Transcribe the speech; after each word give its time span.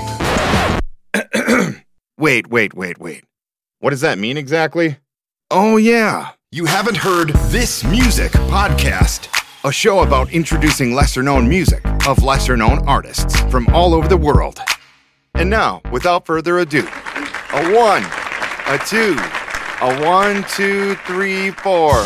wait, 2.17 2.47
wait, 2.47 2.73
wait, 2.73 2.97
wait. 2.97 3.23
What 3.79 3.89
does 3.89 4.01
that 4.01 4.17
mean 4.17 4.37
exactly? 4.37 4.97
Oh, 5.51 5.77
yeah. 5.77 6.31
You 6.51 6.65
haven't 6.65 6.97
heard 6.97 7.29
This 7.49 7.83
Music 7.83 8.31
podcast, 8.31 9.27
a 9.65 9.71
show 9.71 10.01
about 10.01 10.31
introducing 10.31 10.93
lesser 10.93 11.23
known 11.23 11.49
music 11.49 11.83
of 12.07 12.21
lesser 12.21 12.55
known 12.55 12.87
artists 12.87 13.39
from 13.49 13.67
all 13.69 13.95
over 13.95 14.07
the 14.07 14.15
world. 14.15 14.59
And 15.33 15.49
now, 15.49 15.81
without 15.91 16.23
further 16.23 16.59
ado, 16.59 16.87
a 17.51 17.73
one, 17.73 18.05
a 18.67 18.77
two, 18.85 19.17
a 19.81 20.05
one, 20.05 20.45
two, 20.49 20.93
three, 21.07 21.49
four. 21.49 22.05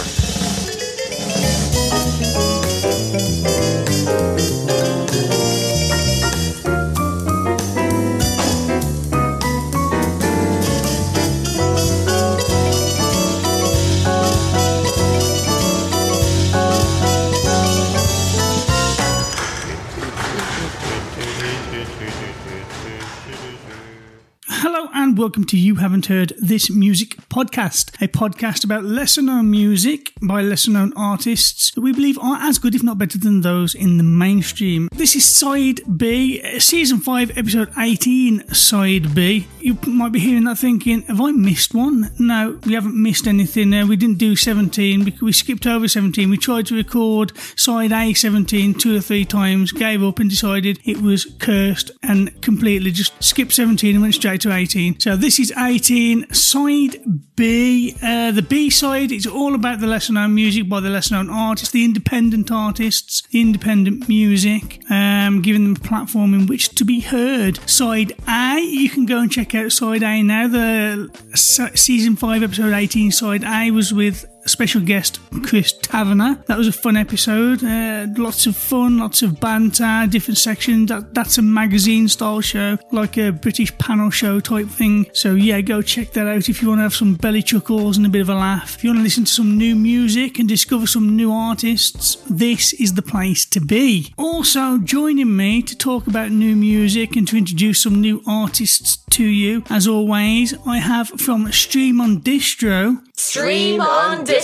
And 25.10 25.18
welcome 25.18 25.44
to 25.44 25.58
You 25.58 25.76
Haven't 25.76 26.06
Heard 26.06 26.34
This 26.38 26.70
Music 26.70 27.16
podcast, 27.30 28.00
a 28.00 28.08
podcast 28.08 28.64
about 28.64 28.84
lesser 28.84 29.24
known 29.24 29.50
music 29.50 30.14
by 30.22 30.44
lesser 30.44 30.70
known 30.70 30.94
artists 30.96 31.72
that 31.72 31.82
we 31.82 31.92
believe 31.92 32.20
are 32.20 32.38
as 32.38 32.60
good, 32.60 32.76
if 32.76 32.84
not 32.84 33.00
better, 33.00 33.18
than 33.18 33.42
those 33.42 33.74
in 33.74 33.98
the 33.98 34.04
mainstream. 34.04 34.88
This 34.92 35.16
is 35.16 35.26
Side 35.26 35.82
B, 35.98 36.60
Season 36.60 37.00
5, 37.00 37.36
Episode 37.40 37.72
18, 37.76 38.54
Side 38.54 39.16
B. 39.16 39.48
You 39.60 39.80
might 39.88 40.12
be 40.12 40.20
hearing 40.20 40.44
that 40.44 40.60
thinking, 40.60 41.02
have 41.04 41.20
I 41.20 41.32
missed 41.32 41.74
one? 41.74 42.12
No, 42.20 42.60
we 42.64 42.76
haven't 42.76 43.02
missed 43.02 43.26
anything. 43.26 43.74
Uh, 43.74 43.88
we 43.88 43.96
didn't 43.96 44.20
do 44.20 44.36
17 44.36 45.06
because 45.06 45.24
we 45.24 45.32
skipped 45.32 45.66
over 45.66 45.88
17. 45.88 46.30
We 46.30 46.38
tried 46.38 46.68
to 46.68 46.76
record 46.76 47.36
Side 47.56 47.92
A 47.92 48.14
17 48.14 48.76
two 48.76 48.96
or 48.96 49.02
three 49.02 49.26
times, 49.26 49.72
gave 49.72 50.04
up 50.04 50.20
and 50.20 50.30
decided 50.30 50.80
it 50.86 51.02
was 51.02 51.26
cursed 51.40 51.90
and 52.04 52.40
completely 52.44 52.92
just 52.92 53.24
skipped 53.24 53.54
17 53.54 53.96
and 53.96 54.04
went 54.04 54.14
straight 54.14 54.42
to 54.42 54.54
18. 54.54 54.99
So 55.00 55.16
this 55.16 55.40
is 55.40 55.54
18, 55.58 56.34
side 56.34 56.98
B. 57.38 57.96
Uh, 58.04 58.32
the 58.32 58.42
B 58.42 58.70
side 58.70 59.14
is 59.14 59.26
all 59.26 59.56
about 59.56 59.80
the 59.80 59.88
lesser 59.88 60.12
known 60.12 60.36
music 60.36 60.68
by 60.68 60.82
the 60.82 60.90
lesser 60.90 61.16
known 61.16 61.30
artists, 61.30 61.72
the 61.72 61.86
independent 61.86 62.52
artists, 62.52 63.22
the 63.32 63.40
independent 63.40 64.10
music, 64.10 64.82
um, 64.92 65.42
giving 65.42 65.64
them 65.64 65.78
a 65.78 65.88
platform 65.88 66.34
in 66.34 66.48
which 66.48 66.76
to 66.76 66.84
be 66.84 67.00
heard. 67.00 67.60
Side 67.70 68.12
A, 68.28 68.60
you 68.60 68.90
can 68.90 69.06
go 69.06 69.20
and 69.22 69.32
check 69.32 69.56
out 69.56 69.72
side 69.72 70.04
A 70.04 70.22
now. 70.22 70.50
The 70.50 71.10
se- 71.34 71.76
season 71.76 72.18
5, 72.18 72.44
episode 72.44 72.74
18, 72.74 73.12
side 73.14 73.46
A 73.46 73.72
was 73.72 73.94
with 73.94 74.26
special 74.50 74.82
guest 74.82 75.20
Chris 75.44 75.74
Taverner. 75.74 76.44
That 76.48 76.58
was 76.58 76.68
a 76.68 76.72
fun 76.72 76.98
episode. 76.98 77.64
Uh, 77.64 78.08
lots 78.18 78.46
of 78.46 78.56
fun, 78.56 78.98
lots 78.98 79.22
of 79.22 79.40
banter, 79.40 80.08
different 80.10 80.38
sections. 80.38 80.90
That, 80.90 81.14
that's 81.14 81.38
a 81.38 81.42
magazine 81.42 82.08
style 82.08 82.42
show, 82.42 82.78
like 82.92 83.18
a 83.18 83.32
British 83.32 83.76
panel 83.78 84.10
show 84.10 84.40
type 84.40 84.68
thing. 84.68 85.08
So 85.14 85.36
yeah, 85.36 85.62
go 85.62 85.82
check 85.82 86.12
that 86.14 86.28
out 86.28 86.50
if 86.50 86.62
you 86.62 86.70
want 86.70 86.80
to 86.80 86.84
have 86.84 86.96
some 86.96 87.16
belly 87.16 87.42
chuckles 87.42 87.98
and 87.98 88.06
a 88.06 88.10
bit 88.10 88.22
of 88.22 88.30
a 88.30 88.36
laugh. 88.36 88.76
If 88.76 88.84
you 88.84 88.90
want 88.90 89.00
to 89.00 89.04
listen 89.04 89.26
to 89.26 89.32
some 89.32 89.58
new 89.58 89.76
music 89.76 90.40
and 90.40 90.48
discover 90.48 90.88
some 90.88 91.16
new 91.16 91.32
artists, 91.32 92.18
this 92.30 92.74
is 92.74 92.94
the 92.94 93.02
place 93.02 93.46
to 93.46 93.60
be. 93.60 94.14
Also 94.18 94.78
joining 94.80 95.36
me 95.36 95.62
to 95.62 95.78
talk 95.78 96.08
about 96.08 96.32
new 96.32 96.56
music 96.56 97.16
and 97.16 97.28
to 97.28 97.38
introduce 97.38 97.84
some 97.84 98.02
new 98.02 98.22
artists 98.28 98.98
to 99.12 99.26
you, 99.26 99.64
as 99.70 99.88
always, 99.88 100.54
I 100.66 100.78
have 100.78 101.10
from 101.10 101.52
Stream 101.52 102.00
on 102.00 102.22
Distro. 102.22 103.02
Stream 103.18 103.82
on 103.82 104.26
Distro. 104.26 104.39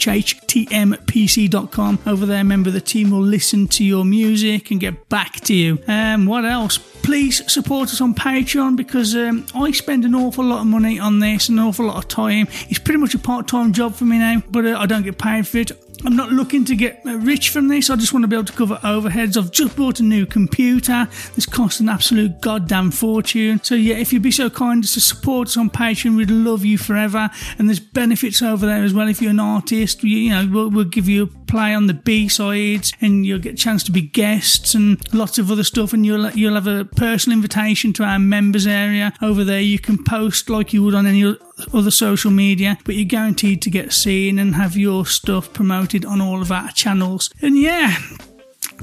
over 2.08 2.26
there 2.26 2.42
a 2.42 2.44
member 2.44 2.70
of 2.70 2.74
the 2.74 2.82
team 2.82 3.12
will 3.12 3.22
listen 3.22 3.68
to 3.68 3.86
your 3.86 4.04
music 4.04 4.72
and 4.72 4.80
get 4.80 5.08
back 5.08 5.40
to 5.42 5.54
you. 5.54 5.78
Um 5.88 6.26
what 6.26 6.46
else? 6.46 6.80
Please 7.04 7.42
support 7.52 7.90
us 7.90 8.02
on 8.02 8.16
patreon 8.16 8.76
because 8.76 9.16
um, 9.16 9.46
i 9.56 9.72
spend 9.72 10.04
an 10.06 10.16
awful 10.16 10.46
lot 10.46 10.62
of 10.62 10.68
money 10.68 11.00
on 11.00 11.20
this 11.20 11.50
an 11.50 11.60
awful 11.60 11.86
lot 11.86 11.98
of 11.98 12.08
time. 12.08 12.48
It's 12.70 12.80
pretty 12.80 13.00
much 13.00 13.14
a 13.14 13.20
part-time 13.20 13.72
job 13.74 13.94
for 13.94 14.06
me 14.06 14.18
now 14.18 14.42
but 14.50 14.66
uh, 14.66 14.78
i 14.80 14.86
don't 14.86 15.04
get 15.04 15.18
paid 15.18 15.48
for 15.48 15.60
it 15.60 15.72
I'm 16.04 16.16
not 16.16 16.32
looking 16.32 16.66
to 16.66 16.76
get 16.76 17.02
uh, 17.06 17.18
rich 17.18 17.50
from 17.50 17.68
this. 17.68 17.90
I 17.90 17.96
just 17.96 18.12
want 18.14 18.24
to 18.24 18.28
be 18.28 18.36
able 18.36 18.46
to 18.46 18.54
cover 18.54 18.76
overheads. 18.84 19.38
I've 19.38 19.52
just 19.52 19.76
bought 19.76 20.00
a 20.00 20.04
new 20.04 20.26
computer. 20.26 21.08
This 21.36 21.46
cost 21.46 21.80
an 21.80 21.90
absolute 21.90 22.42
goddamn 22.42 22.92
fortune. 22.92 23.62
So 23.64 23.76
yeah, 23.76 23.96
if 23.96 24.12
you'd 24.12 24.24
be 24.24 24.32
so 24.32 24.50
kind 24.50 24.84
as 24.84 24.94
to 24.94 25.00
support 25.02 25.50
us 25.50 25.58
on 25.58 25.70
Patreon, 25.70 26.18
we'd 26.18 26.32
love 26.32 26.66
you 26.66 26.78
forever. 26.78 27.30
And 27.60 27.70
there's 27.70 27.80
benefits 27.80 28.42
over 28.42 28.66
there 28.66 28.84
as 28.84 28.94
well. 28.94 29.08
If 29.08 29.22
you're 29.22 29.32
an 29.32 29.40
artist, 29.40 30.04
you, 30.04 30.18
you 30.18 30.30
know, 30.32 30.50
we'll, 30.52 30.70
we'll 30.72 30.86
give 30.86 31.08
you 31.08 31.28
play 31.52 31.76
on 31.76 31.88
the 31.88 31.94
B 31.94 32.30
sides, 32.30 32.94
and 33.02 33.26
you'll 33.26 33.38
get 33.38 33.54
a 33.54 33.58
chance 33.58 33.84
to 33.84 33.92
be 33.92 34.02
guests 34.02 34.74
and 34.74 34.98
lots 35.14 35.38
of 35.38 35.52
other 35.52 35.66
stuff. 35.66 35.92
And 35.92 36.06
you'll 36.06 36.32
you'll 36.32 36.56
have 36.56 36.68
a 36.68 36.86
personal 36.86 37.38
invitation 37.38 37.92
to 37.94 38.04
our 38.04 38.18
members 38.18 38.66
area 38.66 39.14
over 39.22 39.44
there. 39.44 39.60
You 39.60 39.78
can 39.78 40.02
post 40.04 40.50
like 40.50 40.72
you 40.72 40.82
would 40.84 40.96
on 40.96 41.06
any 41.06 41.36
other 41.74 41.92
social 41.92 42.32
media, 42.32 42.78
but 42.86 42.96
you're 42.96 43.06
guaranteed 43.06 43.62
to 43.64 43.70
get 43.70 43.92
seen 43.92 44.40
and 44.40 44.56
have 44.56 44.78
your 44.78 45.06
stuff 45.06 45.52
promoted 45.52 46.06
on 46.06 46.22
all 46.22 46.42
of 46.42 46.52
our 46.52 46.72
channels. 46.72 47.30
And 47.42 47.58
yeah, 47.58 47.98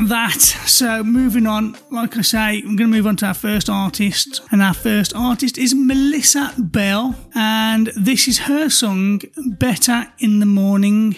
that. 0.08 0.40
So 0.66 1.02
moving 1.02 1.46
on, 1.46 1.74
like 1.90 2.18
I 2.18 2.22
say, 2.22 2.58
I'm 2.58 2.76
going 2.76 2.90
to 2.90 2.96
move 2.96 3.06
on 3.06 3.16
to 3.16 3.26
our 3.26 3.34
first 3.34 3.70
artist, 3.70 4.42
and 4.52 4.62
our 4.62 4.74
first 4.74 5.14
artist 5.16 5.56
is 5.56 5.74
Melissa 5.74 6.52
Bel, 6.58 7.16
and 7.34 7.90
this 7.96 8.28
is 8.28 8.40
her 8.40 8.68
song 8.68 9.22
"Better 9.58 10.12
in 10.18 10.40
the 10.40 10.46
Morning." 10.46 11.16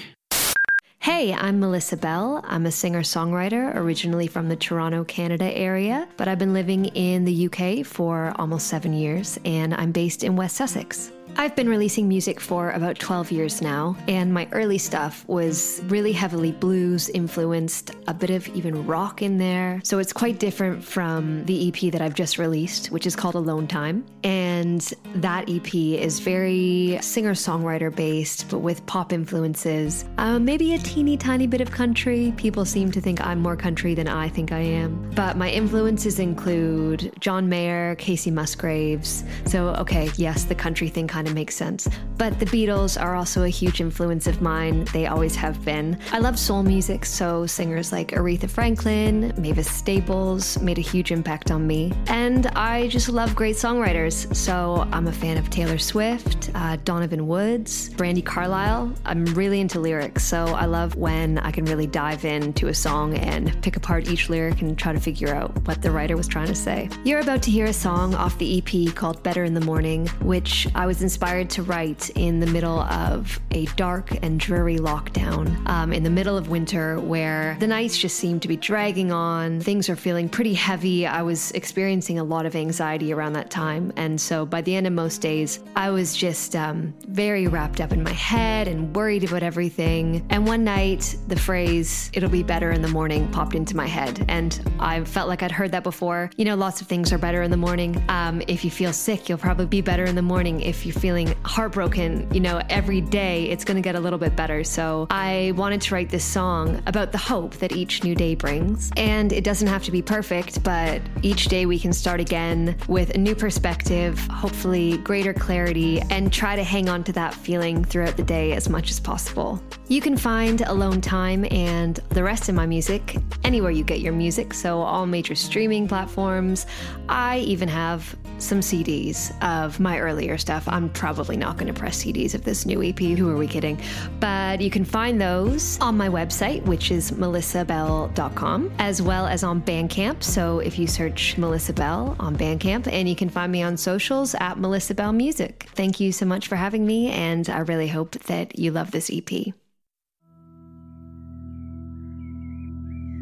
Hey, 1.03 1.33
I'm 1.33 1.59
Melissa 1.61 1.97
Bel. 1.97 2.45
I'm 2.45 2.67
a 2.67 2.71
singer 2.71 3.01
songwriter 3.01 3.75
originally 3.75 4.27
from 4.27 4.51
the 4.51 4.57
Toronto, 4.57 5.03
Canada 5.05 5.47
area, 5.47 6.07
but 6.19 6.29
I've 6.29 6.39
been 6.39 6.53
living 6.53 6.85
in 6.85 7.25
the 7.25 7.47
UK 7.49 7.87
for 7.87 8.35
almost 8.37 8.67
seven 8.67 8.93
years, 8.93 9.41
and 9.47 9.73
I'm 9.73 9.93
based 9.93 10.23
in 10.23 10.37
West 10.37 10.57
Sussex. 10.57 11.11
I've 11.37 11.57
been 11.57 11.69
releasing 11.69 12.09
music 12.09 12.41
for 12.41 12.71
about 12.71 12.99
12 12.99 13.33
years 13.33 13.63
now, 13.63 13.97
and 14.09 14.33
my 14.33 14.49
early 14.53 14.79
stuff 14.79 15.25
was 15.27 15.81
really 15.87 16.13
heavily 16.13 16.53
blues 16.53 17.09
influenced, 17.09 17.93
a 18.07 18.15
bit 18.15 18.31
of 18.31 18.47
even 18.49 18.87
rock 18.87 19.23
in 19.23 19.39
there. 19.39 19.81
So 19.83 19.99
it's 19.99 20.13
quite 20.13 20.39
different 20.39 20.85
from 20.85 21.45
the 21.47 21.69
EP 21.69 21.93
that 21.93 22.03
I've 22.03 22.15
just 22.15 22.39
released, 22.39 22.89
which 22.89 23.07
is 23.07 23.17
called 23.17 23.35
Alone 23.37 23.67
Time. 23.67 24.05
And 24.23 24.81
that 25.15 25.49
EP 25.49 25.75
is 25.75 26.21
very 26.21 26.99
singer 27.01 27.33
songwriter 27.33 27.95
based, 27.95 28.51
but 28.51 28.59
with 28.59 28.85
pop 28.87 29.13
influences. 29.13 30.05
Uh, 30.19 30.39
maybe 30.39 30.75
a 30.75 30.79
teeny 30.79 31.17
tiny 31.17 31.47
bit 31.47 31.61
of 31.61 31.71
country. 31.71 32.35
People 32.37 32.65
seem 32.65 32.91
to 32.93 33.01
think 33.01 33.25
I'm 33.25 33.41
more 33.41 33.57
country 33.57 33.95
than 33.95 34.09
I 34.09 34.29
think 34.29 34.53
I 34.53 34.61
am. 34.61 35.11
But 35.15 35.37
my 35.37 35.49
influences 35.49 36.19
include 36.19 37.13
John 37.21 37.49
Mayer, 37.49 37.97
Kacey 37.97 38.33
Musgraves. 38.33 39.25
So, 39.47 39.69
okay, 39.77 40.11
yes, 40.17 40.45
the 40.45 40.55
country 40.55 40.89
thing 40.89 41.09
kind 41.09 41.20
of 41.27 41.35
makes 41.35 41.55
sense. 41.55 41.89
But 42.17 42.39
the 42.39 42.47
Beatles 42.47 43.01
are 43.01 43.15
also 43.15 43.45
a 43.45 43.49
huge 43.49 43.81
influence 43.81 44.27
of 44.27 44.43
mine. 44.43 44.85
They 44.93 45.07
always 45.07 45.35
have 45.37 45.65
been. 45.65 45.99
I 46.13 46.19
love 46.19 46.39
soul 46.39 46.63
music, 46.63 47.05
so 47.05 47.47
singers 47.47 47.93
like 47.93 48.09
Aretha 48.09 48.49
Franklin, 48.49 49.33
Mavis 49.39 49.71
Staples 49.71 50.61
made 50.61 50.79
a 50.79 50.83
huge 50.83 51.13
impact 51.13 51.51
on 51.51 51.67
me. 51.67 51.93
And 52.07 52.47
I 52.49 52.89
just 52.89 53.09
love 53.09 53.35
great 53.35 53.57
songwriters, 53.57 54.35
so 54.35 54.87
I'm 54.93 55.07
a 55.09 55.13
fan 55.13 55.39
of 55.39 55.51
Taylor 55.51 55.79
Swift, 55.79 56.51
uh, 56.55 56.77
Donovan 56.85 57.27
Woods, 57.27 57.91
Brandi 57.91 58.25
Carlile. 58.25 58.93
I'm 59.05 59.25
really 59.27 59.61
into 59.61 59.81
lyrics, 59.81 60.25
so 60.25 60.45
I 60.47 60.67
love 60.67 60.97
when 60.97 61.39
I 61.39 61.51
can 61.51 61.65
really 61.65 61.87
dive 61.87 62.25
into 62.25 62.69
a 62.69 62.75
song 62.75 63.15
and 63.15 63.61
pick 63.63 63.77
apart 63.77 64.09
each 64.11 64.29
lyric 64.29 64.63
and 64.63 64.79
try 64.79 64.93
to 64.93 65.01
figure 65.01 65.35
out 65.35 65.67
what 65.67 65.83
the 65.83 65.91
writer 65.91 66.17
was 66.17 66.29
trying 66.29 66.49
to 66.49 66.55
say. 66.55 66.89
You're 67.05 67.21
about 67.21 67.43
to 67.45 67.51
hear 67.51 67.67
a 67.67 67.73
song 67.73 68.15
off 68.15 68.37
the 68.39 68.59
EP 68.59 68.95
called 68.95 69.23
Better 69.23 69.45
in 69.45 69.55
the 69.55 69.61
Morning, 69.61 70.07
which 70.23 70.69
I 70.75 70.87
was 70.87 71.03
inspired 71.11 71.51
to 71.51 71.65
write 71.65 72.09
in 72.11 72.39
the 72.39 72.47
middle 72.47 72.79
of 72.79 73.41
a 73.51 73.67
dark 73.75 74.17
and 74.23 74.39
dreary 74.39 74.77
lockdown, 74.77 75.69
um, 75.69 75.93
in 75.93 76.05
the 76.05 76.11
middle 76.11 76.37
of 76.37 76.49
winter, 76.49 77.01
where 77.01 77.57
the 77.59 77.67
nights 77.67 77.99
just 77.99 78.17
seem 78.17 78.39
to 78.39 78.47
be 78.47 78.57
dragging 78.57 79.11
on. 79.11 79.61
Things 79.61 79.89
are 79.89 79.97
feeling 79.97 80.29
pretty 80.29 80.55
heavy. 80.55 81.09
I 81.09 81.23
was 81.23 81.51
experiencing 81.51 82.21
a 82.21 82.23
lot 82.23 82.47
of 82.47 82.55
anxiety 82.55 83.13
around 83.13 83.33
that 83.33 83.51
time. 83.51 83.93
And 83.97 84.21
so 84.21 84.47
by 84.47 84.61
the 84.63 84.73
end 84.77 84.87
of 84.87 84.93
most 84.93 85.21
days, 85.21 85.59
I 85.75 85.91
was 85.91 86.15
just 86.15 86.55
um, 86.55 86.95
very 87.09 87.49
wrapped 87.49 87.81
up 87.81 87.93
in 87.93 88.05
my 88.05 88.13
head 88.13 88.69
and 88.69 88.95
worried 88.95 89.25
about 89.25 89.43
everything. 89.43 90.25
And 90.31 90.47
one 90.47 90.63
night, 90.63 91.17
the 91.27 91.37
phrase, 91.37 92.09
it'll 92.13 92.31
be 92.31 92.45
better 92.45 92.71
in 92.71 92.83
the 92.83 92.89
morning, 92.89 93.27
popped 93.33 93.57
into 93.57 93.75
my 93.75 93.89
head. 93.89 94.25
And 94.29 94.63
I 94.79 95.03
felt 95.03 95.27
like 95.27 95.43
I'd 95.43 95.51
heard 95.51 95.73
that 95.73 95.83
before. 95.83 96.31
You 96.37 96.45
know, 96.45 96.55
lots 96.55 96.81
of 96.81 96.87
things 96.87 97.13
are 97.13 97.19
better 97.19 97.43
in 97.43 97.51
the 97.51 97.57
morning. 97.57 98.01
Um, 98.09 98.43
if 98.47 98.65
you 98.65 98.71
feel 98.71 98.93
sick, 98.93 99.29
you'll 99.29 99.39
probably 99.39 99.67
be 99.67 99.81
better 99.81 100.05
in 100.05 100.15
the 100.15 100.23
morning. 100.23 100.61
If 100.61 100.87
you 100.87 100.93
feeling 101.01 101.35
heartbroken, 101.45 102.33
you 102.33 102.41
know, 102.41 102.61
every 102.69 103.01
day 103.01 103.45
it's 103.45 103.65
going 103.65 103.77
to 103.77 103.83
get 103.83 103.95
a 103.95 104.01
little 104.01 104.19
bit 104.19 104.37
better. 104.37 104.63
So 104.63 105.07
I 105.11 105.53
wanted 105.57 105.81
to 105.83 105.95
write 105.95 106.11
this 106.11 106.25
song 106.25 106.83
about 106.87 107.11
the 107.13 107.19
hope 107.19 107.55
that 107.57 107.73
each 107.73 108.05
new 108.05 108.15
day 108.15 108.35
brings. 108.35 108.93
And 108.97 109.33
it 109.33 109.43
doesn't 109.43 109.69
have 109.69 109.83
to 109.85 109.91
be 109.91 110.03
perfect, 110.03 110.63
but 110.63 111.01
each 111.23 111.47
day 111.47 111.65
we 111.67 111.79
can 111.79 111.93
start 111.93 112.21
again 112.21 112.77
with 112.87 113.11
a 113.11 113.19
new 113.19 113.35
perspective, 113.35 114.19
hopefully 114.29 114.99
greater 114.99 115.33
clarity, 115.33 116.01
and 116.11 116.33
try 116.33 116.55
to 116.55 116.63
hang 116.63 116.89
on 116.89 117.03
to 117.05 117.13
that 117.13 117.35
feeling 117.35 117.85
throughout 117.85 118.17
the 118.17 118.23
day 118.23 118.53
as 118.53 118.69
much 118.69 118.91
as 118.91 119.01
possible. 119.01 119.61
You 119.89 120.01
can 120.01 120.17
find 120.17 120.61
Alone 120.61 121.01
Time 121.01 121.47
and 121.51 121.97
the 122.11 122.23
rest 122.23 122.49
of 122.49 122.55
my 122.55 122.67
music 122.67 123.17
anywhere 123.43 123.71
you 123.71 123.83
get 123.83 124.01
your 124.01 124.13
music, 124.13 124.53
so 124.55 124.83
all 124.83 125.07
major 125.07 125.35
streaming 125.35 125.89
platforms. 125.89 126.67
I 127.09 127.39
even 127.39 127.69
have 127.69 128.15
some 128.41 128.61
CDs 128.61 129.33
of 129.43 129.81
my 129.81 129.99
earlier 129.99 130.39
stuff. 130.39 130.67
I'm 130.69 130.89
probably 130.89 131.37
not 131.37 131.57
going 131.57 131.73
to 131.73 131.79
press 131.79 132.03
CDs 132.03 132.35
of 132.35 132.45
this 132.45 132.67
new 132.67 132.83
EP. 132.83 132.99
Who 132.99 133.29
are 133.29 133.37
we 133.37 133.47
kidding? 133.47 133.81
But 134.19 134.61
you 134.61 134.71
can 134.71 134.85
find 134.85 135.21
those 135.21 135.79
on 135.81 135.97
my 135.97 136.09
website, 136.09 136.63
which 136.65 136.91
is 136.91 137.11
melissabell.com, 137.13 138.73
as 138.79 139.03
well 139.03 139.27
as 139.27 139.45
on 139.45 139.63
Bandcamp. 139.63 140.23
So 140.23 140.59
if 140.61 140.79
you 140.79 140.87
search 140.87 141.37
Melissa 141.39 141.73
Bel 141.73 142.17
on 142.19 142.37
Bandcamp, 142.37 142.87
and 142.91 143.09
you 143.09 143.17
can 143.17 143.29
find 143.29 143.53
me 143.53 143.63
on 143.63 143.77
socials 143.77 144.35
at 144.37 144.59
Melissa 144.59 144.95
Bel 144.95 145.13
Music. 145.13 145.67
Thank 145.75 146.01
you 146.01 146.13
so 146.13 146.27
much 146.27 146.49
for 146.49 146.57
having 146.57 146.87
me, 146.87 147.11
and 147.11 147.49
I 147.49 147.59
really 147.59 147.89
hope 147.89 148.13
that 148.25 148.59
you 148.59 148.71
love 148.71 148.91
this 148.91 149.11
EP. 149.13 149.55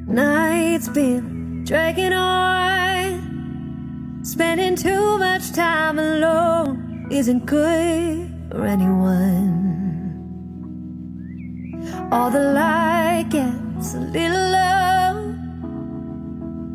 Night's 0.06 0.88
been 0.88 1.65
dragging 1.65 2.15
on. 2.15 3.18
Spending 4.23 4.76
too 4.76 5.19
much 5.19 5.53
time 5.53 5.99
alone 5.99 7.06
isn't 7.11 7.47
good 7.47 8.35
for 8.50 8.65
anyone. 8.65 9.69
All 12.11 12.31
the 12.31 12.53
light 12.53 13.29
gets 13.31 13.94
a 13.94 14.00
little 14.00 14.50
low. 14.50 15.35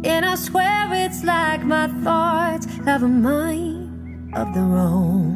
And 0.06 0.26
I 0.26 0.36
swear 0.36 0.90
it's 0.94 1.24
like 1.24 1.64
my 1.64 1.88
thoughts 2.04 2.66
have 2.86 3.04
a 3.04 3.08
mind 3.08 4.34
of 4.36 4.54
their 4.54 4.64
own. 4.64 5.34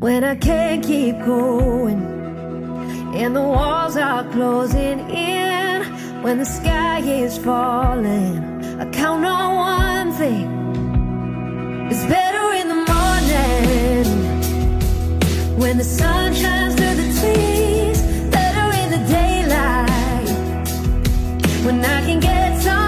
When 0.00 0.24
I 0.24 0.34
can't 0.34 0.84
keep 0.84 1.18
going 1.20 2.02
and 3.14 3.36
the 3.36 3.42
walls 3.42 3.96
are 3.96 4.24
closing 4.32 5.08
in 5.10 5.82
when 6.22 6.38
the 6.38 6.44
sky 6.44 6.98
is 7.00 7.38
falling. 7.38 8.51
I 8.82 8.84
count 8.86 9.24
on 9.24 9.54
one 9.54 10.10
thing. 10.18 10.48
It's 11.88 12.04
better 12.06 12.52
in 12.60 12.66
the 12.66 12.80
morning. 12.92 14.04
When 15.56 15.78
the 15.78 15.84
sun 15.84 16.34
shines 16.34 16.74
through 16.74 16.96
the 17.02 17.08
trees, 17.20 18.02
better 18.38 18.66
in 18.82 18.88
the 18.96 19.02
daylight. 19.18 20.28
When 21.64 21.84
I 21.84 22.00
can 22.06 22.18
get 22.18 22.60
some 22.60 22.81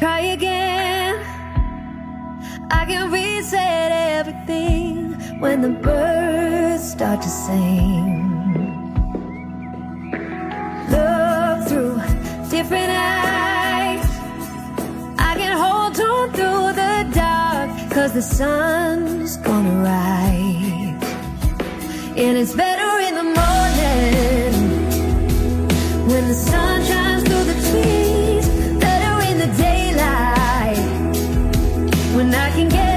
try 0.00 0.20
again. 0.20 1.14
I 2.70 2.86
can 2.86 3.12
reset 3.12 3.92
everything 3.92 5.12
when 5.40 5.60
the 5.60 5.68
birds 5.68 6.84
start 6.92 7.20
to 7.20 7.28
sing. 7.28 8.16
Look 10.94 11.68
through 11.68 11.96
different 12.48 12.90
eyes. 12.90 14.06
I 15.28 15.32
can 15.40 15.54
hold 15.64 15.94
on 16.00 16.26
through 16.36 16.68
the 16.82 16.96
dark, 17.22 17.68
cause 17.94 18.12
the 18.14 18.22
sun's 18.22 19.36
gonna 19.48 19.76
rise. 19.90 21.04
And 22.22 22.38
it's 22.38 22.54
better 22.54 22.90
in 23.08 23.14
the 23.20 23.28
morning 23.40 24.52
when 26.10 26.22
the 26.32 26.38
sun 26.48 26.76
shines 26.88 27.22
through 27.28 27.44
the 27.52 27.58
trees, 27.68 27.99
and 32.32 32.36
I 32.36 32.50
can 32.52 32.68
get 32.68 32.89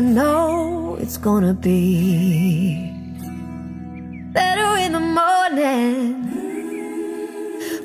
I 0.00 0.02
know 0.02 0.96
it's 0.98 1.18
gonna 1.18 1.52
be 1.52 2.90
better 4.32 4.78
in 4.80 4.92
the 4.92 5.00
morning. 5.20 6.14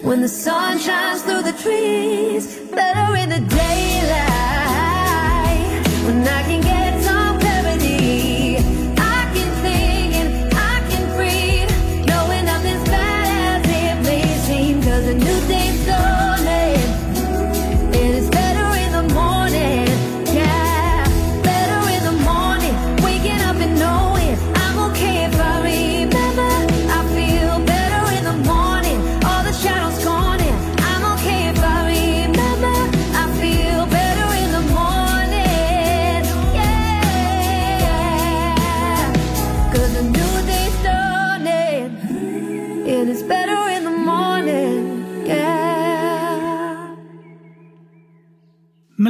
When 0.01 0.21
the 0.21 0.29
sun 0.29 0.79
shines 0.79 1.23
through 1.23 1.41
the 1.41 1.51
trees, 1.51 2.57
better 2.71 3.17
in 3.17 3.27
the 3.31 3.41
daylight 3.53 3.74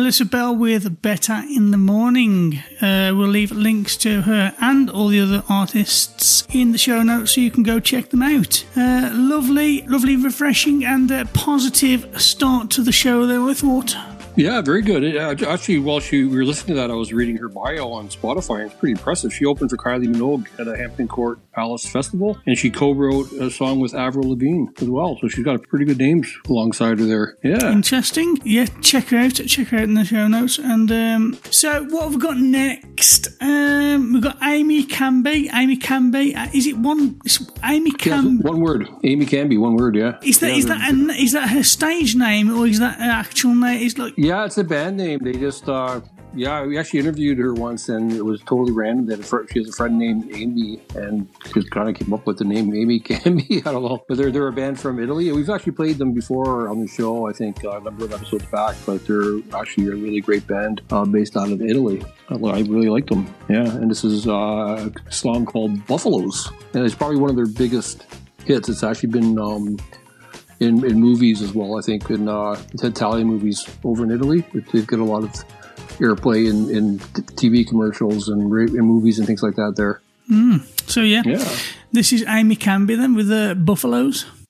Melissa 0.05 0.25
Bel 0.25 0.55
with 0.55 1.01
Better 1.01 1.41
in 1.49 1.71
the 1.71 1.79
Morning. 1.79 2.59
Uh, 2.79 3.11
we'll 3.15 3.27
leave 3.27 3.51
links 3.51 3.97
to 3.97 4.21
her 4.21 4.53
and 4.61 4.87
all 4.87 5.07
the 5.07 5.19
other 5.19 5.43
artists 5.49 6.45
in 6.53 6.73
the 6.73 6.77
show 6.77 7.01
notes 7.01 7.31
so 7.31 7.41
you 7.41 7.49
can 7.49 7.63
go 7.63 7.79
check 7.79 8.11
them 8.11 8.21
out. 8.21 8.63
Uh, 8.77 9.09
lovely, 9.11 9.81
lovely, 9.87 10.15
refreshing, 10.15 10.85
and 10.85 11.09
positive 11.33 12.21
start 12.21 12.69
to 12.69 12.83
the 12.83 12.91
show 12.91 13.25
there, 13.25 13.41
I 13.41 13.55
thought. 13.55 14.14
Yeah, 14.37 14.61
very 14.61 14.81
good. 14.81 15.03
It, 15.03 15.15
uh, 15.17 15.49
actually, 15.49 15.79
while 15.79 15.99
she, 15.99 16.23
we 16.25 16.35
were 16.37 16.43
listening 16.45 16.75
to 16.75 16.81
that, 16.81 16.91
I 16.91 16.93
was 16.95 17.13
reading 17.13 17.37
her 17.37 17.47
bio 17.47 17.89
on 17.91 18.09
Spotify, 18.09 18.61
and 18.63 18.71
it's 18.71 18.79
pretty 18.79 18.91
impressive. 18.91 19.33
She 19.33 19.45
opened 19.45 19.69
for 19.69 19.77
Kylie 19.77 20.13
Minogue 20.13 20.47
at 20.59 20.67
a 20.67 20.75
Hampton 20.75 21.07
Court 21.07 21.39
Palace 21.53 21.85
Festival, 21.85 22.37
and 22.45 22.57
she 22.57 22.69
co-wrote 22.69 23.31
a 23.33 23.49
song 23.49 23.79
with 23.79 23.93
Avril 23.93 24.29
Lavigne 24.29 24.65
as 24.81 24.89
well. 24.89 25.17
So 25.21 25.29
she's 25.29 25.45
got 25.45 25.61
pretty 25.63 25.85
good 25.85 25.97
names 25.99 26.33
alongside 26.49 26.99
her 26.99 27.05
there. 27.05 27.37
Yeah. 27.43 27.71
Interesting. 27.71 28.37
Yeah, 28.43 28.65
check 28.81 29.05
her 29.07 29.17
out. 29.17 29.35
Check 29.35 29.67
her 29.69 29.77
out 29.77 29.83
in 29.83 29.93
the 29.93 30.03
show 30.03 30.27
notes. 30.27 30.57
And 30.59 30.91
um, 30.91 31.39
so, 31.49 31.83
what 31.85 32.03
have 32.03 32.15
we 32.15 32.19
got 32.21 32.37
next? 32.37 33.29
Um, 33.41 34.11
we've 34.13 34.23
got 34.23 34.39
Amycanbe. 34.41 35.49
Amy 35.53 35.77
Canby. 35.77 36.35
Uh, 36.35 36.47
is 36.53 36.67
it 36.67 36.77
one? 36.77 37.19
It's 37.23 37.39
Amy 37.63 37.91
Yeah, 37.91 37.97
Canby. 37.97 38.43
one 38.43 38.59
word. 38.59 38.87
Amycanbe, 39.03 39.57
one 39.59 39.75
word, 39.75 39.95
yeah. 39.95 40.17
Is 40.23 40.39
that 40.39 40.49
yeah, 40.51 40.57
is 40.57 40.65
that 40.67 40.89
an, 40.91 41.09
is 41.11 41.31
that 41.31 41.49
her 41.49 41.63
stage 41.63 42.15
name 42.15 42.51
or 42.53 42.67
is 42.67 42.79
that 42.79 42.99
her 42.99 43.09
actual 43.11 43.55
name? 43.55 43.81
It's 43.85 43.97
like 43.97 44.13
Yeah, 44.25 44.43
it's 44.43 44.57
a 44.57 44.63
band 44.63 44.97
name. 44.97 45.19
They 45.21 45.33
just, 45.33 45.69
uh, 45.69 46.01
yeah, 46.33 46.65
we 46.65 46.79
actually 46.79 47.01
interviewed 47.01 47.37
her 47.37 47.53
once, 47.53 47.89
and 47.89 48.11
it 48.11 48.25
was 48.25 48.41
totally 48.41 48.71
random 48.71 49.05
that 49.05 49.23
fr- 49.23 49.43
she 49.51 49.59
has 49.59 49.69
a 49.69 49.71
friend 49.71 49.99
named 49.99 50.31
Amy, 50.33 50.81
and 50.95 51.27
just 51.53 51.69
kind 51.69 51.87
of 51.89 51.95
came 51.95 52.11
up 52.11 52.25
with 52.25 52.39
the 52.39 52.43
name 52.43 52.73
Amy 52.73 52.99
Canby. 53.09 53.61
I 53.67 53.71
don't 53.71 53.83
know, 53.83 54.03
but 54.07 54.17
they're 54.17 54.31
they're 54.31 54.47
a 54.47 54.51
band 54.51 54.79
from 54.79 54.97
Italy. 54.99 55.31
We've 55.31 55.51
actually 55.51 55.73
played 55.73 55.99
them 55.99 56.11
before 56.11 56.69
on 56.69 56.81
the 56.81 56.87
show. 56.87 57.27
I 57.29 57.33
think 57.33 57.63
uh, 57.63 57.77
a 57.77 57.81
number 57.81 58.05
of 58.05 58.13
episodes 58.13 58.47
back, 58.47 58.75
but 58.87 59.05
they're 59.05 59.41
actually 59.53 59.89
a 59.89 59.95
really 59.95 60.21
great 60.21 60.47
band 60.47 60.81
uh, 60.89 61.05
based 61.05 61.37
out 61.37 61.51
of 61.51 61.61
Italy. 61.61 62.03
I 62.29 62.33
I 62.33 62.61
really 62.61 62.89
like 62.89 63.05
them. 63.05 63.31
Yeah, 63.47 63.69
and 63.77 63.91
this 63.91 64.03
is 64.03 64.27
uh, 64.27 64.89
a 65.05 65.11
song 65.11 65.45
called 65.45 65.85
Buffaloes, 65.85 66.51
and 66.73 66.83
it's 66.83 66.95
probably 66.95 67.17
one 67.17 67.29
of 67.29 67.35
their 67.35 67.45
biggest 67.45 68.07
hits. 68.43 68.69
It's 68.69 68.81
actually 68.81 69.09
been. 69.09 69.37
Um, 69.37 69.77
in, 70.59 70.85
in 70.85 70.99
movies 70.99 71.41
as 71.41 71.53
well. 71.53 71.77
I 71.77 71.81
think 71.81 72.09
in 72.09 72.27
uh, 72.27 72.59
Italian 72.73 73.27
movies 73.27 73.67
over 73.83 74.03
in 74.03 74.11
Italy, 74.11 74.45
they've 74.71 74.87
got 74.87 74.99
a 74.99 75.03
lot 75.03 75.23
of 75.23 75.31
airplay 75.99 76.49
in, 76.49 76.75
in 76.75 76.99
TV 76.99 77.67
commercials 77.67 78.29
and 78.29 78.41
in 78.41 78.85
movies 78.85 79.17
and 79.17 79.27
things 79.27 79.43
like 79.43 79.55
that. 79.55 79.75
There, 79.75 80.01
mm. 80.31 80.61
so. 80.89 81.01
Yeah, 81.01 81.23
yeah. 81.25 81.57
this 81.91 82.13
is 82.13 82.23
Amycanbe 82.23 82.97
then 82.97 83.15
with 83.15 83.27
the 83.27 83.55
Buffaloes. 83.57 84.23
Buffaloes 84.23 84.44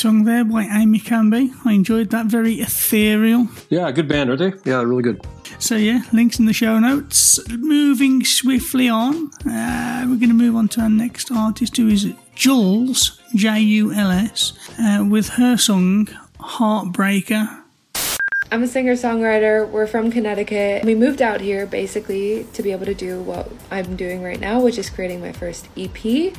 Great 0.00 0.12
song 0.12 0.24
there 0.24 0.44
by 0.44 0.64
Amycanbe. 0.64 1.50
I 1.66 1.72
enjoyed 1.74 2.08
that. 2.08 2.24
Very 2.24 2.54
ethereal. 2.54 3.48
Yeah, 3.68 3.90
good 3.92 4.08
band, 4.08 4.30
are 4.30 4.36
they? 4.36 4.54
Yeah, 4.64 4.80
really 4.80 5.02
good. 5.02 5.20
So 5.58 5.76
yeah, 5.76 6.04
links 6.10 6.38
in 6.38 6.46
the 6.46 6.54
show 6.54 6.78
notes. 6.78 7.38
Moving 7.50 8.24
swiftly 8.24 8.88
on, 8.88 9.30
uh, 9.44 10.06
we're 10.08 10.16
going 10.16 10.30
to 10.30 10.32
move 10.32 10.56
on 10.56 10.68
to 10.68 10.80
our 10.80 10.88
next 10.88 11.30
artist, 11.30 11.76
who 11.76 11.88
is 11.88 12.14
Juls 12.34 13.20
J 13.34 13.60
U 13.60 13.92
L 13.92 14.10
S, 14.10 14.54
uh, 14.78 15.04
with 15.06 15.28
her 15.30 15.58
song 15.58 16.08
"Heartbreaker." 16.38 17.62
I'm 18.50 18.62
a 18.62 18.68
singer 18.68 18.94
songwriter. 18.94 19.68
We're 19.68 19.86
from 19.86 20.10
Connecticut. 20.10 20.82
We 20.82 20.94
moved 20.94 21.20
out 21.20 21.42
here 21.42 21.66
basically 21.66 22.46
to 22.54 22.62
be 22.62 22.72
able 22.72 22.86
to 22.86 22.94
do 22.94 23.20
what 23.20 23.52
I'm 23.70 23.96
doing 23.96 24.22
right 24.22 24.40
now, 24.40 24.62
which 24.62 24.78
is 24.78 24.88
creating 24.88 25.20
my 25.20 25.32
first 25.32 25.68
EP. 25.76 26.32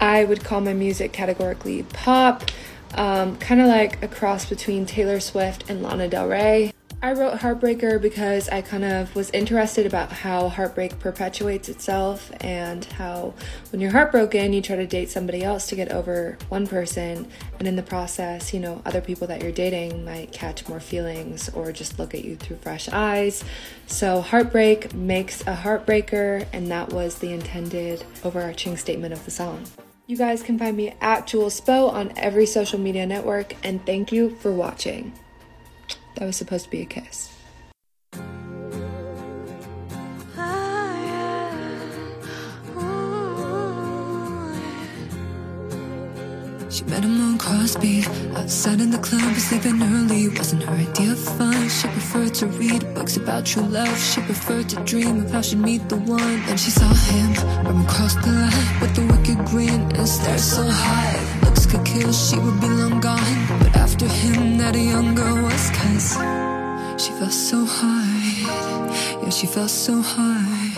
I 0.00 0.24
would 0.24 0.42
call 0.44 0.60
my 0.60 0.74
music 0.74 1.12
categorically 1.12 1.84
pop, 1.84 2.50
um, 2.96 3.36
kind 3.36 3.60
of 3.60 3.68
like 3.68 4.02
a 4.02 4.08
cross 4.08 4.46
between 4.46 4.86
Taylor 4.86 5.20
Swift 5.20 5.68
and 5.70 5.82
Lana 5.82 6.08
Del 6.08 6.28
Rey. 6.28 6.72
I 7.02 7.12
wrote 7.12 7.38
Heartbreaker 7.38 8.00
because 8.00 8.48
I 8.48 8.62
kind 8.62 8.82
of 8.82 9.14
was 9.14 9.30
interested 9.30 9.84
about 9.84 10.10
how 10.10 10.48
heartbreak 10.48 10.98
perpetuates 10.98 11.68
itself 11.68 12.32
and 12.40 12.84
how 12.84 13.34
when 13.70 13.82
you're 13.82 13.90
heartbroken, 13.90 14.54
you 14.54 14.62
try 14.62 14.76
to 14.76 14.86
date 14.86 15.10
somebody 15.10 15.44
else 15.44 15.68
to 15.68 15.76
get 15.76 15.92
over 15.92 16.38
one 16.48 16.66
person, 16.66 17.28
and 17.58 17.68
in 17.68 17.76
the 17.76 17.82
process, 17.82 18.54
you 18.54 18.60
know, 18.60 18.80
other 18.86 19.02
people 19.02 19.26
that 19.26 19.42
you're 19.42 19.52
dating 19.52 20.06
might 20.06 20.32
catch 20.32 20.66
more 20.68 20.80
feelings 20.80 21.50
or 21.50 21.70
just 21.70 21.98
look 21.98 22.14
at 22.14 22.24
you 22.24 22.34
through 22.34 22.56
fresh 22.56 22.88
eyes. 22.88 23.44
So, 23.86 24.22
heartbreak 24.22 24.94
makes 24.94 25.42
a 25.42 25.54
heartbreaker, 25.54 26.46
and 26.54 26.68
that 26.70 26.92
was 26.92 27.18
the 27.18 27.32
intended 27.32 28.04
overarching 28.24 28.76
statement 28.78 29.12
of 29.12 29.22
the 29.26 29.30
song. 29.30 29.64
You 30.08 30.16
guys 30.16 30.40
can 30.40 30.56
find 30.56 30.76
me 30.76 30.94
at 31.00 31.26
Juls 31.26 31.60
Spo 31.60 31.92
on 31.92 32.12
every 32.16 32.46
social 32.46 32.78
media 32.78 33.06
network, 33.06 33.56
and 33.64 33.84
thank 33.84 34.12
you 34.12 34.30
for 34.30 34.52
watching. 34.52 35.12
That 36.14 36.26
was 36.26 36.36
supposed 36.36 36.66
to 36.66 36.70
be 36.70 36.80
a 36.80 36.86
kiss. 36.86 37.32
She 46.70 46.84
met 46.84 47.02
him 47.02 47.20
on 47.22 47.38
Crosby 47.38 48.04
outside 48.36 48.82
in 48.82 48.90
the 48.90 48.98
club, 48.98 49.34
was 49.34 49.50
leaving 49.50 49.82
early. 49.82 50.28
Wasn't 50.28 50.62
her 50.62 50.74
idea 50.74 51.12
of 51.12 51.18
fun. 51.18 51.68
She 51.70 51.88
preferred 51.88 52.34
to 52.34 52.46
read 52.46 52.94
books 52.94 53.16
about 53.16 53.46
true 53.46 53.62
love. 53.62 53.98
She 53.98 54.20
preferred 54.20 54.68
to 54.68 54.76
dream 54.84 55.24
of 55.24 55.30
how 55.30 55.40
she'd 55.40 55.58
meet 55.58 55.88
the 55.88 55.96
one. 55.96 56.20
And 56.20 56.60
she 56.60 56.70
saw 56.70 56.92
him 56.92 57.34
from 57.64 57.80
across 57.86 58.14
the 58.16 58.30
line 58.30 58.80
with 58.80 58.98
a 58.98 59.05
stared 60.06 60.40
so 60.40 60.62
high. 60.62 61.18
Looks 61.42 61.66
could 61.66 61.84
kill, 61.84 62.12
she 62.12 62.38
would 62.38 62.60
be 62.60 62.68
long 62.68 63.00
gone. 63.00 63.46
But 63.58 63.76
after 63.76 64.06
him, 64.06 64.58
that 64.58 64.76
a 64.76 64.78
young 64.78 65.14
girl 65.14 65.42
was 65.42 65.70
cause 65.70 66.16
she 67.02 67.10
felt 67.12 67.32
so 67.32 67.64
hard. 67.64 69.22
Yeah, 69.22 69.30
she 69.30 69.46
felt 69.46 69.70
so 69.70 70.00
hard. 70.00 70.76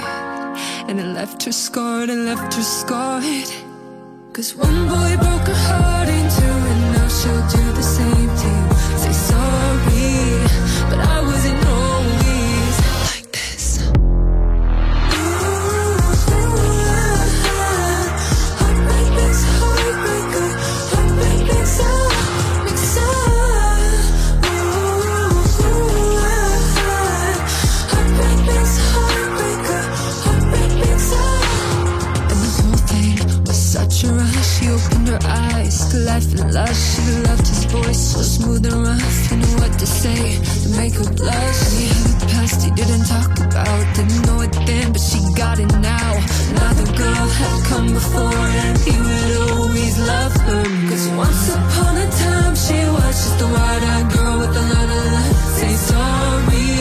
And 0.89 0.99
it 0.99 1.07
left 1.07 1.45
her 1.45 1.53
scarred 1.53 2.09
and 2.09 2.25
left 2.25 2.55
her 2.55 2.63
scarred. 2.63 3.51
Cause 4.33 4.55
one 4.55 4.89
boy 4.89 5.17
broke 5.25 5.49
her 5.53 5.61
heart 5.69 6.09
in 6.09 6.27
two, 6.37 6.57
and 6.73 6.83
now 6.95 7.09
she'll 7.09 7.47
do 7.57 7.73
the 7.73 7.83
same 7.83 8.28
life 36.19 36.41
and 36.41 36.55
lush. 36.55 36.81
She 36.95 37.03
loved 37.29 37.47
his 37.47 37.65
voice, 37.65 38.01
so 38.13 38.23
smooth 38.23 38.67
and 38.67 38.83
rough. 38.87 39.31
You 39.31 39.37
knew 39.39 39.57
what 39.63 39.79
to 39.79 39.87
say 39.87 40.23
to 40.63 40.69
make 40.77 40.95
her 40.95 41.11
blush. 41.15 41.61
And 41.65 41.79
he 41.79 41.87
had 41.95 42.23
a 42.23 42.27
past 42.33 42.65
he 42.65 42.71
didn't 42.71 43.05
talk 43.07 43.33
about. 43.47 43.97
Didn't 43.97 44.23
know 44.27 44.41
it 44.41 44.53
then, 44.67 44.93
but 44.93 45.01
she 45.01 45.21
got 45.35 45.59
it 45.59 45.73
now. 45.79 46.11
Another 46.51 46.87
girl 47.01 47.27
had 47.41 47.65
come 47.71 47.89
before, 47.95 48.47
and 48.65 48.79
he 48.87 48.95
would 49.07 49.33
always 49.51 49.95
love 49.99 50.35
her. 50.49 50.65
Cause 50.91 51.07
once 51.25 51.45
upon 51.55 51.97
a 51.97 52.09
time, 52.25 52.55
she 52.67 52.79
was 52.97 53.15
just 53.25 53.41
a 53.47 53.49
wide-eyed 53.55 54.09
girl 54.15 54.39
with 54.43 54.63
a 54.63 54.67
lot 54.75 54.89
of 54.99 55.05
love. 55.15 55.37
Say 55.59 55.75
sorry, 55.91 56.78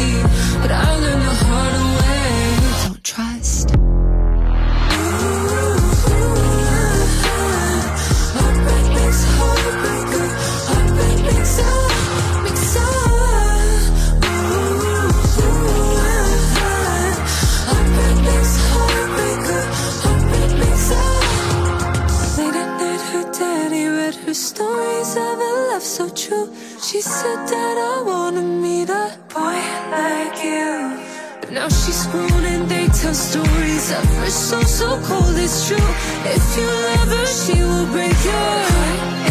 stories 24.33 25.15
of 25.15 25.39
a 25.39 25.51
love 25.71 25.81
so 25.81 26.09
true. 26.09 26.53
She 26.81 26.99
said, 27.01 27.47
that 27.47 27.77
I 27.77 28.03
wanna 28.03 28.41
meet 28.41 28.89
a 28.89 29.17
boy 29.33 29.59
like 29.95 30.43
you. 30.43 30.99
But 31.39 31.51
now 31.51 31.69
she's 31.69 32.05
grown 32.07 32.43
and 32.43 32.67
they 32.67 32.87
tell 32.87 33.13
stories 33.13 33.91
of 33.91 34.05
her 34.19 34.29
soul 34.29 34.63
so 34.63 34.99
cold 35.03 35.37
it's 35.37 35.67
true. 35.67 35.89
If 36.35 36.57
you 36.57 36.67
love 36.87 37.09
her, 37.17 37.25
she 37.25 37.61
will 37.61 37.87
break 37.93 38.17
your 38.25 38.49
heart 38.71 39.26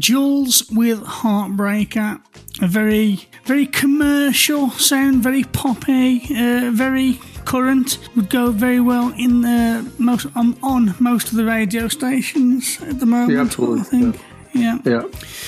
Juls 0.00 0.68
with 0.70 1.02
Heartbreaker. 1.04 2.20
A 2.62 2.66
very, 2.66 3.28
very 3.44 3.66
commercial 3.66 4.70
sound, 4.70 5.22
very 5.22 5.44
poppy, 5.44 6.22
uh, 6.30 6.70
very 6.72 7.20
current. 7.44 7.98
Would 8.16 8.30
go 8.30 8.50
very 8.50 8.80
well 8.80 9.12
in 9.16 9.42
the 9.42 9.90
most 9.98 10.26
on, 10.34 10.58
on 10.62 10.94
most 10.98 11.28
of 11.30 11.36
the 11.36 11.44
radio 11.44 11.88
stations 11.88 12.78
at 12.82 12.98
the 12.98 13.06
moment. 13.06 13.32
Yeah, 13.32 13.42
absolutely. 13.42 13.80
I 13.80 13.84
think. 13.84 14.20
Yeah. 14.52 14.78
Yeah, 14.84 15.02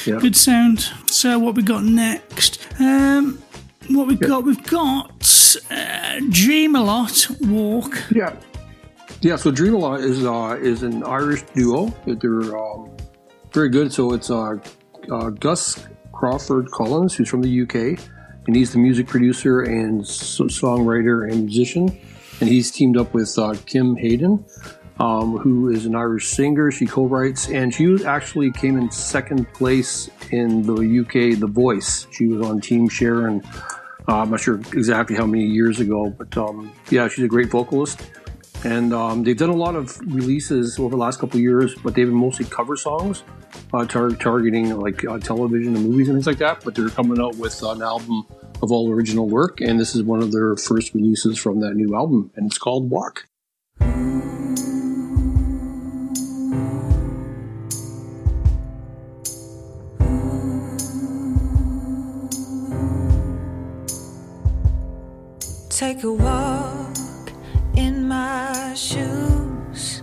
yeah. 0.06 0.20
Good 0.20 0.36
sound. 0.36 0.80
So 1.06 1.38
what 1.38 1.54
we 1.54 1.62
got 1.62 1.82
next? 1.82 2.64
Um, 2.78 3.42
what 3.88 4.06
we 4.06 4.14
got? 4.14 4.44
We've 4.44 4.64
got 4.64 5.56
uh, 5.70 6.20
Dream 6.30 6.76
a 6.76 6.82
Lot 6.82 7.26
Walk. 7.40 7.94
Yeah. 8.14 8.36
Yeah, 9.22 9.36
so 9.36 9.50
Dream 9.50 9.74
a 9.74 9.78
Lot 9.78 10.00
is 10.00 10.24
uh, 10.24 10.58
is 10.60 10.82
an 10.82 11.02
Irish 11.04 11.42
duo. 11.54 11.92
They're 12.06 12.56
um, 12.56 12.90
very 13.52 13.68
good. 13.68 13.92
So 13.92 14.12
it's 14.12 14.30
uh, 14.30 14.56
uh, 15.10 15.30
Gus 15.30 15.86
Crawford 16.12 16.70
Collins, 16.70 17.14
who's 17.14 17.28
from 17.28 17.42
the 17.42 17.62
UK, 17.62 17.98
and 18.46 18.56
he's 18.56 18.72
the 18.72 18.78
music 18.78 19.06
producer 19.06 19.62
and 19.62 20.06
so- 20.06 20.44
songwriter 20.44 21.30
and 21.30 21.46
musician. 21.46 21.88
And 22.40 22.48
he's 22.48 22.70
teamed 22.70 22.96
up 22.96 23.14
with 23.14 23.38
uh, 23.38 23.54
Kim 23.66 23.96
Hayden, 23.96 24.44
um, 24.98 25.38
who 25.38 25.68
is 25.68 25.86
an 25.86 25.94
Irish 25.94 26.28
singer. 26.28 26.70
She 26.70 26.86
co-writes, 26.86 27.48
and 27.48 27.72
she 27.72 28.04
actually 28.04 28.50
came 28.50 28.76
in 28.78 28.90
second 28.90 29.52
place 29.52 30.10
in 30.30 30.62
the 30.62 31.00
UK 31.00 31.38
The 31.38 31.46
Voice. 31.46 32.06
She 32.10 32.26
was 32.26 32.44
on 32.48 32.60
Team 32.60 32.88
Sharon. 32.88 33.42
Uh, 34.08 34.18
I'm 34.18 34.30
not 34.30 34.40
sure 34.40 34.56
exactly 34.56 35.14
how 35.14 35.26
many 35.26 35.44
years 35.44 35.78
ago, 35.78 36.10
but 36.10 36.36
um, 36.36 36.72
yeah, 36.90 37.06
she's 37.06 37.24
a 37.24 37.28
great 37.28 37.48
vocalist. 37.50 38.00
And 38.64 38.92
um, 38.92 39.25
they've 39.25 39.37
done 39.37 39.51
a 39.51 39.57
lot 39.57 39.75
of 39.75 39.98
releases 40.01 40.79
over 40.79 40.90
the 40.90 40.96
last 40.96 41.18
couple 41.18 41.40
years, 41.40 41.75
but 41.75 41.94
they've 41.94 42.07
been 42.07 42.14
mostly 42.14 42.44
cover 42.44 42.77
songs, 42.77 43.25
uh, 43.72 43.85
tar- 43.85 44.11
targeting 44.11 44.79
like 44.79 45.05
uh, 45.05 45.18
television 45.18 45.75
and 45.75 45.88
movies 45.88 46.09
and 46.09 46.16
things 46.16 46.27
like 46.27 46.38
that. 46.38 46.62
But 46.64 46.75
they're 46.77 46.88
coming 46.88 47.20
out 47.20 47.37
with 47.37 47.61
an 47.62 47.83
album 47.83 48.25
of 48.62 48.70
all 48.70 48.90
original 48.92 49.29
work, 49.29 49.61
and 49.61 49.81
this 49.81 49.96
is 49.96 50.05
one 50.05 50.22
of 50.22 50.31
their 50.31 50.57
first 50.57 50.94
releases 50.94 51.38
from 51.38 51.61
that 51.61 51.75
new 51.75 51.94
album, 51.96 52.31
and 52.37 52.46
it's 52.46 52.59
called 52.59 52.88
Walk. 52.90 53.27
Take 65.68 66.05
a 66.05 66.12
walk 66.12 66.71
in 67.82 68.06
my 68.06 68.72
shoes 68.74 70.02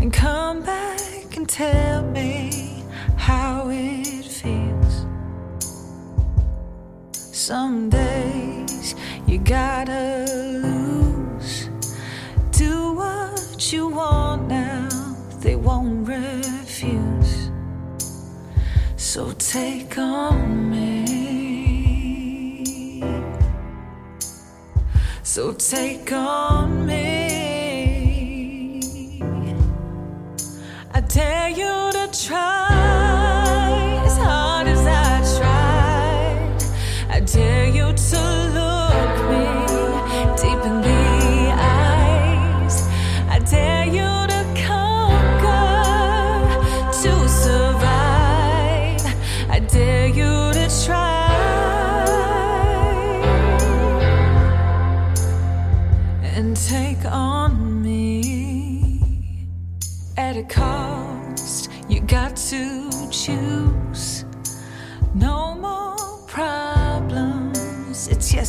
and 0.00 0.12
come 0.12 0.62
back 0.62 1.36
and 1.36 1.48
tell 1.48 2.02
me 2.02 2.84
how 3.16 3.70
it 3.70 4.24
feels. 4.38 5.06
Some 7.12 7.88
days 7.88 8.94
you 9.26 9.38
gotta 9.38 10.26
lose. 10.66 11.70
Do 12.50 12.92
what 12.92 13.72
you 13.72 13.88
want 13.88 14.48
now, 14.48 14.88
they 15.40 15.56
won't 15.56 16.06
refuse. 16.06 17.50
So 18.96 19.32
take 19.38 19.96
on 19.96 20.70
me. 20.70 21.05
So 25.36 25.52
take 25.52 26.10
on 26.12 26.86
me. 26.86 28.00
I 30.94 31.00
dare 31.02 31.50
you 31.50 31.90
to 31.92 32.08
try 32.26 34.00
as 34.06 34.16
hard 34.16 34.66
as 34.66 34.86
I 34.86 35.20
tried. 35.36 36.62
I 37.10 37.20
dare 37.20 37.68
you 37.68 37.92
to 37.92 38.05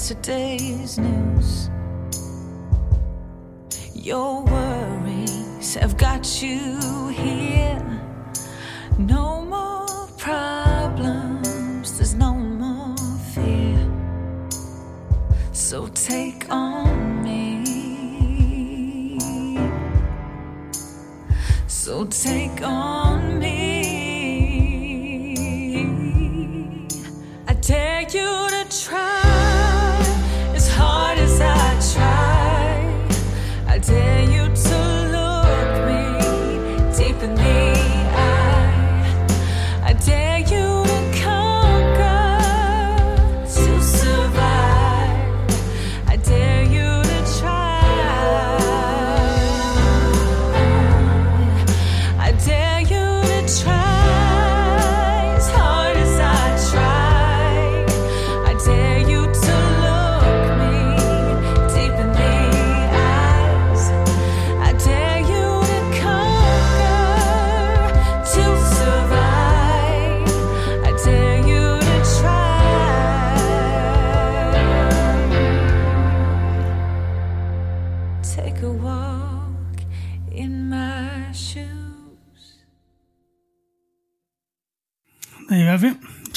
yesterday's 0.10 0.98
news. 0.98 1.70
Your 3.94 4.42
worries 4.44 5.76
have 5.76 5.98
got 5.98 6.42
you 6.42 7.10
here. 7.10 7.84
No 8.98 9.42
more 9.42 10.08
problems. 10.18 11.98
There's 11.98 12.14
no 12.16 12.34
more 12.36 12.96
fear. 13.36 13.86
So 15.52 15.88
take 15.88 16.50
on 16.50 17.22
me. 17.26 17.66
So 21.68 22.06
take 22.06 22.62
on 22.62 23.07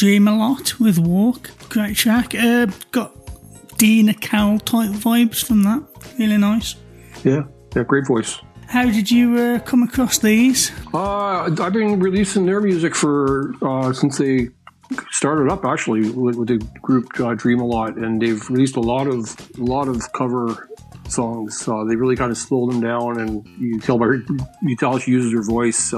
Dream 0.01 0.29
a 0.29 0.35
lot 0.35 0.81
with 0.81 0.99
Walk. 0.99 1.51
Great 1.69 1.95
track. 1.95 2.35
Uh, 2.35 2.69
got 2.91 3.13
Dina 3.77 4.15
Carroll 4.15 4.59
type 4.59 4.93
vibes 4.93 5.45
from 5.45 5.63
that. 5.65 5.85
Really 6.19 6.39
nice. 6.39 6.77
Yeah, 7.23 7.43
yeah, 7.77 7.83
great 7.83 8.07
voice. 8.07 8.41
How 8.67 8.87
did 8.87 9.11
you 9.11 9.37
uh, 9.37 9.59
come 9.59 9.83
across 9.83 10.19
these? 10.19 10.73
Uh, 10.95 11.43
I've 11.43 11.75
been 11.75 12.01
releasing 12.01 12.47
their 12.47 12.63
music 12.63 12.95
for 12.95 13.53
uh, 13.61 13.93
since 13.93 14.17
they 14.17 14.49
started 15.11 15.53
up 15.53 15.67
actually 15.67 16.09
with, 16.13 16.37
with 16.37 16.49
the 16.49 16.57
group 16.81 17.21
uh, 17.21 17.35
Dream 17.35 17.61
a 17.61 17.67
Lot, 17.67 17.99
and 17.99 18.23
they've 18.23 18.49
released 18.49 18.77
a 18.77 18.81
lot 18.81 19.07
of 19.07 19.37
a 19.59 19.63
lot 19.63 19.87
of 19.87 20.11
cover 20.15 20.71
songs. 21.11 21.69
Uh, 21.69 21.85
they 21.85 21.95
really 21.95 22.17
kind 22.17 22.31
of 22.31 22.39
slowed 22.39 22.73
them 22.73 22.81
down, 22.81 23.21
and 23.21 23.47
you 23.59 23.79
tell 23.79 23.99
by 23.99 24.07
her, 24.07 24.23
you 24.63 24.77
tell 24.77 24.97
she 24.99 25.11
uses 25.11 25.35
her 25.35 25.43
voice. 25.43 25.93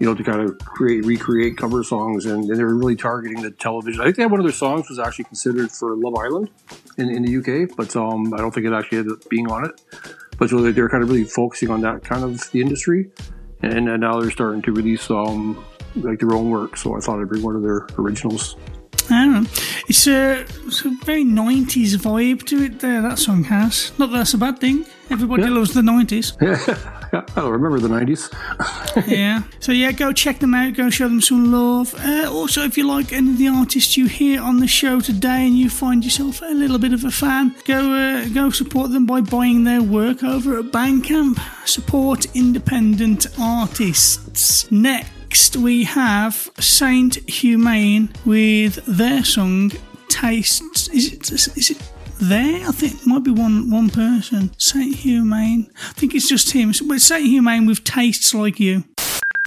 You 0.00 0.06
know, 0.06 0.14
to 0.14 0.22
kind 0.22 0.40
of 0.40 0.58
create, 0.58 1.04
recreate 1.04 1.56
cover 1.56 1.82
songs, 1.82 2.26
and, 2.26 2.44
and 2.44 2.56
they're 2.56 2.66
really 2.66 2.96
targeting 2.96 3.42
the 3.42 3.50
television. 3.50 4.00
I 4.00 4.04
think 4.04 4.16
they 4.16 4.22
had 4.22 4.30
one 4.30 4.40
of 4.40 4.46
their 4.46 4.52
songs 4.52 4.88
was 4.88 4.98
actually 4.98 5.24
considered 5.24 5.72
for 5.72 5.96
Love 5.96 6.14
Island 6.14 6.50
in, 6.98 7.08
in 7.08 7.22
the 7.22 7.36
UK, 7.38 7.76
but 7.76 7.94
um, 7.96 8.32
I 8.32 8.38
don't 8.38 8.54
think 8.54 8.66
it 8.66 8.72
actually 8.72 8.98
ended 8.98 9.14
up 9.14 9.28
being 9.28 9.50
on 9.50 9.64
it. 9.64 9.80
But 10.38 10.50
so 10.50 10.70
they're 10.70 10.88
kind 10.88 11.02
of 11.02 11.10
really 11.10 11.24
focusing 11.24 11.70
on 11.70 11.80
that 11.80 12.04
kind 12.04 12.22
of 12.22 12.48
the 12.52 12.60
industry, 12.60 13.10
and, 13.62 13.88
and 13.88 14.00
now 14.00 14.20
they're 14.20 14.30
starting 14.30 14.62
to 14.62 14.72
release 14.72 15.10
um, 15.10 15.64
like 15.96 16.20
their 16.20 16.32
own 16.32 16.48
work. 16.50 16.76
So 16.76 16.96
I 16.96 17.00
thought 17.00 17.20
I'd 17.20 17.28
bring 17.28 17.42
one 17.42 17.56
of 17.56 17.62
their 17.62 17.86
originals. 17.98 18.56
I 19.10 19.24
don't 19.24 19.32
know. 19.44 19.50
It's 19.88 20.06
a, 20.06 20.40
it's 20.66 20.84
a 20.84 20.90
very 21.04 21.24
90s 21.24 21.96
vibe 21.96 22.44
to 22.46 22.62
it 22.64 22.80
there, 22.80 23.00
that 23.02 23.18
song 23.18 23.44
has. 23.44 23.92
Not 23.98 24.10
that 24.10 24.18
that's 24.18 24.34
a 24.34 24.38
bad 24.38 24.58
thing. 24.58 24.84
Everybody 25.10 25.44
Yeah. 25.44 25.50
loves 25.50 25.72
the 25.72 25.80
90s. 25.80 26.36
Yeah, 26.40 27.22
I 27.34 27.40
don't 27.40 27.50
remember 27.52 27.80
the 27.80 27.88
'90s. 27.88 28.28
yeah. 29.08 29.42
So 29.60 29.72
yeah, 29.72 29.90
go 29.92 30.12
check 30.12 30.40
them 30.40 30.52
out. 30.52 30.74
Go 30.74 30.90
show 30.90 31.08
them 31.08 31.22
some 31.22 31.50
love. 31.50 31.94
Uh, 32.04 32.30
also, 32.30 32.62
if 32.64 32.76
you 32.76 32.86
like 32.86 33.10
any 33.14 33.30
of 33.30 33.38
the 33.38 33.48
artists 33.48 33.96
you 33.96 34.06
hear 34.06 34.42
on 34.42 34.58
the 34.60 34.66
show 34.66 35.00
today, 35.00 35.46
and 35.46 35.56
you 35.56 35.70
find 35.70 36.04
yourself 36.04 36.42
a 36.42 36.52
little 36.52 36.78
bit 36.78 36.92
of 36.92 37.04
a 37.06 37.10
fan, 37.10 37.54
go 37.64 37.90
uh, 37.94 38.28
go 38.34 38.50
support 38.50 38.90
them 38.92 39.06
by 39.06 39.22
buying 39.22 39.64
their 39.64 39.80
work 39.82 40.22
over 40.22 40.58
at 40.58 40.66
Bandcamp. 40.66 41.38
Support 41.66 42.26
independent 42.36 43.26
artists. 43.40 44.70
Next, 44.70 45.10
we 45.58 45.84
have 45.84 46.50
Saint 46.60 47.14
Humain 47.26 48.08
with 48.24 48.84
their 48.86 49.24
song 49.24 49.72
"Tastes." 50.08 50.88
Is 50.88 51.12
it? 51.12 51.32
Is 51.32 51.70
it? 51.70 51.78
There, 52.20 52.66
I 52.66 52.72
think 52.72 53.06
might 53.06 53.24
be 53.24 53.30
one 53.30 53.70
one 53.70 53.90
person. 53.90 54.50
Saint 54.58 54.96
Humain. 54.96 55.70
I 55.90 55.92
think 55.92 56.14
it's 56.14 56.28
just 56.28 56.52
him. 56.52 56.72
But 56.86 57.00
Saint 57.00 57.26
Humain 57.26 57.66
with 57.66 57.84
tastes 57.84 58.34
like 58.34 58.60
you. 58.60 58.84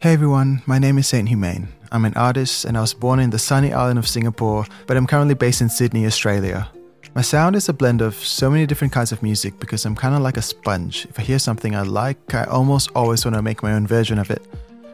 Hey 0.01 0.13
everyone, 0.13 0.61
my 0.65 0.79
name 0.79 0.97
is 0.97 1.07
Saint 1.07 1.29
Humain. 1.29 1.67
I'm 1.91 2.05
an 2.05 2.13
artist 2.15 2.65
and 2.65 2.77
I 2.77 2.81
was 2.81 2.93
born 2.93 3.19
in 3.19 3.29
the 3.29 3.39
sunny 3.39 3.73
island 3.73 3.99
of 3.99 4.07
Singapore, 4.07 4.65
but 4.87 4.97
I'm 4.97 5.07
currently 5.07 5.35
based 5.35 5.61
in 5.61 5.69
Sydney, 5.69 6.05
Australia. 6.05 6.69
My 7.13 7.21
sound 7.21 7.55
is 7.55 7.67
a 7.67 7.73
blend 7.73 8.01
of 8.01 8.15
so 8.15 8.49
many 8.49 8.65
different 8.65 8.93
kinds 8.93 9.11
of 9.11 9.21
music 9.21 9.59
because 9.59 9.85
I'm 9.85 9.95
kind 9.95 10.15
of 10.15 10.21
like 10.21 10.37
a 10.37 10.41
sponge. 10.41 11.05
If 11.09 11.19
I 11.19 11.23
hear 11.23 11.39
something 11.39 11.75
I 11.75 11.81
like, 11.81 12.33
I 12.33 12.45
almost 12.45 12.89
always 12.95 13.25
want 13.25 13.35
to 13.35 13.41
make 13.41 13.61
my 13.61 13.73
own 13.73 13.85
version 13.85 14.17
of 14.17 14.31
it. 14.31 14.41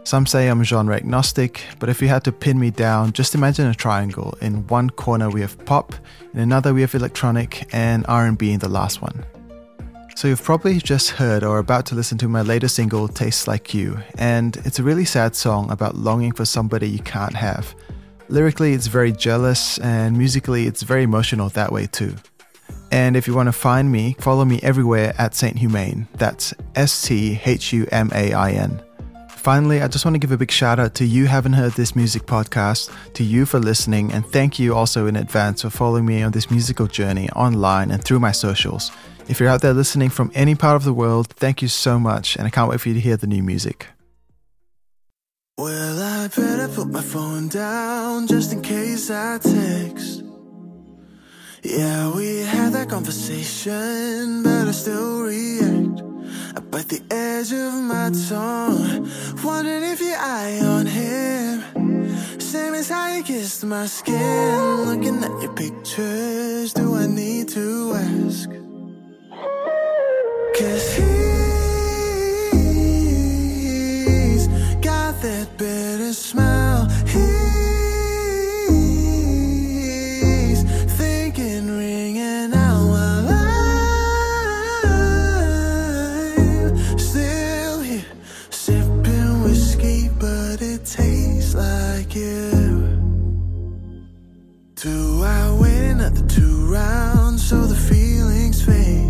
Some 0.08 0.26
say 0.26 0.48
I'm 0.48 0.64
genre 0.64 0.96
agnostic, 0.96 1.66
but 1.80 1.90
if 1.90 2.02
you 2.02 2.08
had 2.08 2.24
to 2.24 2.32
pin 2.32 2.58
me 2.58 2.72
down, 2.72 3.12
just 3.12 3.36
imagine 3.36 3.68
a 3.68 3.76
triangle. 3.76 4.38
In 4.40 4.66
one 4.68 4.90
corner 4.90 5.30
we 5.30 5.42
have 5.42 5.66
pop, 5.66 5.94
in 6.34 6.40
another 6.40 6.74
we 6.74 6.80
have 6.80 6.96
electronic, 6.96 7.68
and 7.74 8.06
R&B 8.08 8.54
in 8.54 8.60
the 8.60 8.70
last 8.70 9.02
one. 9.02 9.26
So 10.16 10.30
you've 10.30 10.42
probably 10.42 10.80
just 10.80 11.10
heard 11.10 11.44
or 11.44 11.60
about 11.60 11.86
to 11.88 11.96
listen 11.96 12.18
to 12.20 12.30
my 12.30 12.42
latest 12.42 12.76
single, 12.76 13.10
Tastes 13.10 13.50
Like 13.50 13.74
You, 13.74 14.00
and 14.18 14.56
it's 14.64 14.80
a 14.80 14.84
really 14.84 15.04
sad 15.04 15.36
song 15.36 15.70
about 15.72 15.98
longing 15.98 16.32
for 16.32 16.46
somebody 16.46 16.88
you 16.88 17.00
can't 17.00 17.36
have. 17.36 17.76
Lyrically, 18.30 18.72
it's 18.72 18.88
very 18.88 19.12
jealous, 19.12 19.78
and 19.80 20.18
musically, 20.18 20.68
it's 20.68 20.84
very 20.84 21.04
emotional 21.04 21.50
that 21.50 21.74
way 21.74 21.86
too. 21.86 22.16
And 22.94 23.18
if 23.18 23.28
you 23.28 23.34
want 23.34 23.48
to 23.48 23.52
find 23.52 23.92
me, 23.92 24.16
follow 24.22 24.46
me 24.46 24.62
everywhere 24.64 25.14
at 25.18 25.36
Saint 25.36 25.58
Humain. 25.58 26.08
That's 26.14 26.54
S 26.76 27.02
T 27.02 27.42
H 27.44 27.74
U 27.74 27.86
M 27.92 28.10
A 28.16 28.32
I 28.32 28.52
N. 28.52 28.82
Finally, 29.38 29.82
I 29.82 29.88
just 29.88 30.04
want 30.04 30.16
to 30.16 30.20
give 30.20 30.32
a 30.32 30.38
big 30.38 30.52
shout 30.52 30.80
out 30.80 30.96
to 30.96 31.06
You 31.06 31.28
Haven't 31.28 31.54
Heard 31.54 31.74
This 31.74 31.96
Music 31.96 32.24
podcast, 32.24 32.92
to 33.14 33.24
you 33.24 33.46
for 33.46 33.60
listening, 33.60 34.12
and 34.12 34.26
thank 34.26 34.60
you 34.60 34.76
also 34.76 35.08
in 35.08 35.16
advance 35.16 35.62
for 35.62 35.70
following 35.70 36.06
me 36.06 36.22
on 36.22 36.32
this 36.32 36.52
musical 36.52 36.88
journey 36.88 37.30
online 37.30 37.92
and 37.92 38.04
through 38.04 38.20
my 38.20 38.34
socials. 38.34 38.92
If 39.30 39.40
you're 39.40 39.48
out 39.48 39.62
there 39.62 39.74
listening 39.74 40.10
from 40.10 40.32
any 40.34 40.56
part 40.56 40.76
of 40.76 40.84
the 40.84 40.94
world, 40.94 41.28
thank 41.28 41.62
you 41.62 41.70
so 41.70 41.98
much, 41.98 42.36
and 42.36 42.46
I 42.46 42.50
can't 42.50 42.70
wait 42.70 42.82
for 42.82 42.90
you 42.90 42.96
to 42.96 43.00
hear 43.00 43.16
the 43.16 43.28
new 43.28 43.44
music. 43.44 43.88
Well, 45.58 46.00
I 46.02 46.28
better 46.28 46.68
put 46.68 46.90
my 46.90 47.02
phone 47.02 47.48
down 47.48 48.28
just 48.28 48.52
in 48.52 48.62
case 48.62 49.10
I 49.10 49.38
text. 49.38 50.24
Yeah, 51.70 52.16
we 52.16 52.44
had 52.44 52.72
that 52.74 52.88
conversation, 52.88 54.42
but 54.42 54.70
I 54.70 54.72
still 54.72 55.24
react. 55.24 56.02
I 56.56 56.62
bite 56.62 56.88
the 56.88 57.02
edge 57.12 57.52
of 57.52 57.74
my 57.74 58.10
tongue, 58.30 59.12
wondering 59.44 59.84
if 59.84 60.00
your 60.00 60.16
eye 60.18 60.62
on 60.64 60.86
him. 60.86 61.62
Same 62.40 62.74
as 62.74 62.88
how 62.88 63.14
you 63.14 63.22
kissed 63.22 63.66
my 63.66 63.86
skin. 63.86 64.86
Looking 64.86 65.22
at 65.22 65.42
your 65.42 65.52
pictures, 65.56 66.72
do 66.72 66.96
I 66.96 67.06
need 67.06 67.50
to 67.50 67.96
ask? 67.96 68.50
Cause 70.58 70.96
he's 74.16 74.48
got 74.80 75.22
that 75.22 75.58
bitter 75.58 76.14
smile. 76.14 76.77
Rounds 96.68 97.48
so 97.48 97.66
the 97.66 97.76
feelings 97.76 98.62
fade? 98.62 99.07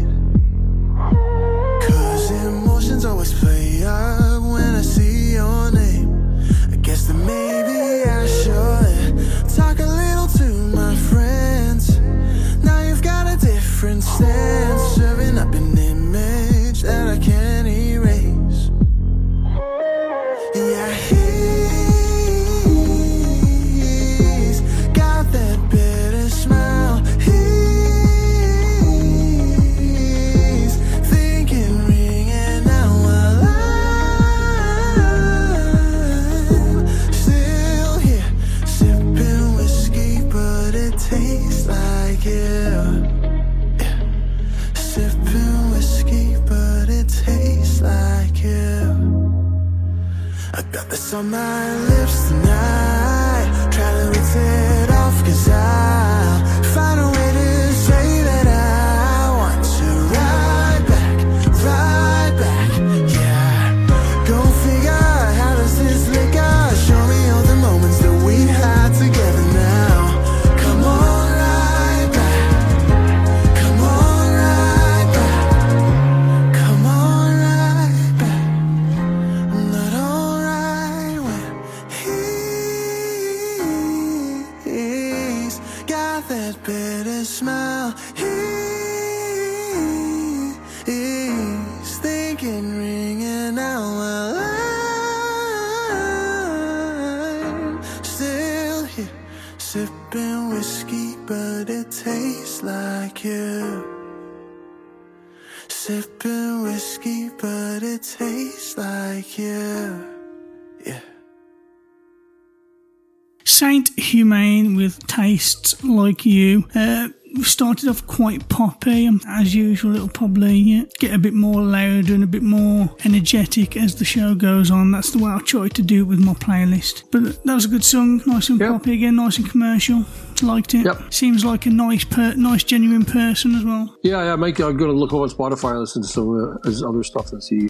Like 116.17 116.25
you. 116.25 116.67
Uh, 116.73 117.09
we 117.35 117.43
started 117.43 117.89
off 117.89 118.07
quite 118.07 118.47
poppy, 118.49 119.05
and 119.05 119.21
as 119.27 119.53
usual, 119.53 119.95
it'll 119.95 120.07
probably 120.07 120.79
uh, 120.79 120.85
get 120.97 121.13
a 121.13 121.17
bit 121.17 121.33
more 121.33 121.61
louder 121.61 122.13
and 122.13 122.23
a 122.23 122.27
bit 122.27 122.41
more 122.41 122.89
energetic 123.05 123.77
as 123.77 123.95
the 123.95 124.05
show 124.05 124.33
goes 124.33 124.71
on. 124.71 124.91
That's 124.91 125.11
the 125.11 125.19
way 125.19 125.31
I 125.31 125.39
try 125.39 125.67
to 125.67 125.81
do 125.83 126.01
it 126.01 126.07
with 126.07 126.19
my 126.19 126.33
playlist. 126.33 127.03
But 127.11 127.43
that 127.43 127.53
was 127.53 127.65
a 127.65 127.67
good 127.67 127.83
song, 127.83 128.21
nice 128.25 128.49
and 128.49 128.59
poppy 128.59 128.93
again, 128.93 129.17
nice 129.17 129.37
and 129.37 129.47
commercial. 129.49 130.05
Liked 130.41 130.73
it. 130.73 130.87
Seems 131.13 131.43
like 131.45 131.65
a 131.65 131.69
nice, 131.69 132.03
per- 132.03 132.35
nice, 132.35 132.63
genuine 132.63 133.05
person 133.05 133.55
as 133.55 133.63
well. 133.63 133.95
Yeah, 134.03 134.23
yeah, 134.23 134.35
Mike, 134.35 134.59
I'm 134.59 134.77
going 134.77 134.91
to 134.91 134.97
look 134.97 135.13
over 135.13 135.27
Spotify 135.27 135.71
and 135.71 135.81
listen 135.81 136.01
to 136.01 136.07
some 136.07 136.29
of 136.29 136.63
his 136.63 136.81
other 136.81 137.03
stuff 137.03 137.31
and 137.31 137.43
see 137.43 137.69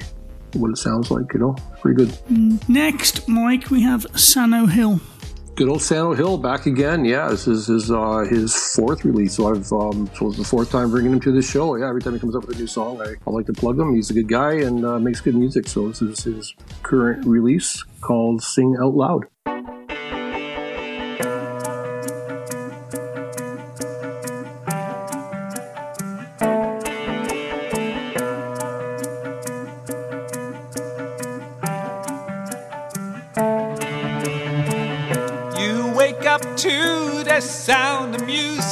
what 0.53 0.69
it 0.69 0.77
sounds 0.77 1.11
like, 1.11 1.33
you 1.33 1.39
know? 1.39 1.55
Pretty 1.81 2.05
good. 2.05 2.09
Mm. 2.31 2.69
Next, 2.69 3.27
Mike, 3.27 3.69
we 3.69 3.81
have 3.81 4.05
Sano 4.15 4.65
Hill. 4.65 5.01
Good 5.57 5.69
old 5.69 5.81
Sano 5.81 6.13
Hill 6.13 6.37
back 6.37 6.67
again. 6.67 7.03
Yeah, 7.03 7.29
this 7.29 7.47
is 7.47 7.65
his 7.65 7.89
uh, 7.89 8.27
his 8.29 8.53
fourth 8.75 9.03
release. 9.03 9.37
So 9.37 9.49
I've 9.49 9.71
um, 9.73 10.07
so 10.15 10.27
it's 10.27 10.37
the 10.37 10.43
fourth 10.43 10.69
time 10.69 10.91
bringing 10.91 11.13
him 11.13 11.19
to 11.21 11.31
the 11.31 11.41
show. 11.41 11.75
Yeah, 11.75 11.89
every 11.89 11.99
time 11.99 12.13
he 12.13 12.19
comes 12.19 12.35
up 12.35 12.45
with 12.45 12.57
a 12.57 12.59
new 12.59 12.67
song, 12.67 13.01
I, 13.01 13.15
I 13.25 13.31
like 13.31 13.47
to 13.47 13.53
plug 13.53 13.79
him. 13.79 13.95
He's 13.95 14.11
a 14.11 14.13
good 14.13 14.27
guy 14.27 14.51
and 14.51 14.85
uh, 14.85 14.99
makes 14.99 15.19
good 15.19 15.33
music. 15.33 15.67
So 15.67 15.87
this 15.87 16.03
is 16.03 16.23
his 16.23 16.53
current 16.83 17.25
release 17.25 17.83
called 18.01 18.43
"Sing 18.43 18.77
Out 18.79 18.93
Loud." 18.93 19.25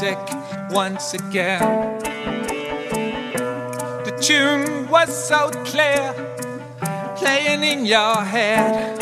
Music 0.06 0.20
once 0.72 1.14
again. 1.14 2.00
The 4.06 4.18
tune 4.22 4.88
was 4.90 5.10
so 5.10 5.50
clear, 5.64 6.14
playing 7.16 7.64
in 7.64 7.86
your 7.86 8.16
head. 8.18 9.02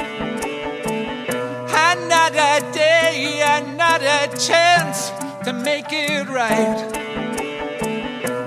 Another 1.70 2.72
day, 2.72 3.42
another 3.44 4.36
chance 4.38 5.10
to 5.44 5.52
make 5.52 5.92
it 5.92 6.28
right. 6.30 6.90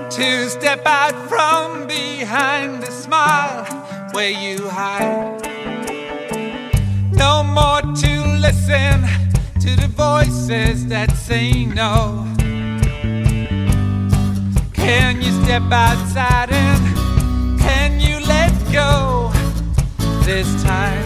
To 0.09 0.49
step 0.49 0.85
out 0.85 1.15
from 1.29 1.87
behind 1.87 2.81
the 2.81 2.91
smile 2.91 3.65
where 4.13 4.31
you 4.31 4.67
hide. 4.67 5.41
No 7.11 7.43
more 7.43 7.81
to 7.81 8.11
listen 8.39 9.03
to 9.61 9.75
the 9.81 9.89
voices 9.95 10.87
that 10.87 11.11
say 11.11 11.65
no. 11.65 12.26
Can 14.87 15.21
you 15.21 15.33
step 15.43 15.63
outside 15.69 16.49
and 16.49 17.59
can 17.59 17.99
you 17.99 18.21
let 18.25 18.53
go 18.71 19.29
this 20.23 20.47
time? 20.63 21.03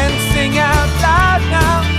And 0.00 0.14
sing 0.32 0.58
out 0.58 0.88
loud 1.02 1.42
now 1.52 1.97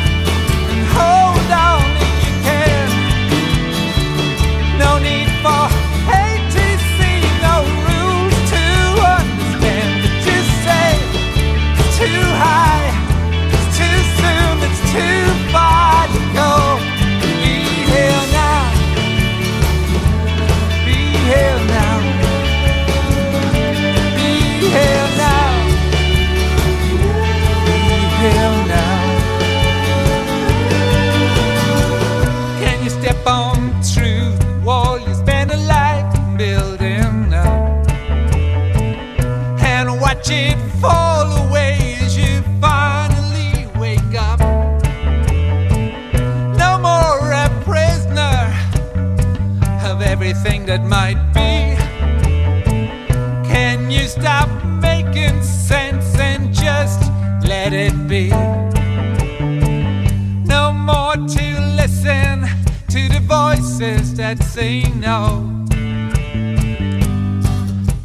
that 64.36 64.44
say 64.44 64.84
no. 64.94 65.66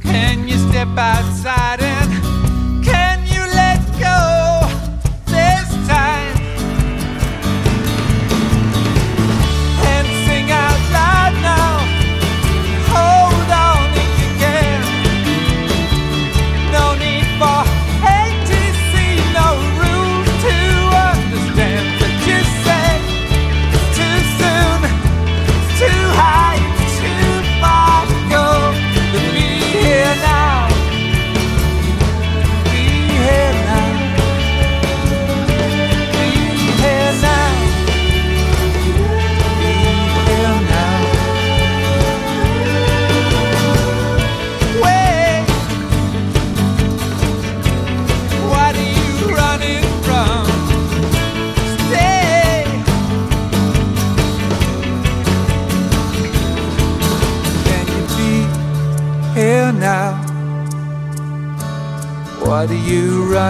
Can 0.02 0.48
you 0.48 0.56
step 0.56 0.88
outside 0.96 1.82
and 1.82 2.03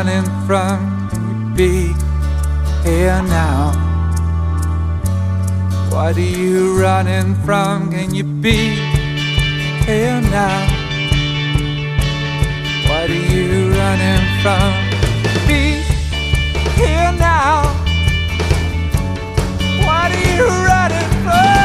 running 0.04 0.46
from? 0.46 1.08
You 1.14 1.54
be 1.54 1.94
here 2.84 3.22
now? 3.22 3.72
What 5.90 6.16
are 6.16 6.20
you 6.20 6.80
running 6.80 7.34
from? 7.36 7.90
Can 7.90 8.14
you 8.14 8.24
be 8.24 8.76
here 9.86 10.20
now? 10.20 10.66
What 12.88 13.08
are 13.08 13.26
you 13.32 13.70
running 13.72 14.24
from? 14.42 14.72
Be 15.48 15.82
here 16.76 17.12
now. 17.18 17.62
What 19.86 20.10
are 20.12 20.36
you 20.36 20.46
running 20.68 21.22
from? 21.24 21.63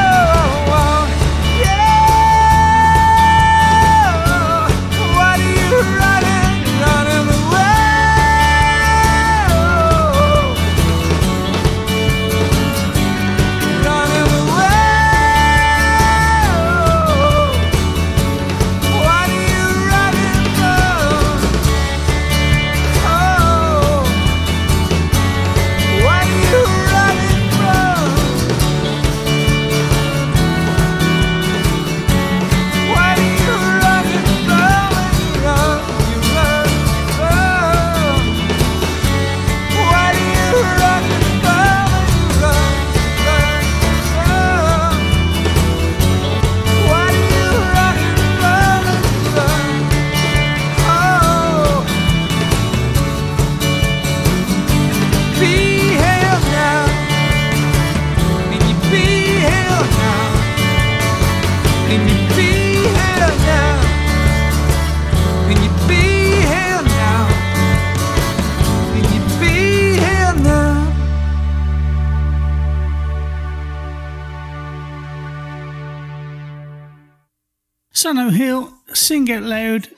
Sano 78.12 78.72
Sing 78.92 79.30
Out 79.30 79.44
Loud. 79.44 79.88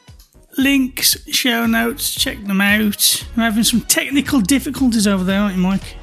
Links, 0.58 1.16
show 1.30 1.64
notes, 1.64 2.14
check 2.14 2.44
them 2.44 2.60
out. 2.60 3.26
I'm 3.34 3.42
having 3.42 3.64
some 3.64 3.80
technical 3.80 4.42
difficulties 4.42 5.06
over 5.06 5.24
there, 5.24 5.40
aren't 5.40 5.56
you, 5.56 5.62
Mike? 5.62 5.96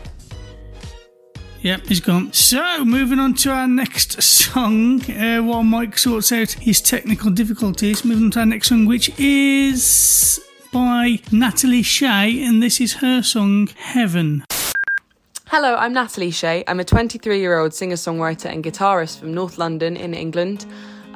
Yep, 1.62 1.86
he's 1.86 2.00
gone. 2.00 2.34
So, 2.34 2.84
moving 2.84 3.20
on 3.20 3.36
to 3.36 3.52
our 3.52 3.68
next 3.68 4.24
song, 4.24 5.04
uh, 5.12 5.44
while 5.44 5.62
Mike 5.62 6.00
sorts 6.00 6.32
out 6.32 6.54
his 6.54 6.82
technical 6.82 7.30
difficulties, 7.30 8.04
moving 8.04 8.26
on 8.26 8.32
to 8.32 8.40
our 8.40 8.46
next 8.48 8.70
song, 8.70 8.88
which 8.88 9.12
is 9.20 10.44
by 10.74 11.20
Natalie 11.32 11.84
Shay, 11.84 12.44
and 12.44 12.64
this 12.64 12.82
is 12.82 12.94
her 12.94 13.22
song, 13.22 13.68
Heaven. 13.78 14.46
Hello, 15.46 15.76
I'm 15.76 15.94
Natalie 15.94 16.32
Shay. 16.32 16.64
I'm 16.68 16.80
a 16.80 16.84
23 16.84 17.40
year 17.40 17.60
old 17.60 17.76
singer 17.76 17.98
songwriter 17.98 18.52
and 18.52 18.64
guitarist 18.64 19.20
from 19.20 19.32
North 19.36 19.60
London 19.60 19.96
in 19.96 20.16
England. 20.16 20.66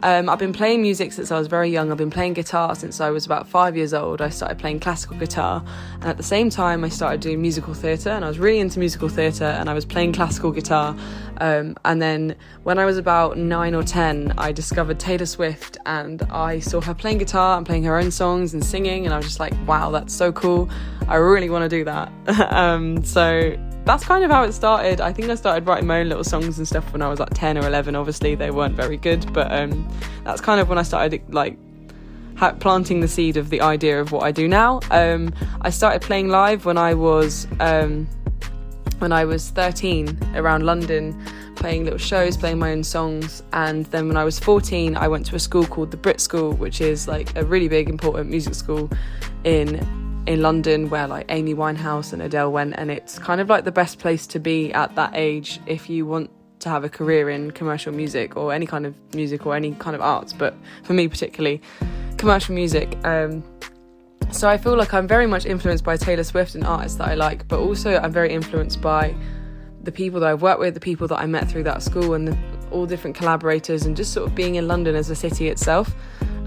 Um, 0.04 0.28
I've 0.28 0.38
been 0.38 0.51
playing 0.51 0.82
music 0.82 1.14
since 1.14 1.32
I 1.32 1.39
was 1.39 1.47
very 1.47 1.70
young. 1.70 1.89
I've 1.89 1.97
been 1.97 2.12
playing 2.12 2.34
guitar 2.34 2.76
since 2.76 2.99
I 2.99 3.10
was 3.10 3.26
about 3.26 3.47
five 3.47 3.78
years 3.78 3.93
old. 3.93 4.20
I 4.22 4.28
started 4.28 4.60
playing 4.60 4.82
classical 4.82 5.16
guitar, 5.16 5.64
and 5.95 6.04
at 6.04 6.18
the 6.18 6.24
same 6.24 6.49
time, 6.49 6.84
I 6.84 6.89
started 6.89 7.22
doing 7.22 7.41
musical 7.41 7.74
theatre. 7.74 8.10
And 8.10 8.26
I 8.26 8.28
was 8.28 8.38
really 8.38 8.60
into 8.60 8.80
musical 8.80 9.08
theatre, 9.08 9.45
and 9.45 9.70
I 9.70 9.74
was 9.74 9.86
playing 9.86 10.12
classical 10.12 10.51
guitar. 10.51 10.93
Um, 11.38 11.78
and 11.86 12.01
then 12.01 12.36
when 12.64 12.80
I 12.80 12.86
was 12.86 12.97
about 12.97 13.38
nine 13.38 13.74
or 13.74 13.82
ten, 13.82 14.34
I 14.38 14.51
discovered 14.51 14.99
Taylor 14.99 15.26
Swift, 15.26 15.78
and 15.86 16.22
I 16.24 16.60
saw 16.60 16.82
her 16.82 16.93
playing 16.93 17.20
guitar 17.20 17.56
and 17.56 17.66
playing 17.66 17.86
her 17.86 17.97
own 17.97 18.12
songs 18.12 18.54
and 18.54 18.64
singing, 18.64 19.06
and 19.06 19.14
I 19.14 19.18
was 19.18 19.26
just 19.26 19.39
like, 19.39 19.54
wow, 19.66 19.89
that's 19.89 20.14
so 20.14 20.34
cool. 20.34 20.70
I 21.08 21.16
really 21.16 21.49
want 21.49 21.64
to 21.64 21.70
do 21.70 21.86
that. 21.86 22.12
um, 22.51 23.06
so 23.06 23.58
that's 23.86 24.05
kind 24.05 24.23
of 24.23 24.31
how 24.31 24.43
it 24.43 24.53
started. 24.53 25.01
I 25.01 25.11
think 25.11 25.29
I 25.29 25.36
started 25.36 25.67
writing 25.67 25.88
my 25.88 25.99
own 25.99 26.09
little 26.09 26.23
songs 26.23 26.57
and 26.57 26.67
stuff 26.67 26.91
when 26.93 27.01
I 27.01 27.09
was 27.09 27.19
like 27.19 27.34
10 27.34 27.57
or 27.57 27.67
11. 27.67 27.95
Obviously, 27.95 28.36
they 28.36 28.51
weren't 28.51 28.75
very 28.75 28.97
good, 28.97 29.31
but 29.34 29.51
um, 29.51 29.88
that's 30.23 30.41
kind 30.41 30.61
of 30.61 30.69
when 30.69 30.77
I 30.77 30.84
started 30.84 31.21
like 31.34 31.57
ha- 32.38 32.53
planting 32.53 33.01
the 33.01 33.07
seed 33.07 33.36
of 33.38 33.49
the 33.49 33.61
idea 33.61 33.99
of 33.99 34.11
what 34.11 34.23
I 34.23 34.31
do 34.31 34.47
now. 34.47 34.79
Um, 34.89 35.34
I 35.61 35.69
started 35.69 36.01
playing 36.01 36.29
live 36.29 36.65
when 36.65 36.77
I 36.77 36.93
was 36.93 37.47
um, 37.59 38.07
when 38.99 39.11
I 39.11 39.25
was 39.25 39.49
13 39.49 40.17
around 40.36 40.65
London, 40.65 41.21
playing 41.55 41.84
little 41.84 41.99
shows, 41.99 42.38
playing 42.38 42.59
my 42.59 42.71
own 42.71 42.86
songs. 42.86 43.43
And 43.51 43.86
then 43.88 44.07
when 44.07 44.15
I 44.15 44.23
was 44.23 44.39
14, 44.39 44.95
I 44.95 45.09
went 45.09 45.25
to 45.25 45.36
a 45.36 45.39
school 45.39 45.65
called 45.65 45.91
the 45.91 45.97
Brit 45.97 46.21
School, 46.21 46.53
which 46.53 46.79
is 46.79 47.05
like 47.07 47.36
a 47.36 47.43
really 47.43 47.67
big, 47.67 47.89
important 47.89 48.29
music 48.29 48.55
school 48.55 48.89
in 49.43 50.03
in 50.26 50.41
London 50.41 50.89
where 50.89 51.07
like 51.07 51.26
Amy 51.30 51.53
Winehouse 51.53 52.13
and 52.13 52.21
Adele 52.21 52.51
went 52.51 52.76
and 52.78 52.89
it's 52.89 53.19
kind 53.19 53.41
of 53.41 53.49
like 53.49 53.65
the 53.65 53.71
best 53.71 53.99
place 53.99 54.26
to 54.28 54.39
be 54.39 54.71
at 54.74 54.95
that 54.95 55.11
age 55.13 55.59
if 55.65 55.89
you 55.89 56.05
want 56.05 56.30
to 56.59 56.69
have 56.69 56.84
a 56.84 56.89
career 56.89 57.30
in 57.30 57.51
commercial 57.51 57.91
music 57.91 58.38
or 58.38 58.53
any 58.53 58.65
kind 58.65 58.86
of 58.86 58.95
music 59.13 59.45
or 59.45 59.55
any 59.55 59.74
kind 59.76 59.95
of 59.95 60.01
arts 60.01 60.32
but 60.32 60.55
for 60.84 60.93
me 60.93 61.07
particularly 61.07 61.61
commercial 62.17 62.55
music. 62.55 62.97
Um, 63.05 63.43
so 64.32 64.49
I 64.49 64.57
feel 64.57 64.78
like 64.78 64.93
I'm 64.93 65.07
very 65.07 65.28
much 65.28 65.45
influenced 65.45 65.84
by 65.84 65.97
Taylor 65.97 66.24
Swift 66.24 66.55
and 66.55 66.63
artists 66.63 66.97
that 66.99 67.09
I 67.09 67.15
like 67.15 67.47
but 67.49 67.59
also 67.59 67.97
I'm 67.97 68.11
very 68.13 68.32
influenced 68.32 68.82
by 68.82 69.13
the 69.84 69.91
people 69.91 70.21
that 70.21 70.30
I've 70.30 70.41
worked 70.41 70.61
with 70.61 70.74
the 70.74 70.80
people 70.80 71.07
that 71.09 71.19
I 71.19 71.26
met 71.26 71.49
through 71.51 71.63
that 71.63 71.84
school 71.84 72.13
and 72.13 72.30
the, 72.30 72.38
all 72.71 72.86
different 72.86 73.17
collaborators 73.17 73.86
and 73.86 73.97
just 73.97 74.13
sort 74.13 74.28
of 74.30 74.34
being 74.34 74.55
in 74.55 74.69
London 74.69 74.95
as 74.95 75.09
a 75.09 75.15
city 75.15 75.49
itself 75.49 75.93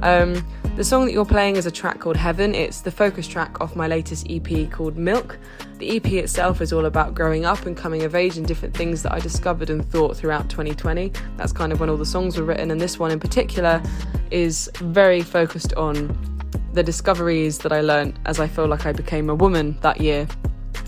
Um, 0.00 0.46
the 0.76 0.84
song 0.84 1.06
that 1.06 1.12
you're 1.12 1.24
playing 1.24 1.56
is 1.56 1.64
a 1.64 1.70
track 1.70 2.00
called 2.00 2.16
Heaven. 2.16 2.54
It's 2.54 2.82
the 2.82 2.90
focus 2.90 3.26
track 3.26 3.60
off 3.60 3.74
my 3.74 3.86
latest 3.86 4.26
EP 4.28 4.70
called 4.70 4.96
Milk. 4.96 5.38
The 5.78 5.96
EP 5.96 6.06
itself 6.12 6.60
is 6.60 6.72
all 6.72 6.84
about 6.84 7.14
growing 7.14 7.46
up 7.46 7.64
and 7.64 7.76
coming 7.76 8.02
of 8.02 8.14
age 8.14 8.36
and 8.36 8.46
different 8.46 8.76
things 8.76 9.02
that 9.02 9.12
I 9.12 9.20
discovered 9.20 9.70
and 9.70 9.84
thought 9.90 10.16
throughout 10.16 10.50
2020. 10.50 11.12
That's 11.38 11.52
kind 11.52 11.72
of 11.72 11.80
when 11.80 11.88
all 11.88 11.96
the 11.96 12.04
songs 12.04 12.36
were 12.36 12.44
written, 12.44 12.70
and 12.70 12.80
this 12.80 12.98
one 12.98 13.10
in 13.10 13.18
particular 13.18 13.82
is 14.30 14.70
very 14.76 15.22
focused 15.22 15.72
on 15.74 16.14
the 16.74 16.82
discoveries 16.82 17.58
that 17.58 17.72
I 17.72 17.80
learned 17.80 18.18
as 18.26 18.38
I 18.38 18.46
feel 18.46 18.66
like 18.66 18.84
I 18.84 18.92
became 18.92 19.30
a 19.30 19.34
woman 19.34 19.78
that 19.80 19.98
year 19.98 20.28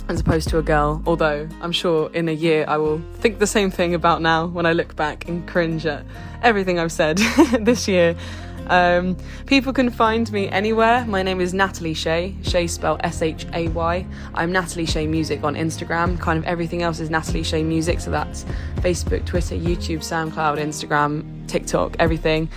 as 0.09 0.21
opposed 0.21 0.49
to 0.51 0.59
a 0.59 0.63
girl. 0.63 1.03
Although 1.07 1.49
I'm 1.63 1.73
sure 1.73 2.11
in 2.13 2.29
a 2.29 2.33
year 2.33 2.67
I 2.69 2.77
will 2.77 3.01
think 3.15 3.39
the 3.39 3.47
same 3.47 3.71
thing 3.71 3.95
about 3.95 4.21
now 4.21 4.47
when 4.47 4.67
I 4.67 4.73
look 4.73 4.97
back 4.97 5.29
and 5.29 5.47
cringe 5.49 5.87
at 5.87 6.05
everything 6.43 6.79
I've 6.79 6.93
said 6.93 7.17
this 7.61 7.89
year. 7.89 8.17
Um, 8.69 9.17
people 9.47 9.73
can 9.73 9.91
find 9.91 10.31
me 10.33 10.49
anywhere. 10.49 11.05
My 11.07 11.23
name 11.23 11.41
is 11.41 11.55
Natalie 11.55 11.95
Shay. 11.95 12.35
Shay 12.43 12.67
spelled 12.67 13.01
S 13.03 13.23
H 13.23 13.47
A 13.55 13.69
Y. 13.69 14.07
I'm 14.35 14.53
Natalie 14.53 14.87
Shay 14.87 15.07
Music 15.07 15.43
on 15.43 15.55
Instagram. 15.55 16.19
Kind 16.21 16.39
of 16.39 16.45
everything 16.45 16.83
else 16.83 17.01
is 17.01 17.11
Natalie 17.11 17.43
Shay 17.43 17.63
Music. 17.63 18.01
So 18.01 18.11
that's 18.11 18.45
Facebook, 18.77 19.25
Twitter, 19.25 19.57
YouTube, 19.57 19.99
SoundCloud, 19.99 20.59
Instagram, 20.59 21.47
TikTok, 21.49 21.97
everything. 21.99 22.49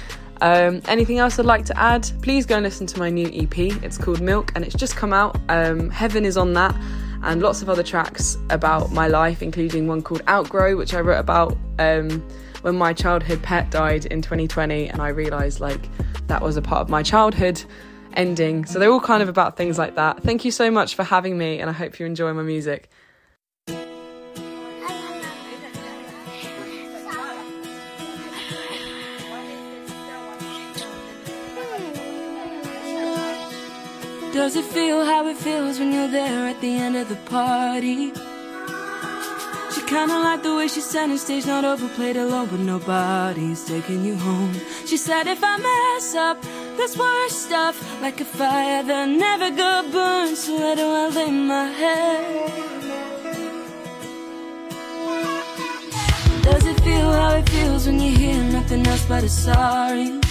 Um, 0.42 0.82
anything 0.88 1.20
else 1.20 1.38
I'd 1.38 1.46
like 1.46 1.66
to 1.66 1.78
add? 1.78 2.10
Please 2.24 2.46
go 2.48 2.56
and 2.56 2.64
listen 2.64 2.88
to 2.88 3.00
my 3.00 3.10
new 3.10 3.30
EP. 3.32 3.58
It's 3.84 3.98
called 3.98 4.22
Milk 4.22 4.52
and 4.56 4.66
it's 4.66 4.76
just 4.76 4.96
come 4.96 5.14
out. 5.14 5.40
Um, 5.50 5.90
Heaven 5.92 6.26
is 6.26 6.36
on 6.36 6.54
that 6.54 6.76
and 7.24 7.42
lots 7.42 7.62
of 7.62 7.70
other 7.70 7.84
tracks 7.84 8.38
about 8.50 8.92
my 8.92 9.08
life, 9.08 9.44
including 9.44 9.88
one 9.88 10.02
called 10.02 10.24
Outgrow, 10.28 10.76
which 10.76 10.96
I 10.96 11.02
wrote 11.02 11.20
about 11.20 11.56
um, 11.78 12.28
when 12.62 12.76
my 12.76 12.94
childhood 12.94 13.42
pet 13.42 13.70
died 13.72 14.06
in 14.06 14.22
2020, 14.22 14.88
and 14.88 15.02
I 15.02 15.10
realised 15.10 15.60
like 15.60 15.82
that 16.28 16.42
was 16.42 16.58
a 16.58 16.62
part 16.62 16.82
of 16.82 16.90
my 16.90 17.04
childhood 17.04 17.64
ending. 18.14 18.66
So 18.66 18.80
they're 18.80 18.92
all 18.92 19.00
kind 19.00 19.24
of 19.24 19.30
about 19.30 19.58
things 19.58 19.78
like 19.78 19.96
that. 19.96 20.22
Thank 20.24 20.46
you 20.46 20.52
so 20.52 20.72
much 20.72 20.96
for 20.96 21.04
having 21.04 21.38
me, 21.38 21.60
and 21.60 21.70
I 21.70 21.74
hope 21.74 22.00
you 22.00 22.06
enjoy 22.06 22.34
my 22.34 22.44
music. 22.44 22.90
Does 34.34 34.56
it 34.56 34.66
feel 34.66 35.06
how 35.06 35.28
it 35.28 35.38
feels 35.38 35.78
when 35.78 35.92
you're 35.92 36.08
there 36.08 36.48
at 36.48 36.62
the 36.62 36.74
end 36.74 36.96
of 36.96 37.10
the 37.10 37.18
party? 37.30 38.14
Kinda 39.92 40.20
like 40.20 40.42
the 40.42 40.56
way 40.56 40.70
she 40.70 40.80
said 40.80 41.14
stage 41.18 41.46
not 41.46 41.66
overplayed 41.66 42.16
alone, 42.16 42.48
but 42.50 42.62
nobody's 42.62 43.66
taking 43.66 44.06
you 44.06 44.16
home. 44.16 44.54
She 44.86 44.96
said 44.96 45.28
if 45.28 45.44
I 45.44 45.58
mess 45.58 46.16
up, 46.16 46.38
that's 46.78 46.96
worse 46.96 47.36
stuff, 47.36 47.76
like 48.02 48.22
a 48.22 48.24
fire 48.24 48.84
that 48.84 49.10
never 49.10 49.52
got 49.52 49.92
burned. 49.92 50.38
So 50.38 50.58
where 50.58 50.78
do 50.78 50.88
I 51.04 51.08
lay 51.10 51.32
my 51.32 51.66
head? 51.66 52.52
Does 56.44 56.66
it 56.72 56.80
feel 56.86 57.12
how 57.12 57.36
it 57.36 57.50
feels 57.50 57.86
when 57.86 58.00
you 58.00 58.16
hear 58.16 58.42
nothing 58.44 58.88
else 58.88 59.06
but 59.10 59.26
a 59.26 59.30
sorry? 59.30 60.22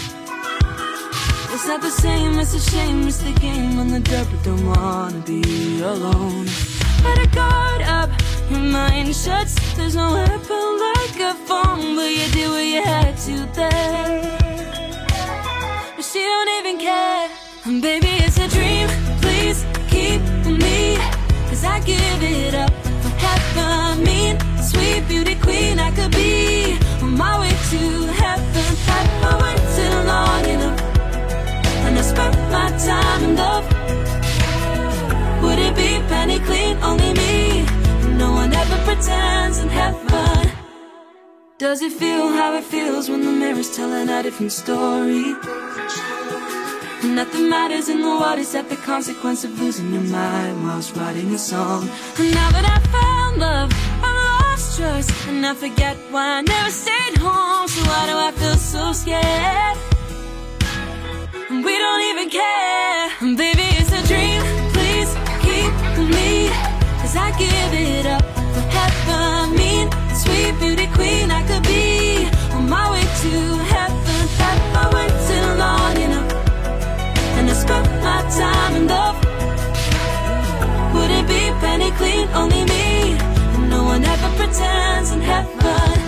It's 1.52 1.66
not 1.68 1.82
the 1.82 1.90
same, 1.90 2.38
it's 2.38 2.54
a 2.54 2.60
shame, 2.60 3.06
it's 3.06 3.18
the 3.18 3.32
game 3.32 3.78
on 3.78 3.88
the 3.88 4.00
dirt, 4.00 4.26
but 4.30 4.42
don't 4.42 4.64
wanna 4.64 5.18
be 5.18 5.82
alone. 5.82 6.46
Better 7.02 7.26
guard 7.26 7.82
up, 7.82 8.10
your 8.50 8.60
mind 8.60 9.14
shuts. 9.14 9.54
There's 9.76 9.94
no 9.94 10.12
weapon 10.12 10.68
like 10.88 11.18
a 11.20 11.34
phone, 11.46 11.94
but 11.96 12.10
you 12.10 12.26
did 12.32 12.48
what 12.50 12.64
you 12.64 12.82
had 12.82 13.16
to 13.26 13.46
there. 13.54 14.38
But 15.96 16.04
she 16.04 16.20
don't 16.20 16.50
even 16.58 16.78
care. 16.78 17.28
And 17.64 17.80
baby, 17.80 18.08
it's 18.26 18.38
a 18.38 18.48
dream, 18.48 18.88
please 19.20 19.64
keep 19.88 20.20
me. 20.46 20.96
Cause 21.48 21.64
I 21.64 21.80
give 21.80 22.22
it 22.22 22.54
up 22.54 22.72
for 23.02 23.12
heaven. 23.24 24.04
Mean, 24.04 24.38
sweet 24.62 25.06
beauty 25.08 25.36
queen, 25.36 25.78
I 25.78 25.90
could 25.92 26.12
be 26.12 26.76
on 27.02 27.16
my 27.16 27.38
way 27.40 27.50
to 27.72 27.82
heaven. 28.22 28.70
I 29.28 29.32
waited 29.42 29.94
long 30.06 30.44
enough. 30.54 30.80
And 31.86 31.98
I 31.98 32.02
spent 32.02 32.36
my 32.50 32.68
time 32.86 33.24
in 33.24 33.36
love. 33.36 33.66
Would 35.42 35.58
it 35.58 35.74
be 35.76 36.00
penny 36.08 36.38
clean? 36.40 36.76
Only 36.82 37.12
me. 37.14 37.79
No 38.20 38.32
one 38.32 38.52
ever 38.52 38.78
pretends 38.84 39.60
in 39.60 39.68
heaven. 39.70 40.52
Does 41.56 41.80
it 41.80 41.92
feel 41.92 42.28
how 42.28 42.54
it 42.54 42.64
feels 42.64 43.08
when 43.08 43.22
the 43.24 43.32
mirror's 43.32 43.74
telling 43.74 44.10
a 44.10 44.22
different 44.22 44.52
story? 44.52 45.32
Nothing 47.02 47.48
matters 47.48 47.88
in 47.88 48.02
the 48.02 48.12
world 48.20 48.38
except 48.38 48.68
the 48.68 48.76
consequence 48.76 49.42
of 49.44 49.58
losing 49.58 49.90
your 49.94 50.02
mind 50.02 50.62
whilst 50.62 50.94
writing 50.96 51.32
a 51.34 51.38
song. 51.38 51.88
And 52.18 52.30
now 52.34 52.50
that 52.56 52.66
I 52.76 52.78
found 52.96 53.38
love, 53.38 53.70
I 54.08 54.10
lost 54.26 54.76
trust. 54.76 55.10
And 55.28 55.46
I 55.46 55.54
forget 55.54 55.96
why 56.10 56.26
I 56.38 56.40
never 56.42 56.70
stayed 56.70 57.16
home. 57.16 57.68
So 57.68 57.80
why 57.88 58.02
do 58.10 58.14
I 58.28 58.32
feel 58.40 58.56
so 58.74 58.92
scared? 58.92 59.78
And 61.48 61.64
we 61.64 61.74
don't 61.84 62.02
even 62.10 62.28
care. 62.28 63.36
Baby, 63.42 63.69
Cause 67.10 67.16
I 67.16 67.30
give 67.32 67.72
it 67.74 68.06
up 68.06 68.22
for 68.54 68.60
heaven. 68.70 69.56
Mean, 69.56 69.90
sweet 70.14 70.54
beauty 70.60 70.86
queen, 70.94 71.32
I 71.32 71.42
could 71.44 71.64
be 71.64 72.28
on 72.54 72.68
my 72.68 72.88
way 72.92 73.02
to 73.02 73.32
heaven. 73.74 74.28
Have 74.38 74.76
I 74.78 74.94
waited 74.94 75.58
long 75.58 75.96
enough? 76.06 76.32
And 77.34 77.50
I 77.50 77.52
spent 77.52 77.88
my 78.06 78.22
time 78.30 78.76
in 78.76 78.86
love. 78.86 79.16
Would 80.94 81.10
it 81.10 81.26
be 81.26 81.50
penny 81.58 81.90
clean? 81.98 82.28
Only 82.28 82.62
me. 82.62 83.18
And 83.54 83.68
no 83.68 83.82
one 83.82 84.04
ever 84.04 84.30
pretends 84.36 85.10
in 85.10 85.20
heaven. 85.20 85.99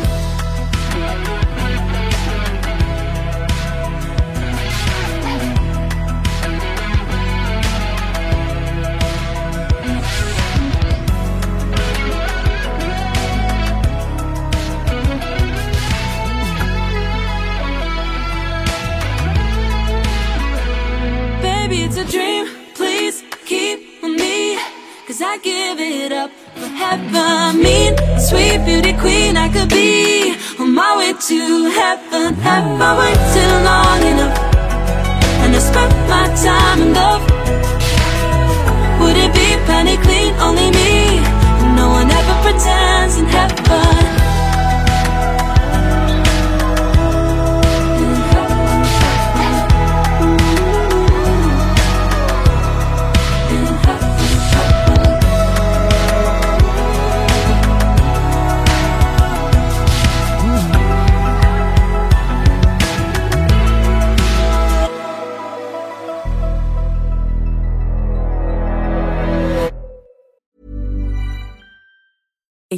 A 22.03 22.11
dream. 22.11 22.47
Please 22.75 23.23
keep 23.45 24.03
me. 24.03 24.59
Cause 25.07 25.21
I 25.23 25.39
give 25.39 25.79
it 25.81 26.13
up 26.13 26.31
for 26.55 26.71
heaven. 26.83 27.63
Mean, 27.63 27.93
sweet 28.19 28.59
beauty 28.65 28.93
queen, 28.95 29.37
I 29.37 29.49
could 29.49 29.69
be 29.69 30.35
on 30.59 30.75
my 30.75 30.97
way 30.99 31.13
to 31.13 31.41
heaven. 31.81 32.35
Have 32.35 32.81
I 32.81 32.91
waited 33.01 33.53
long 33.69 34.03
enough? 34.13 34.39
And 35.43 35.57
I 35.57 35.59
spent 35.59 35.95
my 36.09 36.27
time 36.47 36.83
in 36.83 36.95
love. 36.95 37.22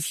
If 0.05 0.11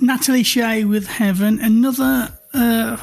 Natalie 0.00 0.42
Shay 0.42 0.84
with 0.84 1.06
Heaven, 1.06 1.60
another 1.60 2.36
uh, 2.54 2.96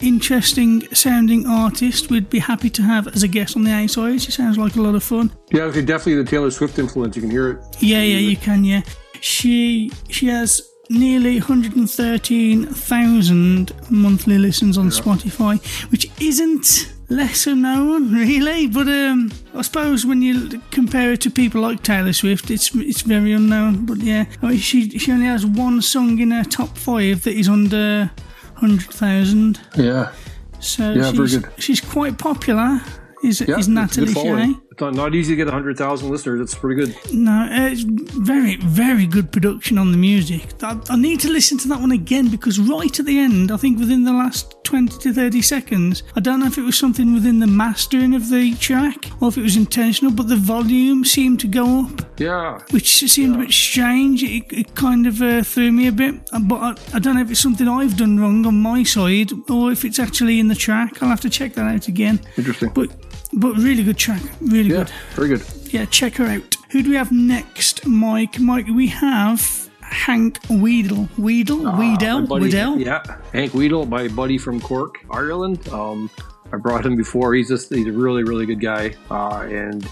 interesting 0.00 0.82
sounding 0.94 1.46
artist 1.46 2.10
we'd 2.10 2.28
be 2.28 2.40
happy 2.40 2.68
to 2.70 2.82
have 2.82 3.06
as 3.08 3.22
a 3.22 3.28
guest 3.28 3.56
on 3.56 3.64
the 3.64 3.72
A 3.72 3.88
side. 3.88 4.20
She 4.20 4.30
sounds 4.32 4.58
like 4.58 4.76
a 4.76 4.82
lot 4.82 4.94
of 4.94 5.02
fun. 5.02 5.32
Yeah, 5.50 5.70
definitely 5.70 6.16
the 6.16 6.24
Taylor 6.24 6.50
Swift 6.50 6.78
influence. 6.78 7.16
You 7.16 7.22
can 7.22 7.30
hear 7.30 7.52
it. 7.52 7.64
Yeah, 7.80 8.02
yeah, 8.02 8.18
you 8.18 8.36
can. 8.36 8.64
Yeah, 8.64 8.82
she 9.20 9.90
she 10.08 10.26
has 10.26 10.60
nearly 10.90 11.38
113,000 11.38 13.90
monthly 13.90 14.38
listens 14.38 14.76
on 14.76 14.88
Spotify, 14.88 15.62
which 15.90 16.10
isn't 16.20 16.91
lesser 17.12 17.54
known 17.54 18.12
really. 18.20 18.66
But 18.66 18.88
um, 18.88 19.32
I 19.54 19.62
suppose 19.62 20.06
when 20.06 20.22
you 20.22 20.60
compare 20.70 21.12
it 21.12 21.20
to 21.22 21.30
people 21.30 21.60
like 21.60 21.82
Taylor 21.82 22.12
Swift, 22.12 22.50
it's 22.50 22.74
it's 22.74 23.02
very 23.02 23.32
unknown. 23.32 23.86
But 23.86 23.98
yeah, 23.98 24.24
I 24.42 24.48
mean, 24.48 24.58
she 24.58 24.98
she 24.98 25.12
only 25.12 25.26
has 25.26 25.46
one 25.46 25.82
song 25.82 26.18
in 26.18 26.30
her 26.30 26.44
top 26.44 26.76
five 26.76 27.22
that 27.24 27.34
is 27.34 27.48
under 27.48 28.10
100,000. 28.58 29.60
Yeah. 29.76 30.12
So 30.60 30.92
Yeah, 30.92 31.12
she's, 31.12 31.44
she's 31.58 31.80
quite 31.80 32.18
popular. 32.18 32.80
Is 33.24 33.40
Yeah, 33.40 33.58
is 33.58 33.58
it's 33.58 33.66
a 33.66 33.70
good 33.70 33.74
Natalie 33.74 34.14
following. 34.14 34.61
It's 34.72 34.80
not, 34.80 34.94
not 34.94 35.14
easy 35.14 35.32
to 35.34 35.36
get 35.36 35.46
100,000 35.48 36.08
listeners. 36.08 36.40
It's 36.40 36.54
pretty 36.54 36.80
good. 36.80 36.96
No, 37.12 37.46
it's 37.50 37.82
very, 37.82 38.56
very 38.56 39.04
good 39.06 39.30
production 39.30 39.76
on 39.76 39.92
the 39.92 39.98
music. 39.98 40.46
I, 40.62 40.80
I 40.88 40.96
need 40.96 41.20
to 41.20 41.28
listen 41.30 41.58
to 41.58 41.68
that 41.68 41.78
one 41.80 41.92
again 41.92 42.30
because 42.30 42.58
right 42.58 42.98
at 42.98 43.04
the 43.04 43.18
end, 43.18 43.52
I 43.52 43.58
think 43.58 43.78
within 43.78 44.04
the 44.04 44.14
last 44.14 44.56
20 44.64 44.96
to 45.00 45.12
30 45.12 45.42
seconds, 45.42 46.02
I 46.16 46.20
don't 46.20 46.40
know 46.40 46.46
if 46.46 46.56
it 46.56 46.62
was 46.62 46.78
something 46.78 47.12
within 47.12 47.38
the 47.38 47.46
mastering 47.46 48.14
of 48.14 48.30
the 48.30 48.54
track 48.54 49.04
or 49.20 49.28
if 49.28 49.36
it 49.36 49.42
was 49.42 49.56
intentional, 49.58 50.10
but 50.10 50.28
the 50.28 50.36
volume 50.36 51.04
seemed 51.04 51.40
to 51.40 51.48
go 51.48 51.80
up, 51.84 52.18
Yeah. 52.18 52.58
which 52.70 52.88
seemed 53.10 53.34
a 53.36 53.38
bit 53.40 53.52
strange. 53.52 54.22
It, 54.22 54.44
it 54.50 54.74
kind 54.74 55.06
of 55.06 55.20
uh, 55.20 55.42
threw 55.42 55.70
me 55.70 55.86
a 55.88 55.92
bit, 55.92 56.14
Uh, 56.32 56.38
but 56.40 56.56
I, 56.56 56.96
I 56.96 56.98
don't 56.98 57.16
know 57.16 57.20
if 57.20 57.30
it's 57.30 57.40
something 57.40 57.68
I've 57.68 57.98
done 57.98 58.18
wrong 58.18 58.46
on 58.46 58.54
my 58.62 58.84
side 58.84 59.32
or 59.50 59.70
if 59.70 59.84
it's 59.84 59.98
actually 59.98 60.40
in 60.40 60.48
the 60.48 60.54
track. 60.54 61.02
I'll 61.02 61.10
have 61.10 61.20
to 61.20 61.30
check 61.30 61.52
that 61.56 61.66
out 61.66 61.88
again. 61.88 62.20
Interesting. 62.38 62.70
But 62.74 62.90
but 63.32 63.54
really 63.56 63.82
good 63.82 63.98
track, 63.98 64.22
really 64.40 64.70
Yeah, 64.70 64.76
good. 64.84 64.90
very 65.14 65.28
good. 65.28 65.42
Yeah, 65.72 65.84
check 65.86 66.16
her 66.16 66.26
out. 66.26 66.56
Who 66.70 66.82
do 66.82 66.90
we 66.90 66.96
have 66.96 67.12
next, 67.12 67.86
Mike? 67.86 68.38
Mike, 68.40 68.66
we 68.68 68.86
have 68.88 69.68
Hank 69.80 70.40
Wedel. 70.48 71.08
Wedel? 71.18 71.60
Wedel? 71.76 72.16
Ah, 72.16 72.20
My 72.20 72.26
buddy- 72.26 72.50
Wedel? 72.50 72.84
Yeah, 72.84 73.02
Hank 73.32 73.52
Wedel, 73.52 73.88
my 73.88 74.08
buddy 74.08 74.38
from 74.38 74.60
Cork, 74.60 74.98
Ireland. 75.10 75.66
Um, 75.68 76.10
I 76.52 76.56
brought 76.58 76.84
him 76.84 76.96
before. 76.96 77.34
He's 77.34 77.48
just 77.48 77.72
he's 77.74 77.86
a 77.86 77.92
really 77.92 78.22
really 78.24 78.44
good 78.46 78.60
guy, 78.60 78.94
uh, 79.10 79.46
and 79.50 79.86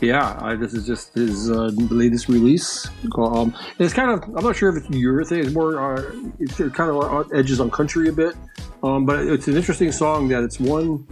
yeah, 0.00 0.38
I, 0.40 0.54
this 0.54 0.74
is 0.74 0.86
just 0.86 1.14
his 1.14 1.50
uh, 1.50 1.70
latest 1.90 2.28
release. 2.28 2.86
Um, 3.16 3.54
it's 3.78 3.94
kind 3.94 4.10
of 4.10 4.22
I'm 4.36 4.44
not 4.44 4.54
sure 4.56 4.68
if 4.76 4.84
it's 4.84 4.94
your 4.94 5.24
thing. 5.24 5.40
It's 5.40 5.54
more 5.54 5.80
uh, 5.98 6.12
it's 6.38 6.56
kind 6.56 6.90
of 6.90 7.30
edges 7.34 7.58
on 7.60 7.70
country 7.70 8.08
a 8.08 8.12
bit, 8.12 8.34
um, 8.82 9.06
but 9.06 9.20
it's 9.26 9.48
an 9.48 9.56
interesting 9.56 9.90
song 9.92 10.28
that 10.28 10.42
it's 10.42 10.60
one 10.60 11.06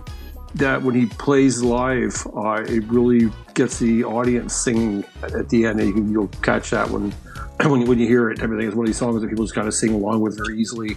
that 0.54 0.82
when 0.82 0.94
he 0.94 1.06
plays 1.06 1.62
live, 1.62 2.26
uh, 2.34 2.64
it 2.66 2.84
really 2.84 3.30
gets 3.54 3.78
the 3.78 4.04
audience 4.04 4.54
singing 4.54 5.04
at, 5.22 5.48
the 5.48 5.66
end. 5.66 5.80
You, 5.80 6.06
you'll 6.10 6.28
catch 6.42 6.70
that 6.70 6.88
when 6.90 7.10
when 7.60 7.80
you, 7.82 7.86
when 7.86 7.98
you 7.98 8.06
hear 8.06 8.30
it. 8.30 8.42
Everything 8.42 8.68
is 8.68 8.74
one 8.74 8.84
of 8.84 8.88
these 8.88 8.96
songs 8.96 9.20
that 9.20 9.28
people 9.28 9.44
just 9.44 9.54
kind 9.54 9.68
of 9.68 9.74
sing 9.74 9.92
along 9.92 10.20
with 10.20 10.36
very 10.36 10.58
easily 10.58 10.96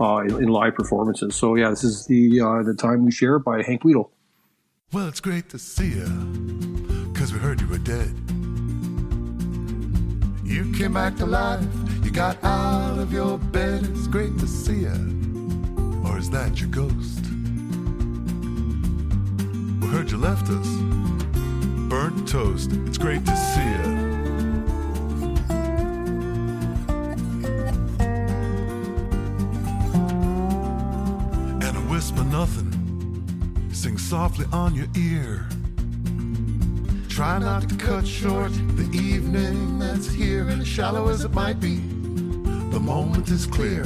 uh, 0.00 0.18
in, 0.18 0.44
in 0.44 0.48
live 0.48 0.74
performances. 0.74 1.34
So 1.34 1.54
yeah, 1.54 1.70
this 1.70 1.84
is 1.84 2.06
the 2.06 2.40
uh, 2.40 2.62
the 2.62 2.74
time 2.74 3.04
we 3.04 3.12
share 3.12 3.38
by 3.38 3.62
Hank 3.62 3.82
Wedel. 3.82 4.10
Well, 4.92 5.08
it's 5.08 5.20
great 5.20 5.48
to 5.50 5.58
see 5.58 5.88
you, 5.88 7.12
cause 7.14 7.32
we 7.32 7.38
heard 7.38 7.60
you 7.60 7.66
were 7.66 7.78
dead. 7.78 8.14
You 10.44 10.72
came 10.72 10.94
back 10.94 11.16
to 11.16 11.26
life, 11.26 11.66
you 12.04 12.10
got 12.10 12.42
out 12.44 12.98
of 12.98 13.12
your 13.12 13.36
bed. 13.36 13.84
It's 13.84 14.06
great 14.06 14.38
to 14.38 14.46
see 14.46 14.82
you, 14.82 16.02
or 16.06 16.18
is 16.18 16.30
that 16.30 16.60
your 16.60 16.70
ghost? 16.70 17.25
You 20.06 20.18
left 20.18 20.48
us, 20.48 20.68
burnt 21.90 22.28
toast. 22.28 22.70
It's 22.86 22.96
great 22.96 23.26
to 23.26 23.36
see 23.36 23.60
you. 23.60 23.82
And 31.60 31.76
a 31.76 31.80
whisper 31.90 32.24
nothing, 32.24 32.70
sing 33.72 33.98
softly 33.98 34.46
on 34.52 34.74
your 34.74 34.86
ear. 34.96 35.46
Try 37.08 37.38
not 37.38 37.68
to 37.68 37.74
cut 37.74 38.06
short 38.06 38.52
the 38.76 38.88
evening 38.92 39.78
that's 39.78 40.08
here, 40.08 40.48
and 40.48 40.66
shallow 40.66 41.08
as 41.08 41.24
it 41.24 41.34
might 41.34 41.60
be. 41.60 41.76
The 42.70 42.80
moment 42.80 43.28
is 43.28 43.44
clear. 43.44 43.84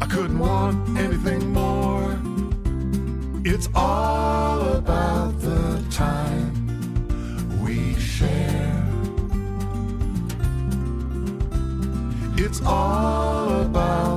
I 0.00 0.06
couldn't 0.06 0.38
want 0.38 0.98
anything 0.98 1.52
more. 1.52 1.89
It's 3.42 3.70
all 3.74 4.60
about 4.74 5.40
the 5.40 5.82
time 5.90 6.52
we 7.62 7.94
share. 7.98 8.84
It's 12.36 12.60
all 12.66 13.62
about 13.62 14.09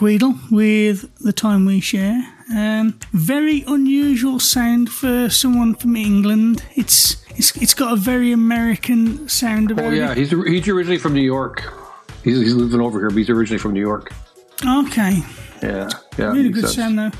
Wedel 0.00 0.38
with 0.50 1.08
The 1.18 1.32
Time 1.32 1.66
We 1.66 1.80
Share. 1.80 2.22
Um, 2.54 2.98
very 3.12 3.62
unusual 3.66 4.40
sound 4.40 4.88
for 4.90 5.28
someone 5.28 5.74
from 5.74 5.96
England. 5.96 6.64
It's 6.76 7.16
it's 7.30 7.54
it's 7.56 7.74
got 7.74 7.92
a 7.92 7.96
very 7.96 8.32
American 8.32 9.28
sound 9.28 9.70
about 9.70 9.86
Oh 9.86 9.90
yeah, 9.90 10.12
it. 10.12 10.18
he's 10.18 10.30
he's 10.30 10.68
originally 10.68 10.98
from 10.98 11.14
New 11.14 11.22
York. 11.22 11.62
He's, 12.24 12.38
he's 12.40 12.54
living 12.54 12.80
over 12.80 12.98
here, 12.98 13.10
but 13.10 13.18
he's 13.18 13.30
originally 13.30 13.58
from 13.58 13.72
New 13.74 13.80
York. 13.80 14.12
Okay, 14.66 15.22
Yeah, 15.62 15.88
yeah. 16.18 16.32
really 16.32 16.50
good 16.50 16.62
sense. 16.68 16.74
sound 16.74 16.98
though. 16.98 17.10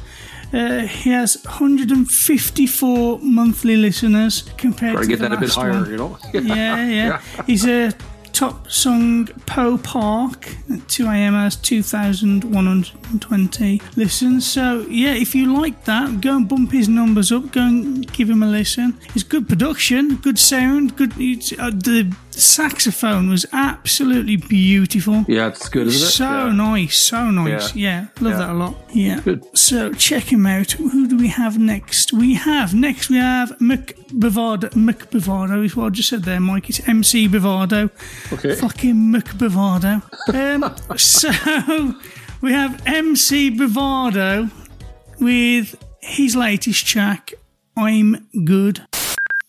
Uh, 0.51 0.81
he 0.87 1.11
has 1.11 1.37
154 1.45 3.19
monthly 3.21 3.77
listeners 3.77 4.49
compared 4.57 4.93
Try 4.95 5.03
to 5.03 5.07
to 5.07 5.09
get 5.17 5.19
the 5.21 5.29
that 5.29 5.37
a 5.37 5.41
bit 5.41 5.51
higher, 5.51 5.73
one. 5.73 5.91
you 5.91 5.97
know. 5.99 6.19
yeah, 6.33 6.87
yeah. 6.89 7.21
He's 7.47 7.67
a 7.67 7.93
top 8.33 8.71
song 8.71 9.27
Poe 9.47 9.79
Park 9.79 10.49
at 10.71 10.81
2am 10.89 11.33
has 11.33 11.57
2,120 11.57 13.83
listens. 13.97 14.47
So, 14.47 14.87
yeah, 14.89 15.15
if 15.15 15.35
you 15.35 15.53
like 15.61 15.85
that, 15.85 16.21
go 16.21 16.37
and 16.37 16.49
bump 16.49 16.71
his 16.73 16.89
numbers 16.89 17.33
up, 17.33 17.51
go 17.53 17.63
and 17.63 18.11
give 18.13 18.31
him 18.31 18.43
a 18.43 18.47
listen. 18.47 18.99
It's 19.15 19.25
good 19.25 19.49
production, 19.49 20.17
good 20.17 20.39
sound, 20.39 20.97
good. 20.97 21.13
Uh, 21.13 21.71
the 21.71 22.15
saxophone 22.39 23.29
was 23.29 23.45
absolutely 23.53 24.37
beautiful. 24.37 25.25
Yeah, 25.29 25.49
it's 25.49 25.69
good, 25.69 25.87
isn't 25.89 26.07
it? 26.09 26.11
So 26.11 26.25
Yeah. 26.47 26.53
nice, 26.53 26.97
so 26.97 27.31
nice. 27.31 27.75
Yeah, 27.75 27.91
Yeah. 28.01 28.07
love 28.21 28.33
Yeah. 28.33 28.39
that 28.39 28.51
a 28.51 28.55
lot. 28.55 28.77
Yeah. 28.93 29.21
So 29.55 29.93
check 29.93 30.25
him 30.33 30.47
out. 30.47 30.73
Who 30.73 31.07
do 31.09 31.17
we 31.17 31.29
have 31.29 31.59
next? 31.59 32.13
We 32.13 32.35
have 32.35 32.75
next 32.75 33.09
we 33.11 33.17
have. 33.17 33.53
Mc 33.61 33.95
Bravado 34.13 35.63
is 35.63 35.77
what 35.77 35.87
I 35.87 35.91
just 35.91 36.09
said 36.09 36.25
there, 36.25 36.41
Mike. 36.41 36.69
It's 36.71 36.87
MC 36.89 37.27
Bravado. 37.29 37.91
Okay. 38.33 38.55
Fucking 38.55 39.11
Bravado. 39.37 40.03
Um, 40.33 40.75
so 40.97 41.31
we 42.41 42.53
have 42.53 42.81
MC 42.87 43.51
Bravado 43.51 44.49
with 45.21 45.75
his 46.01 46.35
latest 46.37 46.87
track, 46.87 47.35
I'm 47.77 48.27
Good. 48.45 48.83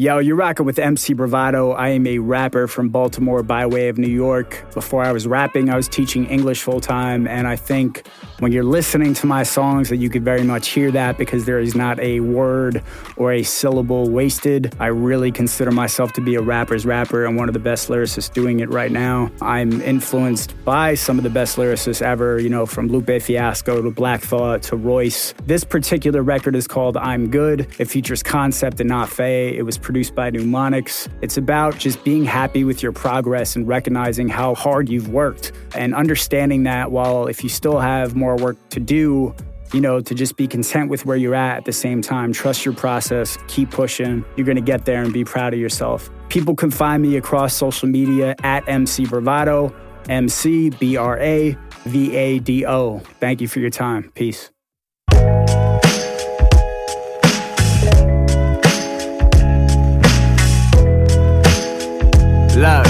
Yo, 0.01 0.17
you're 0.19 0.37
rocking 0.37 0.65
with 0.65 0.79
MC 0.79 1.13
Bravado. 1.13 1.71
I 1.71 1.89
am 1.89 2.07
a 2.07 2.19
rapper 2.19 2.69
from 2.69 2.87
Baltimore 2.87 3.43
by 3.43 3.65
way 3.65 3.89
of 3.89 3.97
New 3.97 4.07
York. 4.07 4.65
Before 4.73 5.03
I 5.03 5.11
was 5.11 5.27
rapping, 5.27 5.69
I 5.69 5.75
was 5.75 5.89
teaching 5.89 6.25
English 6.27 6.61
full 6.61 6.79
time, 6.79 7.27
and 7.27 7.45
I 7.45 7.57
think 7.57 8.07
when 8.39 8.53
you're 8.53 8.63
listening 8.63 9.13
to 9.15 9.27
my 9.27 9.43
songs 9.43 9.89
that 9.89 9.97
you 9.97 10.09
could 10.09 10.23
very 10.23 10.43
much 10.43 10.69
hear 10.69 10.89
that 10.91 11.17
because 11.17 11.43
there 11.43 11.59
is 11.59 11.75
not 11.75 11.99
a 11.99 12.21
word 12.21 12.81
or 13.17 13.33
a 13.33 13.43
syllable 13.43 14.09
wasted. 14.09 14.73
I 14.79 14.87
really 14.87 15.33
consider 15.33 15.71
myself 15.71 16.13
to 16.13 16.21
be 16.21 16.35
a 16.35 16.41
rapper's 16.41 16.85
rapper 16.85 17.25
and 17.25 17.35
one 17.35 17.49
of 17.49 17.53
the 17.53 17.59
best 17.59 17.89
lyricists 17.89 18.31
doing 18.31 18.61
it 18.61 18.69
right 18.69 18.93
now. 18.93 19.29
I'm 19.41 19.81
influenced 19.81 20.55
by 20.63 20.95
some 20.95 21.17
of 21.17 21.25
the 21.25 21.29
best 21.29 21.57
lyricists 21.57 22.01
ever, 22.01 22.39
you 22.39 22.47
know, 22.47 22.65
from 22.65 22.87
Lupe 22.87 23.21
Fiasco 23.21 23.81
to 23.81 23.91
Black 23.91 24.21
Thought 24.21 24.63
to 24.63 24.77
Royce. 24.77 25.33
This 25.45 25.65
particular 25.65 26.23
record 26.23 26.55
is 26.55 26.69
called 26.69 26.95
I'm 26.95 27.29
Good. 27.29 27.67
It 27.79 27.89
features 27.89 28.23
Concept 28.23 28.79
and 28.79 28.87
Not 28.87 29.09
Faye. 29.09 29.57
It 29.57 29.63
was 29.63 29.77
produced 29.89 30.13
by 30.13 30.29
Mnemonics. 30.29 31.09
It's 31.23 31.35
about 31.35 31.79
just 31.79 32.03
being 32.03 32.23
happy 32.23 32.63
with 32.63 32.83
your 32.83 32.91
progress 32.91 33.55
and 33.55 33.67
recognizing 33.67 34.29
how 34.29 34.53
hard 34.53 34.87
you've 34.87 35.09
worked 35.09 35.51
and 35.73 35.95
understanding 35.95 36.61
that 36.65 36.91
while 36.91 37.25
if 37.25 37.41
you 37.41 37.49
still 37.49 37.79
have 37.79 38.15
more 38.15 38.35
work 38.35 38.55
to 38.69 38.79
do, 38.79 39.33
you 39.73 39.81
know, 39.81 39.99
to 39.99 40.13
just 40.13 40.37
be 40.37 40.45
content 40.45 40.91
with 40.91 41.07
where 41.07 41.17
you're 41.17 41.33
at 41.33 41.57
at 41.57 41.65
the 41.65 41.73
same 41.73 42.03
time. 42.03 42.31
Trust 42.31 42.65
your 42.65 42.75
process, 42.75 43.39
keep 43.47 43.71
pushing. 43.71 44.23
You're 44.35 44.45
going 44.45 44.57
to 44.57 44.61
get 44.61 44.85
there 44.85 45.01
and 45.01 45.11
be 45.11 45.25
proud 45.25 45.55
of 45.55 45.59
yourself. 45.59 46.07
People 46.29 46.55
can 46.55 46.69
find 46.69 47.01
me 47.01 47.17
across 47.17 47.55
social 47.55 47.89
media 47.89 48.35
at 48.43 48.69
MC 48.69 49.07
Bravado, 49.07 49.75
MC 50.07 50.69
B 50.69 50.97
R 50.97 51.17
A 51.17 51.57
V 51.85 52.15
A 52.15 52.37
D 52.37 52.63
O. 52.63 52.99
Thank 53.19 53.41
you 53.41 53.47
for 53.47 53.59
your 53.59 53.71
time. 53.71 54.11
Peace. 54.13 54.51
Look. 62.59 62.87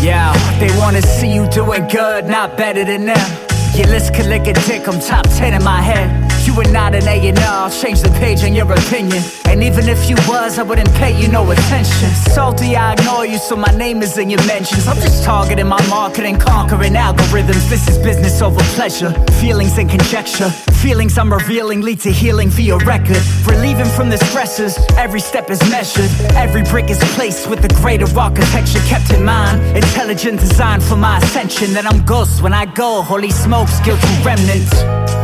Yeah, 0.00 0.32
they 0.58 0.74
wanna 0.78 1.02
see 1.02 1.30
you 1.30 1.46
doing 1.50 1.86
good, 1.88 2.24
not 2.24 2.56
better 2.56 2.84
than 2.84 3.04
them. 3.04 3.48
List 3.90 4.14
could 4.14 4.26
lick 4.26 4.46
a 4.46 4.54
dick, 4.54 4.88
I'm 4.88 4.98
top 4.98 5.26
10 5.36 5.52
in 5.52 5.62
my 5.62 5.82
head. 5.82 6.27
You 6.48 6.54
were 6.54 6.72
not 6.72 6.94
an 6.94 7.06
A 7.06 7.28
and 7.28 7.38
R, 7.40 7.44
I'll 7.44 7.70
change 7.70 8.00
the 8.00 8.08
page 8.08 8.42
in 8.42 8.54
your 8.54 8.72
opinion. 8.72 9.22
And 9.44 9.62
even 9.62 9.86
if 9.86 10.08
you 10.08 10.16
was, 10.26 10.58
I 10.58 10.62
wouldn't 10.62 10.90
pay 10.94 11.12
you 11.20 11.28
no 11.28 11.50
attention. 11.50 12.08
Salty, 12.32 12.74
I 12.74 12.94
ignore 12.94 13.26
you, 13.26 13.36
so 13.36 13.54
my 13.54 13.70
name 13.76 14.00
is 14.00 14.16
in 14.16 14.30
your 14.30 14.42
mentions. 14.46 14.88
I'm 14.88 14.96
just 14.96 15.24
targeting 15.24 15.66
my 15.66 15.86
market 15.88 16.24
and 16.24 16.40
conquering 16.40 16.94
algorithms. 16.94 17.68
This 17.68 17.86
is 17.86 17.98
business 17.98 18.40
over 18.40 18.62
pleasure, 18.76 19.12
feelings 19.38 19.76
and 19.76 19.90
conjecture. 19.90 20.48
Feelings 20.80 21.18
I'm 21.18 21.30
revealing 21.30 21.82
lead 21.82 22.00
to 22.00 22.10
healing 22.10 22.48
via 22.48 22.78
record. 22.78 23.22
Relieving 23.44 23.90
from 23.96 24.08
the 24.08 24.16
stresses, 24.16 24.78
every 24.96 25.20
step 25.20 25.50
is 25.50 25.60
measured. 25.68 26.10
Every 26.34 26.62
brick 26.62 26.88
is 26.88 26.98
placed 27.14 27.50
with 27.50 27.60
the 27.60 27.68
greater 27.82 28.08
architecture 28.18 28.80
kept 28.86 29.10
in 29.12 29.22
mind. 29.22 29.60
Intelligent 29.76 30.40
design 30.40 30.80
for 30.80 30.96
my 30.96 31.18
ascension. 31.18 31.74
That 31.74 31.84
I'm 31.84 32.06
ghost 32.06 32.40
when 32.40 32.54
I 32.54 32.64
go, 32.64 33.02
holy 33.02 33.30
smokes, 33.30 33.80
guilty 33.80 34.08
remnants. 34.24 34.72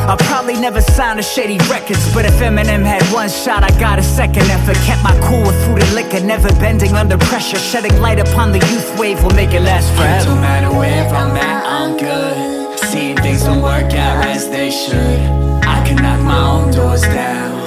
I'll 0.06 0.18
probably 0.18 0.60
never 0.60 0.82
signed 1.14 1.20
a 1.20 1.22
shady 1.22 1.58
records, 1.70 2.12
but 2.12 2.24
if 2.24 2.34
Eminem 2.40 2.84
had 2.84 3.02
one 3.12 3.28
shot, 3.28 3.62
I 3.62 3.70
got 3.78 3.98
a 3.98 4.02
second 4.02 4.50
effort. 4.50 4.76
Kept 4.84 5.02
my 5.04 5.14
cool 5.22 5.42
with 5.42 5.54
food 5.64 5.82
and 5.82 5.94
liquor, 5.94 6.20
never 6.20 6.48
bending 6.58 6.94
under 6.94 7.16
pressure. 7.18 7.58
Shedding 7.58 8.00
light 8.00 8.18
upon 8.18 8.50
the 8.52 8.58
youth 8.58 8.98
wave 8.98 9.22
will 9.22 9.34
make 9.34 9.52
it 9.52 9.60
last 9.60 9.88
forever. 9.94 10.30
No 10.30 10.40
matter 10.40 10.70
where 10.76 11.06
I'm 11.08 11.36
at, 11.36 11.64
I'm 11.66 11.96
good. 11.96 12.78
Seeing 12.90 13.16
things 13.16 13.44
don't 13.44 13.62
work 13.62 13.92
out 13.94 14.26
as 14.26 14.48
they 14.48 14.70
should. 14.70 15.20
I 15.62 15.84
can 15.86 15.96
knock 16.02 16.20
my 16.22 16.40
own 16.54 16.72
doors 16.72 17.02
down. 17.02 17.62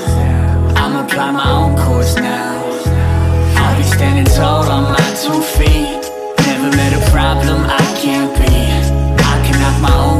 I'ma 0.75 1.07
my 1.31 1.49
own 1.49 1.77
course 1.85 2.15
now. 2.15 2.51
I'll 3.55 3.77
be 3.77 3.83
standing 3.83 4.25
tall 4.35 4.69
on 4.69 4.83
my 4.91 5.07
two 5.23 5.41
feet. 5.55 6.03
Never 6.45 6.69
met 6.75 6.91
a 6.93 7.11
problem 7.11 7.63
I 7.63 7.85
can't 8.01 8.31
beat. 8.39 8.85
I 9.23 9.35
can 9.45 9.55
knock 9.61 9.81
my 9.81 9.95
own 10.05 10.16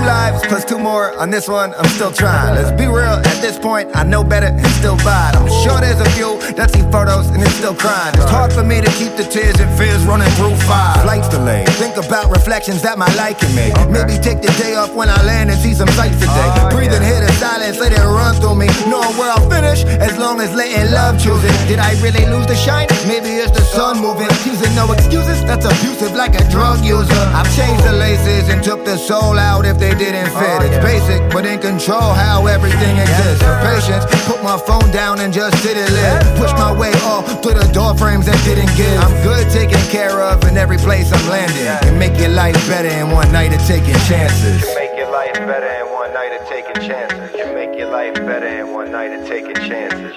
two 0.00 0.06
lives, 0.06 0.46
plus 0.46 0.64
two 0.64 0.78
more 0.78 1.16
on 1.18 1.30
this 1.30 1.48
one, 1.48 1.74
I'm 1.74 1.90
still 1.96 2.12
trying. 2.12 2.54
Let's 2.54 2.72
be 2.72 2.86
real, 2.86 3.20
at 3.20 3.38
this 3.40 3.58
point, 3.58 3.88
I 3.94 4.02
know 4.04 4.24
better 4.24 4.46
and 4.46 4.66
still 4.80 4.96
it. 4.96 5.36
I'm 5.36 5.48
sure 5.62 5.80
there's 5.80 6.00
a 6.00 6.10
few 6.16 6.40
that 6.56 6.70
see 6.70 6.82
photos 6.90 7.28
and 7.30 7.42
it's 7.42 7.54
still 7.54 7.74
crying. 7.74 8.14
It's 8.14 8.30
hard 8.30 8.52
for 8.52 8.64
me 8.64 8.80
to 8.80 8.90
keep 8.96 9.16
the 9.16 9.24
tears 9.24 9.58
and 9.60 9.68
fears 9.78 10.02
running 10.04 10.30
through 10.36 10.56
fire. 10.68 10.96
Flights 11.02 11.28
delayed. 11.28 11.68
Think 11.76 11.96
about 11.96 12.30
reflections 12.30 12.82
that 12.82 12.96
my 12.98 13.10
life 13.14 13.38
can 13.40 13.52
make. 13.54 13.74
Maybe 13.90 14.16
take 14.20 14.40
the 14.40 14.52
day 14.60 14.74
off 14.74 14.94
when 14.94 15.08
I 15.08 15.20
land 15.24 15.50
and 15.50 15.58
see 15.58 15.74
some 15.74 15.88
sights 15.98 16.18
today. 16.20 16.48
Oh, 16.60 16.70
Breathe 16.70 16.92
and 16.92 17.04
hear 17.04 17.20
the 17.20 17.32
silence, 17.36 17.78
let 17.78 17.92
it 17.92 18.00
run 18.00 18.34
through 18.40 18.56
me. 18.56 18.68
Knowing 18.88 19.14
where 19.18 19.30
I'll 19.30 19.48
finish, 19.50 19.84
as 19.84 20.16
long 20.18 20.40
as 20.40 20.54
letting 20.54 20.92
love 20.92 21.20
choose 21.20 21.42
it. 21.44 21.54
Did 21.68 21.78
I 21.78 21.92
really 22.00 22.24
lose 22.26 22.46
the 22.46 22.56
shine? 22.56 22.88
Maybe 23.06 23.28
it's 23.36 23.52
the 23.52 23.64
sun 23.64 24.00
moving. 24.00 24.30
Using 24.46 24.72
no 24.74 24.90
excuses, 24.92 25.44
that's 25.44 25.66
abusive 25.66 26.14
like 26.16 26.34
a 26.34 26.44
drug 26.48 26.84
user. 26.84 27.22
I've 27.36 27.50
changed 27.56 27.84
the 27.84 27.92
laces 27.92 28.48
and 28.48 28.62
took 28.62 28.84
the 28.84 28.96
soul 28.96 29.38
out 29.38 29.64
if 29.66 29.78
they 29.78 29.89
didn't 29.98 30.30
fit. 30.34 30.58
Oh, 30.60 30.66
it's 30.66 30.80
basic, 30.84 31.20
but 31.32 31.46
in 31.46 31.58
control 31.60 32.12
how 32.14 32.46
everything 32.46 32.96
exists. 32.98 33.42
For 33.42 33.56
patience, 33.64 34.04
put 34.26 34.42
my 34.42 34.58
phone 34.58 34.90
down 34.90 35.20
and 35.20 35.32
just 35.32 35.56
sit 35.62 35.76
and 35.76 35.90
live. 35.92 36.38
Push 36.38 36.52
my 36.54 36.72
way 36.72 36.92
all 37.04 37.22
through 37.22 37.54
the 37.54 37.68
door 37.72 37.96
frames 37.96 38.26
that 38.26 38.38
didn't 38.44 38.70
give. 38.76 38.98
I'm 39.00 39.14
good 39.22 39.48
taken 39.50 39.80
care 39.90 40.20
of 40.20 40.44
in 40.44 40.56
every 40.56 40.78
place 40.78 41.12
I'm 41.12 41.28
landing. 41.28 41.64
Can 41.86 41.98
make 41.98 42.18
your 42.18 42.30
life 42.30 42.56
better 42.68 42.88
in 42.88 43.10
one 43.10 43.30
night 43.32 43.52
of 43.52 43.60
taking 43.66 43.98
chances. 44.06 44.62
Can 44.62 44.74
make 44.76 44.96
your 44.96 45.10
life 45.10 45.34
better 45.34 45.70
in 45.80 45.86
one 45.92 46.12
night 46.12 46.32
of 46.38 46.46
taking 46.48 46.80
chances. 46.82 47.30
Can 47.36 47.54
make 47.54 47.78
your 47.78 47.90
life 47.90 48.14
better 48.14 48.46
in 48.46 48.72
one 48.72 48.90
night 48.92 49.12
of 49.12 49.26
taking 49.26 49.56
chances. 49.56 50.14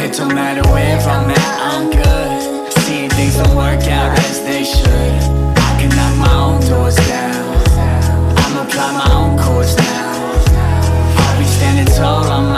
It 0.00 0.16
don't 0.16 0.34
matter 0.34 0.62
where 0.70 0.96
I'm 1.00 1.28
at, 1.30 1.37
don't 3.38 3.56
work 3.56 3.84
out 3.86 4.18
as 4.18 4.42
they 4.42 4.64
should. 4.64 5.12
I 5.68 5.70
can 5.78 5.90
knock 5.96 6.14
my 6.18 6.34
own 6.46 6.60
doors 6.66 6.96
down. 6.96 7.46
I'ma 8.42 8.64
plot 8.72 8.92
my 9.02 9.08
own 9.14 9.38
course 9.38 9.76
now. 9.76 10.32
I'll 11.22 11.38
be 11.38 11.46
standing 11.46 11.94
tall 11.94 12.24
on 12.24 12.52
my 12.52 12.57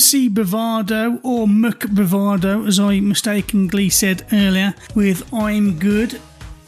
MC 0.00 0.30
Bravado, 0.30 1.20
or 1.22 1.46
Muck 1.46 1.86
Bravado, 1.90 2.64
as 2.64 2.80
I 2.80 3.00
mistakenly 3.00 3.90
said 3.90 4.26
earlier, 4.32 4.72
with 4.94 5.30
I'm 5.30 5.78
Good. 5.78 6.18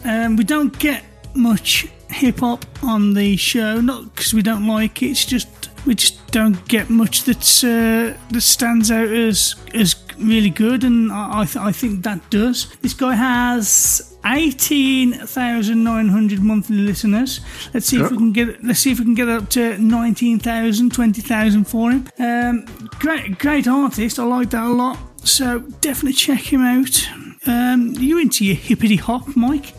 Um, 0.05 0.37
we 0.37 0.45
don't 0.45 0.79
get 0.79 1.03
much 1.35 1.87
hip 2.11 2.41
hop 2.41 2.67
on 2.83 3.15
the 3.15 3.39
show, 3.39 3.81
not 3.81 4.15
because 4.15 4.35
we 4.35 4.43
don't 4.43 4.67
like 4.67 5.03
it, 5.03 5.13
it's 5.13 5.25
just 5.25 5.49
we 5.87 5.95
just 5.95 6.31
don't 6.31 6.63
get 6.69 6.91
much 6.91 7.25
that's 7.25 7.65
uh, 7.65 8.15
that 8.31 8.41
stands 8.43 8.91
out 8.91 9.09
as 9.09 9.55
as 9.73 9.97
really 10.19 10.51
good, 10.51 10.85
and 10.85 11.11
I 11.11 11.41
I, 11.41 11.45
th- 11.47 11.57
I 11.57 11.73
think 11.73 12.05
that 12.05 12.29
does. 12.29 12.67
This 12.83 12.93
guy 12.93 13.15
has. 13.15 14.13
18,900 14.25 16.43
monthly 16.43 16.77
listeners. 16.77 17.41
Let's 17.75 17.87
see 17.87 18.01
if 18.01 18.09
we 18.11 18.17
can 18.17 18.33
get 18.33 18.63
let's 18.63 18.79
see 18.79 18.93
if 18.93 19.01
we 19.01 19.05
can 19.05 19.15
get 19.15 19.29
up 19.29 19.49
to 19.51 19.77
19,000, 19.79 20.93
20,000 20.93 21.65
for 21.65 21.91
him. 21.91 22.09
Um, 22.21 22.65
great 23.03 23.37
great 23.39 23.67
artist. 23.67 24.19
I 24.21 24.25
like 24.25 24.51
that 24.51 24.65
a 24.65 24.73
lot. 24.73 24.97
So 25.27 25.59
definitely 25.81 26.13
check 26.13 26.53
him 26.53 26.63
out. 26.63 27.09
Um, 27.47 27.95
you 27.99 28.19
into 28.21 28.45
your 28.45 28.55
hippity 28.55 28.97
hop, 28.97 29.37
Mike? 29.37 29.75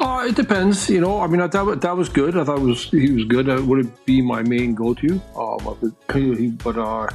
Uh, 0.00 0.26
it 0.28 0.34
depends, 0.34 0.90
you 0.90 1.00
know. 1.00 1.20
I 1.20 1.28
mean, 1.28 1.40
I 1.40 1.48
thought 1.48 1.80
that 1.80 1.96
was 1.96 2.08
good. 2.08 2.36
I 2.36 2.44
thought 2.44 2.60
was 2.60 2.90
he 2.90 3.12
was 3.12 3.24
good. 3.24 3.46
That 3.46 3.62
wouldn't 3.62 4.04
be 4.04 4.20
my 4.20 4.42
main 4.42 4.74
go-to. 4.74 5.20
But, 5.34 5.76
but 6.64 6.78
uh, 6.78 7.08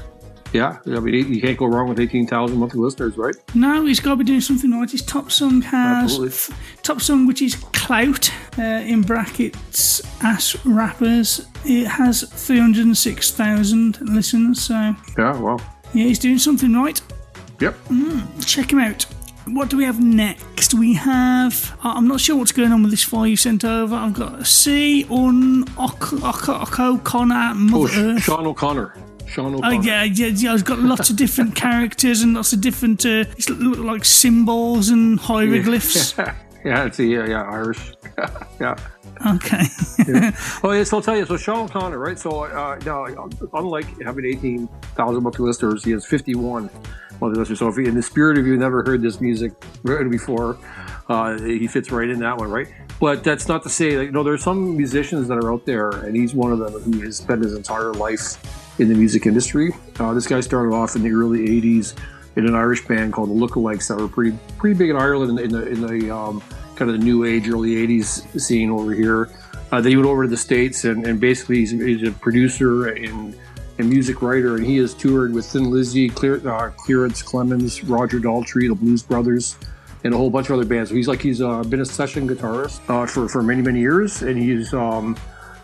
yeah, 0.54 0.78
I 0.86 1.00
mean, 1.00 1.34
you 1.34 1.42
can't 1.42 1.58
go 1.58 1.66
wrong 1.66 1.90
with 1.90 2.00
eighteen 2.00 2.28
thousand 2.28 2.58
monthly 2.58 2.80
listeners, 2.80 3.18
right? 3.18 3.36
No, 3.56 3.86
he's 3.86 4.00
got 4.00 4.12
to 4.12 4.16
be 4.18 4.24
doing 4.24 4.42
something 4.42 4.72
right. 4.72 4.90
His 4.90 5.02
top 5.02 5.32
song 5.32 5.62
has 5.64 6.04
Absolutely. 6.04 6.56
top 6.84 7.02
song, 7.02 7.26
which 7.28 7.42
is 7.42 7.56
Clout 7.74 8.32
uh, 8.58 8.62
in 8.62 9.02
brackets 9.02 10.02
ass 10.24 10.56
rappers. 10.66 11.48
It 11.66 11.88
has 11.88 12.24
three 12.46 12.60
hundred 12.60 12.86
and 12.86 12.98
six 12.98 13.32
thousand 13.32 14.00
listeners. 14.02 14.62
So 14.62 14.96
Yeah, 15.18 15.38
well, 15.38 15.60
yeah, 15.94 16.06
he's 16.06 16.20
doing 16.20 16.40
something 16.40 16.74
right. 16.74 17.02
Yep. 17.60 17.76
Mm, 17.90 18.46
check 18.48 18.72
him 18.72 18.80
out. 18.80 19.04
What 19.48 19.70
do 19.70 19.76
we 19.78 19.84
have 19.84 20.02
next? 20.02 20.74
We 20.74 20.94
have. 20.94 21.78
uh, 21.84 21.90
I'm 21.96 22.08
not 22.08 22.22
sure 22.22 22.38
what's 22.38 22.54
going 22.54 22.72
on 22.72 22.82
with 22.82 22.92
this 22.92 23.04
file 23.04 23.28
you 23.28 23.36
sent 23.36 23.66
over. 23.66 23.94
I've 23.94 24.14
got 24.14 24.48
C 24.48 25.06
on 25.10 25.66
O'Connor, 25.78 27.54
Mother 27.56 27.76
Oh, 27.76 27.90
Earth. 28.16 28.24
Sean 28.24 28.48
O'Connor. 28.48 28.96
Sean 29.34 29.56
Oh 29.56 29.58
O'Connor. 29.58 29.82
yeah, 29.82 30.04
yeah, 30.04 30.28
yeah. 30.28 30.54
It's 30.54 30.64
got 30.64 30.80
lots 30.80 31.10
of 31.10 31.16
different 31.16 31.56
characters 31.66 32.22
and 32.22 32.34
lots 32.36 32.54
of 32.54 32.62
different, 32.62 33.04
uh, 33.06 33.26
it's 33.38 33.50
like 33.50 34.06
symbols 34.06 34.90
and 34.90 35.20
hieroglyphs. 35.20 36.16
yeah, 36.66 36.86
it's 36.86 37.00
yeah, 37.00 37.26
yeah, 37.26 37.44
Irish. 37.44 37.94
yeah. 38.60 38.76
Okay. 39.26 39.64
yeah. 40.08 40.36
Oh, 40.64 40.72
yes, 40.72 40.92
I'll 40.94 41.02
tell 41.02 41.18
you. 41.18 41.26
So 41.26 41.38
Sean 41.38 41.66
O'Connor, 41.66 41.98
right? 41.98 42.20
So 42.20 42.44
uh, 42.44 42.80
now, 42.86 43.06
unlike 43.54 43.86
having 44.02 44.26
18,000 44.26 45.24
monthly 45.24 45.46
listeners, 45.46 45.84
he 45.84 45.92
has 45.92 46.06
51 46.06 46.70
monthly 47.22 47.40
listeners. 47.40 47.60
So 47.60 47.68
if 47.70 47.78
you, 47.78 47.86
in 47.86 47.96
the 47.96 48.02
spirit 48.04 48.38
of 48.38 48.46
you 48.46 48.56
never 48.58 48.84
heard 48.84 49.02
this 49.02 49.20
music 49.22 49.54
before, 49.84 50.58
uh, 51.10 51.40
he 51.40 51.68
fits 51.68 51.92
right 51.92 52.10
in 52.10 52.20
that 52.20 52.38
one, 52.38 52.52
right? 52.52 52.68
But 53.00 53.24
that's 53.24 53.48
not 53.48 53.64
to 53.64 53.70
say 53.70 53.92
you 53.94 54.12
know, 54.12 54.24
there 54.24 54.34
are 54.34 54.38
some 54.38 54.78
musicians 54.78 55.28
that 55.28 55.38
are 55.38 55.52
out 55.52 55.66
there, 55.66 55.90
and 55.90 56.16
he's 56.16 56.34
one 56.34 56.52
of 56.52 56.60
them 56.60 56.74
who 56.82 57.02
has 57.02 57.18
spent 57.18 57.44
his 57.44 57.54
entire 57.54 57.94
life 57.94 58.38
in 58.80 58.90
the 58.90 58.96
music 58.96 59.26
industry. 59.26 59.72
Uh, 60.00 60.14
this 60.14 60.28
guy 60.28 60.40
started 60.42 60.74
off 60.74 60.96
in 60.96 61.04
the 61.04 61.12
early 61.12 61.40
80s 61.40 61.96
in 62.36 62.48
an 62.48 62.56
Irish 62.56 62.86
band 62.88 63.14
called 63.14 63.30
the 63.30 63.34
Lookalikes 63.34 63.88
that 63.90 63.98
were 63.98 64.08
pretty 64.08 64.38
pretty 64.58 64.78
big 64.78 64.90
in 64.90 64.96
Ireland 64.96 65.40
in 65.40 65.52
the, 65.52 65.68
in 65.68 65.82
the, 65.82 66.16
um, 66.16 66.42
kind 66.76 66.90
of 66.90 67.00
the 67.00 67.06
new 67.06 67.26
age, 67.26 67.48
early 67.48 67.76
80s 67.76 68.40
scene 68.40 68.72
over 68.72 68.94
here. 68.94 69.30
Uh, 69.72 69.82
then 69.82 69.92
he 69.92 69.96
went 69.96 70.08
over 70.08 70.24
to 70.24 70.30
the 70.30 70.38
States 70.38 70.86
and, 70.86 71.06
and 71.06 71.20
basically 71.20 71.58
he's, 71.58 71.72
he's 71.72 72.08
a 72.08 72.12
producer 72.12 72.88
and, 72.88 73.36
and 73.78 73.90
music 73.90 74.22
writer. 74.22 74.56
And 74.56 74.66
he 74.66 74.78
has 74.78 74.94
toured 74.94 75.34
with 75.34 75.46
Thin 75.46 75.70
Lizzy, 75.70 76.10
Clear, 76.10 76.48
uh, 76.48 76.72
Clarence 76.72 77.22
Clemons, 77.22 77.88
Roger 77.88 78.20
Daltrey, 78.20 78.70
the 78.70 78.76
Blues 78.76 79.04
Brothers, 79.04 79.58
and 80.04 80.14
a 80.14 80.18
whole 80.18 80.30
bunch 80.30 80.50
of 80.50 80.56
other 80.56 80.66
bands. 80.66 80.90
So 80.90 80.96
he's 80.96 81.08
like 81.08 81.22
he's 81.22 81.42
uh, 81.42 81.64
been 81.64 81.82
a 81.82 81.86
session 81.86 82.28
guitarist 82.28 82.82
uh, 82.90 83.06
for, 83.08 83.28
for 83.28 83.42
many, 83.42 83.62
many 83.62 83.80
years. 83.80 84.22
And 84.22 84.38
he's 84.38 84.74
um, 84.74 85.16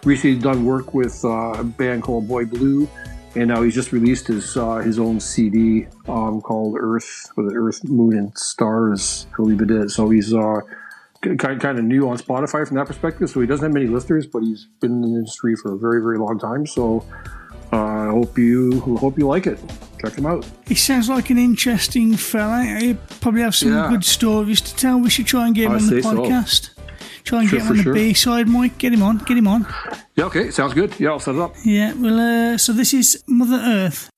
recently 0.04 0.40
done 0.40 0.66
work 0.66 0.94
with 0.94 1.24
uh, 1.26 1.54
a 1.58 1.64
band 1.64 2.04
called 2.04 2.28
Boy 2.28 2.46
Blue. 2.46 2.88
And 3.36 3.48
now 3.50 3.62
he's 3.62 3.76
just 3.76 3.92
released 3.92 4.28
his 4.28 4.58
uh, 4.58 4.78
his 4.78 4.98
own 4.98 5.20
CD 5.20 5.86
um, 6.08 6.42
called 6.42 6.78
Earth, 6.80 7.32
with 7.36 7.54
Earth, 7.56 7.84
Moon, 7.88 8.18
and 8.18 8.36
Stars. 8.38 9.28
I 9.34 9.36
believe 9.38 9.62
it 9.62 9.70
is. 9.70 9.94
So 9.94 10.10
he's 10.10 10.34
uh, 10.34 10.62
kind 11.22 11.62
kind 11.62 11.78
of 11.78 11.84
new 11.86 12.10
on 12.10 12.18
Spotify 12.18 12.68
from 12.68 12.78
that 12.78 12.88
perspective. 12.88 13.30
So 13.30 13.40
he 13.40 13.46
doesn't 13.46 13.64
have 13.64 13.74
many 13.74 13.86
listeners, 13.86 14.26
but 14.26 14.42
he's 14.42 14.66
been 14.80 14.92
in 14.94 15.02
the 15.02 15.08
industry 15.10 15.56
for 15.56 15.74
a 15.74 15.78
very 15.78 16.02
very 16.02 16.18
long 16.18 16.40
time. 16.40 16.66
So 16.66 17.06
uh, 17.72 17.78
I 17.78 18.08
hope 18.08 18.36
you 18.36 18.80
hope 18.80 19.20
you 19.20 19.28
like 19.28 19.46
it. 19.46 19.60
Check 20.02 20.14
him 20.18 20.26
out. 20.26 20.44
He 20.66 20.74
sounds 20.76 21.08
like 21.08 21.30
an 21.30 21.38
interesting 21.38 22.16
fella. 22.16 22.64
He 22.64 22.96
probably 23.22 23.42
have 23.42 23.54
some 23.54 23.74
Yeah. 23.74 23.90
good 23.92 24.06
stories 24.06 24.60
to 24.62 24.76
tell. 24.76 25.00
We 25.00 25.12
should 25.12 25.28
try 25.28 25.46
and 25.46 25.54
get 25.56 25.66
him 25.66 25.74
I 25.74 25.76
on 25.76 25.86
the 25.88 26.02
podcast. 26.02 26.72
so. 26.76 26.79
Try 27.30 27.42
and 27.42 27.50
Sure, 27.50 27.60
get 27.60 27.66
him 27.66 27.72
on 27.72 27.78
the 27.78 27.84
sure. 27.84 27.94
B 27.94 28.14
side, 28.16 28.48
Mike. 28.48 28.80
Get 28.80 28.92
him 28.92 29.04
on. 29.04 29.20
Get 29.20 29.38
him 29.38 29.48
on. 29.48 29.68
Yeah, 30.16 30.26
okay, 30.26 30.50
sounds 30.50 30.74
good. 30.74 31.00
Yeah, 31.00 31.10
I'll 31.12 31.20
set 31.20 31.36
it 31.36 31.42
up. 31.42 31.54
Yeah. 31.64 31.94
Well, 31.94 32.20
uh, 32.54 32.58
so 32.58 32.74
this 32.74 32.92
is 32.92 33.24
Mother 33.28 33.62
Earth. 33.64 34.10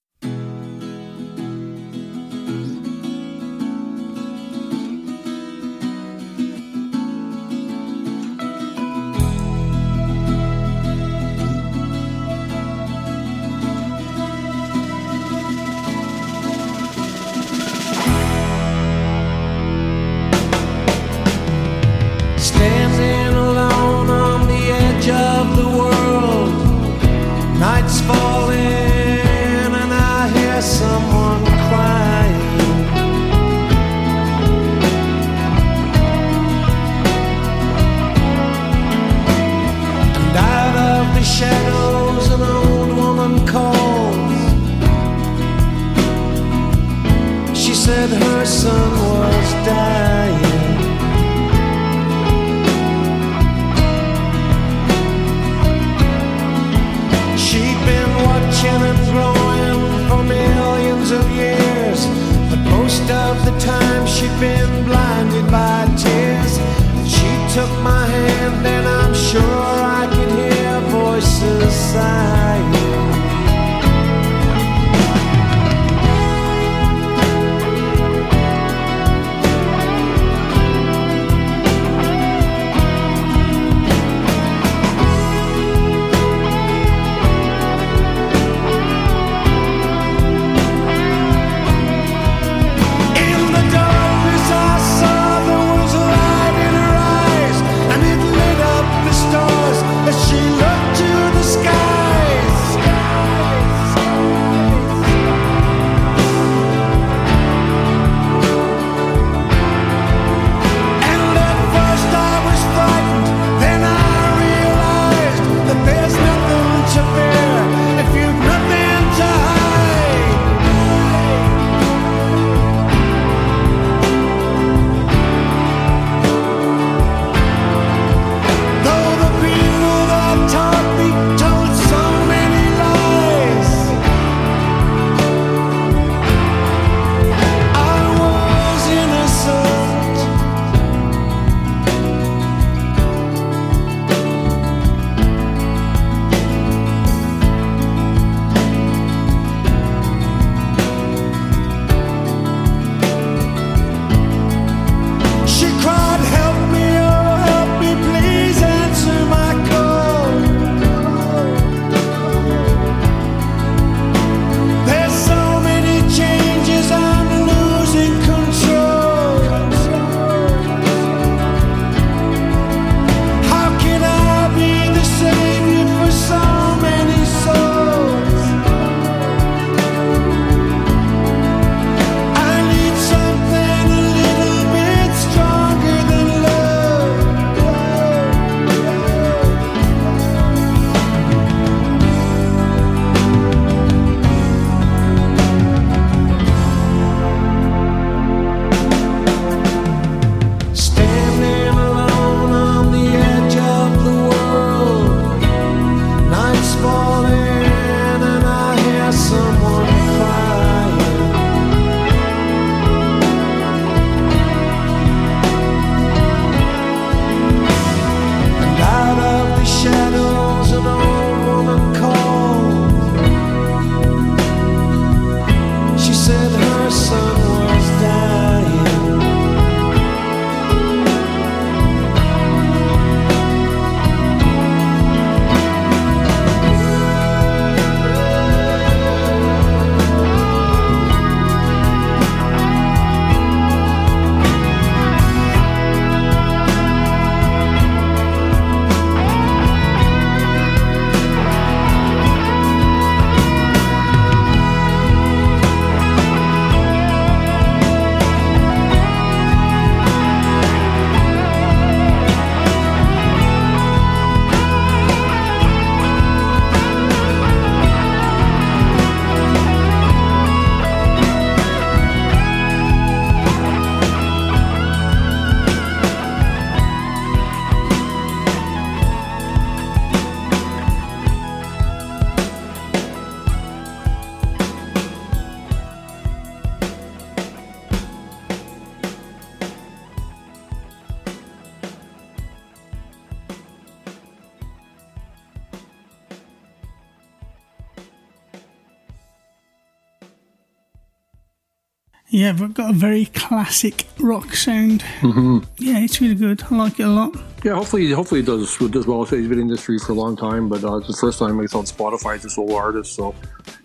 Yeah, 302.41 302.53
we've 302.59 302.73
got 302.73 302.89
a 302.89 302.93
very 302.93 303.25
classic 303.25 304.07
rock 304.19 304.55
sound. 304.55 305.03
hmm 305.19 305.59
Yeah, 305.77 305.99
it's 305.99 306.19
really 306.19 306.33
good. 306.33 306.63
I 306.71 306.75
like 306.75 306.99
it 306.99 307.03
a 307.03 307.07
lot. 307.07 307.35
Yeah, 307.63 307.75
hopefully, 307.75 308.09
hopefully 308.11 308.39
it 308.39 308.47
does 308.47 308.75
does 308.77 309.05
well. 309.05 309.23
So 309.27 309.37
he's 309.37 309.47
been 309.47 309.59
in 309.59 309.67
the 309.67 309.73
industry 309.73 309.99
for 309.99 310.13
a 310.13 310.15
long 310.15 310.35
time, 310.35 310.67
but 310.67 310.83
uh, 310.83 310.95
it's 310.97 311.07
the 311.07 311.13
first 311.13 311.37
time 311.37 311.59
he's 311.59 311.75
on 311.75 311.83
Spotify 311.83 312.35
as 312.37 312.45
a 312.45 312.49
solo 312.49 312.75
artist. 312.75 313.13
So 313.13 313.35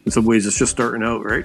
in 0.06 0.10
some 0.10 0.24
ways, 0.24 0.46
it's 0.46 0.58
just 0.58 0.72
starting 0.72 1.02
out, 1.02 1.22
right? 1.22 1.44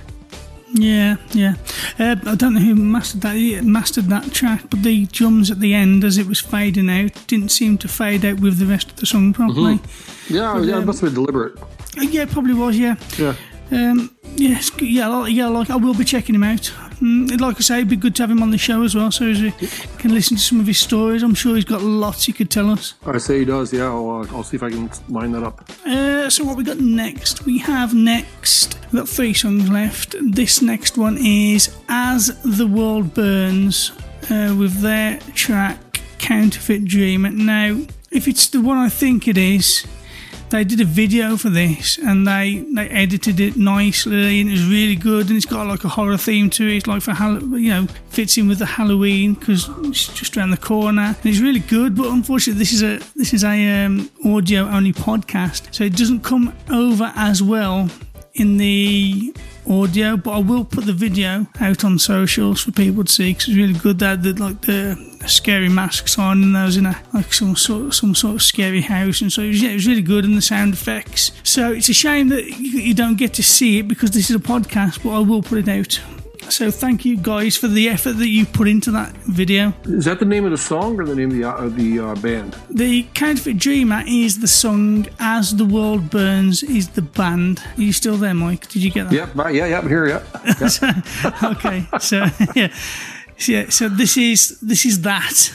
Yeah, 0.74 1.18
yeah. 1.34 1.56
Uh, 2.00 2.16
I 2.26 2.36
don't 2.36 2.54
know 2.54 2.62
who 2.62 2.76
mastered 2.76 3.20
that 3.24 3.36
mastered 3.66 4.06
that 4.06 4.32
track, 4.32 4.70
but 4.70 4.82
the 4.84 5.06
drums 5.08 5.52
at 5.52 5.60
the 5.60 5.74
end, 5.74 6.06
as 6.06 6.18
it 6.18 6.28
was 6.28 6.40
fading 6.40 6.90
out, 6.90 7.12
didn't 7.28 7.50
seem 7.50 7.78
to 7.80 7.90
fade 7.90 8.24
out 8.24 8.40
with 8.40 8.58
the 8.58 8.66
rest 8.66 8.90
of 8.92 8.96
the 8.96 9.06
song 9.06 9.34
properly. 9.34 9.82
Yeah, 10.30 10.54
But, 10.54 10.64
yeah, 10.64 10.76
it 10.78 10.80
um, 10.80 10.86
must 10.86 11.02
have 11.02 11.10
been 11.14 11.16
deliberate. 11.26 11.60
Uh, 11.60 12.04
Yeah, 12.04 12.22
it 12.22 12.30
probably 12.30 12.54
was. 12.54 12.80
Yeah. 12.80 12.96
Yeah. 13.18 13.36
Um, 13.70 14.16
yeah, 14.38 14.62
yeah, 14.80 15.26
yeah. 15.26 15.48
Like 15.48 15.70
I 15.70 15.76
will 15.76 15.94
be 15.94 16.06
checking 16.06 16.36
him 16.36 16.44
out. 16.44 16.72
Mm, 17.02 17.42
like 17.42 17.58
I 17.58 17.62
say, 17.62 17.76
it'd 17.78 17.90
be 17.90 17.96
good 17.96 18.16
to 18.16 18.24
have 18.24 18.30
him 18.30 18.44
on 18.44 18.52
the 18.52 18.58
show 18.58 18.84
as 18.84 18.94
well, 18.94 19.12
so 19.12 19.26
as 19.26 19.42
we 19.42 19.52
can 19.98 20.14
listen 20.14 20.38
to 20.38 20.44
some 20.44 20.60
of 20.60 20.68
his 20.68 20.78
stories. 20.78 21.24
I'm 21.24 21.34
sure 21.34 21.56
he's 21.56 21.66
got 21.66 21.82
lots 21.82 22.26
he 22.26 22.34
could 22.34 22.52
tell 22.52 22.70
us. 22.70 22.94
I 23.06 23.18
say 23.18 23.40
he 23.40 23.46
does. 23.46 23.74
Yeah, 23.74 23.86
I'll, 23.86 24.10
uh, 24.10 24.28
I'll 24.36 24.44
see 24.44 24.58
if 24.58 24.64
I 24.64 24.70
can 24.70 24.90
line 25.10 25.32
that 25.32 25.44
up. 25.44 25.68
Uh, 25.86 26.30
so 26.30 26.44
what 26.44 26.58
we 26.58 26.64
got 26.64 26.78
next? 26.80 27.46
We 27.46 27.58
have 27.60 27.94
next. 27.96 28.78
We've 28.92 29.02
got 29.02 29.10
three 29.10 29.34
songs 29.34 29.70
left. 29.70 30.16
This 30.22 30.62
next 30.62 30.98
one 30.98 31.18
is 31.18 31.76
"As 31.90 32.40
the 32.44 32.68
World 32.68 33.14
Burns" 33.14 33.92
uh, 34.30 34.56
with 34.58 34.82
their 34.82 35.20
track 35.34 36.02
"Counterfeit 36.20 36.86
Dream." 36.86 37.24
Now, 37.46 37.80
if 38.12 38.28
it's 38.28 38.48
the 38.48 38.62
one 38.62 38.78
I 38.78 38.90
think 38.90 39.28
it 39.28 39.38
is, 39.38 39.88
they 40.52 40.64
did 40.66 40.82
a 40.82 40.86
video 40.86 41.38
for 41.38 41.50
this 41.50 41.98
and 41.98 42.28
they 42.28 42.66
they 42.76 42.88
edited 42.90 43.40
it 43.40 43.56
nicely 43.56 44.42
and 44.42 44.50
it 44.50 44.52
was 44.52 44.66
really 44.68 44.98
good 44.98 45.28
and 45.28 45.38
it's 45.38 45.46
got 45.46 45.66
like 45.66 45.84
a 45.86 45.90
horror 45.90 46.18
theme 46.18 46.50
to 46.50 46.68
it 46.68 46.76
It's 46.78 46.88
like 46.88 47.02
for 47.02 47.14
you 47.58 47.70
know 47.70 47.88
fits 48.10 48.38
in 48.38 48.48
with 48.48 48.60
the 48.60 48.66
Halloween 48.66 49.34
because 49.34 49.70
it's 49.86 50.08
just 50.14 50.36
around 50.36 50.52
the 50.52 50.58
corner. 50.58 51.16
And 51.24 51.26
it's 51.26 51.40
really 51.40 51.62
good 51.62 51.96
but 51.96 52.08
unfortunately 52.08 52.60
this 52.60 52.74
is 52.74 52.84
a 52.84 53.00
this 53.16 53.34
is 53.34 53.44
a 53.44 53.86
um, 53.86 54.12
audio 54.26 54.64
only 54.68 54.94
podcast 54.94 55.74
so 55.74 55.86
it 55.86 55.96
doesn't 55.96 56.22
come 56.22 56.54
over 56.70 57.12
as 57.16 57.42
well 57.42 57.90
in 58.34 58.58
the 58.58 59.34
audio 59.70 60.18
but 60.18 60.32
I 60.32 60.40
will 60.40 60.66
put 60.66 60.86
the 60.86 60.94
video 60.94 61.48
out 61.60 61.84
on 61.84 62.00
socials 62.00 62.62
for 62.62 62.72
people 62.72 63.04
to 63.04 63.12
see 63.12 63.32
because 63.32 63.50
it's 63.50 63.58
really 63.58 63.74
good 63.74 64.00
that 64.00 64.24
the 64.24 64.34
like 64.34 64.62
the 64.62 64.98
scary 65.28 65.70
masks 65.70 66.18
on 66.18 66.44
and 66.44 66.56
those 66.56 66.78
in 66.78 66.86
a 66.86 67.02
like 67.14 67.34
some 67.34 67.56
sort 67.56 67.94
some 67.94 68.16
sort 68.16 68.36
of 68.36 68.42
scary 68.42 68.82
house 68.82 69.22
and 69.22 69.32
so 69.32 69.42
it 69.42 69.50
was, 69.50 69.62
yeah, 69.62 69.70
it 69.70 69.76
was 69.76 69.88
really 69.88 70.02
good 70.02 70.26
and 70.26 70.36
the 70.36 70.42
sound 70.42 70.74
effects. 70.74 71.32
So 71.44 71.72
it's 71.72 71.90
a 71.90 71.94
shame 71.94 72.30
that 72.30 72.46
you 72.60 72.94
don't 72.94 73.18
get 73.18 73.34
to 73.36 73.44
see 73.44 73.80
it 73.80 73.88
because 73.88 74.12
this 74.12 74.30
is 74.30 74.36
a 74.36 74.40
podcast 74.40 75.04
but 75.04 75.12
I 75.12 75.20
will 75.20 75.44
put 75.44 75.58
it 75.58 75.68
out 75.68 76.00
so 76.52 76.70
thank 76.70 77.06
you 77.06 77.16
guys 77.18 77.56
for 77.56 77.68
the 77.68 77.88
effort 77.90 78.14
that 78.14 78.28
you 78.28 78.46
put 78.46 78.68
into 78.68 78.92
that 78.92 79.12
video 79.26 79.74
Is 79.86 80.06
that 80.06 80.20
the 80.20 80.26
name 80.26 80.46
of 80.46 80.52
the 80.52 80.58
song 80.58 81.00
or 81.00 81.06
the 81.06 81.16
name 81.16 81.32
of 81.32 81.38
the, 81.38 81.44
uh, 81.46 81.70
the 81.70 82.00
uh, 82.00 82.16
band? 82.16 82.58
the 82.70 83.04
Counterfeit 83.14 83.58
Dreamer 83.58 84.04
is 84.06 84.40
the 84.40 84.48
song 84.48 85.08
As 85.20 85.56
the 85.56 85.66
World 85.66 86.10
Burns 86.10 86.62
is 86.64 86.90
the 86.90 87.02
band 87.02 87.62
are 87.78 87.82
you 87.82 87.94
still 87.94 88.18
there 88.18 88.34
Mike 88.34 88.68
did 88.68 88.84
you 88.84 88.92
get 88.92 89.10
that 89.10 89.16
Yep, 89.16 89.36
right, 89.36 89.56
yeah, 89.56 89.66
yeah, 89.68 89.80
I'm 89.80 89.88
here, 89.88 90.08
yeah. 90.08 90.68
So- 90.68 90.92
okay, 91.52 91.88
so 92.00 92.26
yeah, 92.56 92.74
yeah. 93.48 93.70
So 93.70 93.90
this 93.90 94.18
is 94.18 94.60
this 94.62 94.86
is 94.86 95.02
that. 95.02 95.54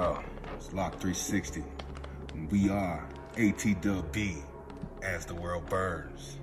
It's 0.00 0.72
Lock 0.72 0.92
360. 0.92 1.62
And 2.32 2.50
we 2.50 2.70
are 2.70 3.06
ATWB 3.36 4.42
as 5.02 5.26
the 5.26 5.34
world 5.34 5.68
burns. 5.68 6.38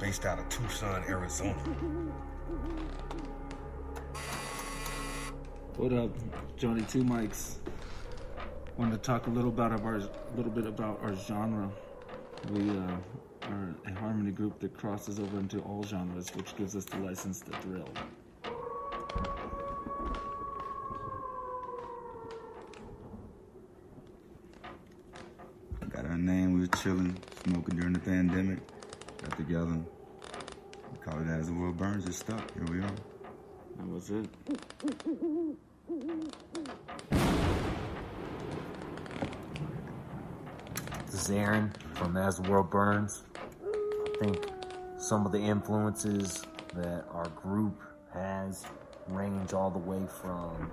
Based 0.00 0.26
out 0.26 0.40
of 0.40 0.48
Tucson, 0.48 1.04
Arizona. 1.08 1.54
What 5.76 5.92
up, 5.92 6.10
Johnny 6.56 6.82
Two 6.82 7.04
Mics? 7.04 7.58
Wanted 8.76 8.96
to 8.96 8.98
talk 8.98 9.28
a 9.28 9.30
little 9.30 9.50
about 9.50 9.70
our 9.70 10.02
little 10.34 10.50
bit 10.50 10.66
about 10.66 11.00
our 11.00 11.14
genre. 11.14 11.70
We 12.50 12.70
uh, 12.70 12.96
are 13.50 13.74
a 13.86 13.94
harmony 14.00 14.32
group 14.32 14.58
that 14.58 14.76
crosses 14.76 15.20
over 15.20 15.38
into 15.38 15.60
all 15.60 15.84
genres, 15.84 16.34
which 16.34 16.56
gives 16.56 16.74
us 16.74 16.86
the 16.86 16.98
license 16.98 17.38
to 17.40 17.52
drill. 17.62 17.88
Got 26.00 26.12
our 26.12 26.16
name, 26.16 26.54
we 26.54 26.60
was 26.60 26.70
chilling, 26.80 27.14
smoking 27.44 27.76
during 27.76 27.92
the 27.92 27.98
pandemic. 27.98 28.60
Got 29.22 29.36
together. 29.36 29.76
We 30.92 30.98
called 31.04 31.26
it 31.26 31.28
As 31.28 31.50
the 32.10 32.34
World 32.34 32.44
stuck. 32.44 32.54
Here 32.54 32.64
we 32.70 32.78
are. 32.84 32.94
That 33.76 33.88
was 33.88 34.10
it. 34.10 34.28
This 41.06 41.22
is 41.22 41.30
Aaron 41.30 41.72
from 41.94 42.16
As 42.16 42.38
the 42.38 42.50
World 42.50 42.70
Burns. 42.70 43.22
I 43.64 44.24
think 44.24 44.44
some 44.98 45.24
of 45.24 45.32
the 45.32 45.38
influences 45.38 46.44
that 46.74 47.04
our 47.12 47.28
group 47.28 47.80
has 48.12 48.64
range 49.08 49.52
all 49.52 49.70
the 49.70 49.78
way 49.78 50.02
from 50.20 50.70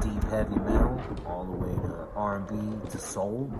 deep 0.00 0.22
heavy 0.30 0.56
metal 0.56 1.00
all 1.26 1.44
the 1.44 1.52
way 1.52 1.74
to 1.74 2.08
R&B 2.14 2.90
to 2.90 2.98
soul. 2.98 3.52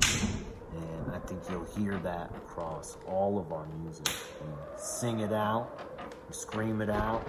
And 0.72 1.12
I 1.14 1.18
think 1.26 1.40
you'll 1.50 1.64
hear 1.76 1.98
that 1.98 2.30
across 2.36 2.96
all 3.06 3.38
of 3.38 3.52
our 3.52 3.66
music. 3.82 4.08
We 4.40 4.48
sing 4.78 5.20
it 5.20 5.32
out, 5.32 5.70
we 5.89 5.89
scream 6.32 6.80
it 6.80 6.90
out, 6.90 7.24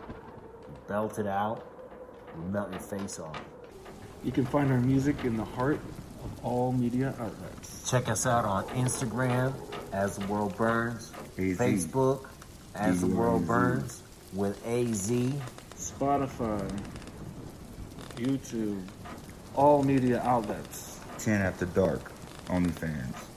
belt 0.87 1.19
it 1.19 1.27
out, 1.27 1.65
melt 2.51 2.71
your 2.71 2.79
face 2.79 3.19
off. 3.19 3.41
You 4.23 4.31
can 4.31 4.45
find 4.45 4.71
our 4.71 4.79
music 4.79 5.23
in 5.25 5.37
the 5.37 5.45
heart 5.45 5.79
of 6.23 6.45
all 6.45 6.71
media 6.71 7.13
outlets. 7.19 7.89
Check 7.89 8.07
us 8.07 8.25
out 8.25 8.45
on 8.45 8.65
Instagram 8.69 9.53
as 9.91 10.17
the 10.17 10.25
world 10.27 10.55
burns, 10.55 11.11
AZ. 11.37 11.57
Facebook 11.57 12.27
as 12.75 13.01
the 13.01 13.07
world 13.07 13.47
burns 13.47 14.01
with 14.33 14.55
AZ, 14.65 15.09
Spotify, 15.75 16.71
YouTube, 18.15 18.81
all 19.55 19.83
media 19.83 20.21
outlets. 20.23 20.99
10 21.19 21.41
After 21.41 21.65
Dark, 21.65 22.11
OnlyFans. 22.45 23.30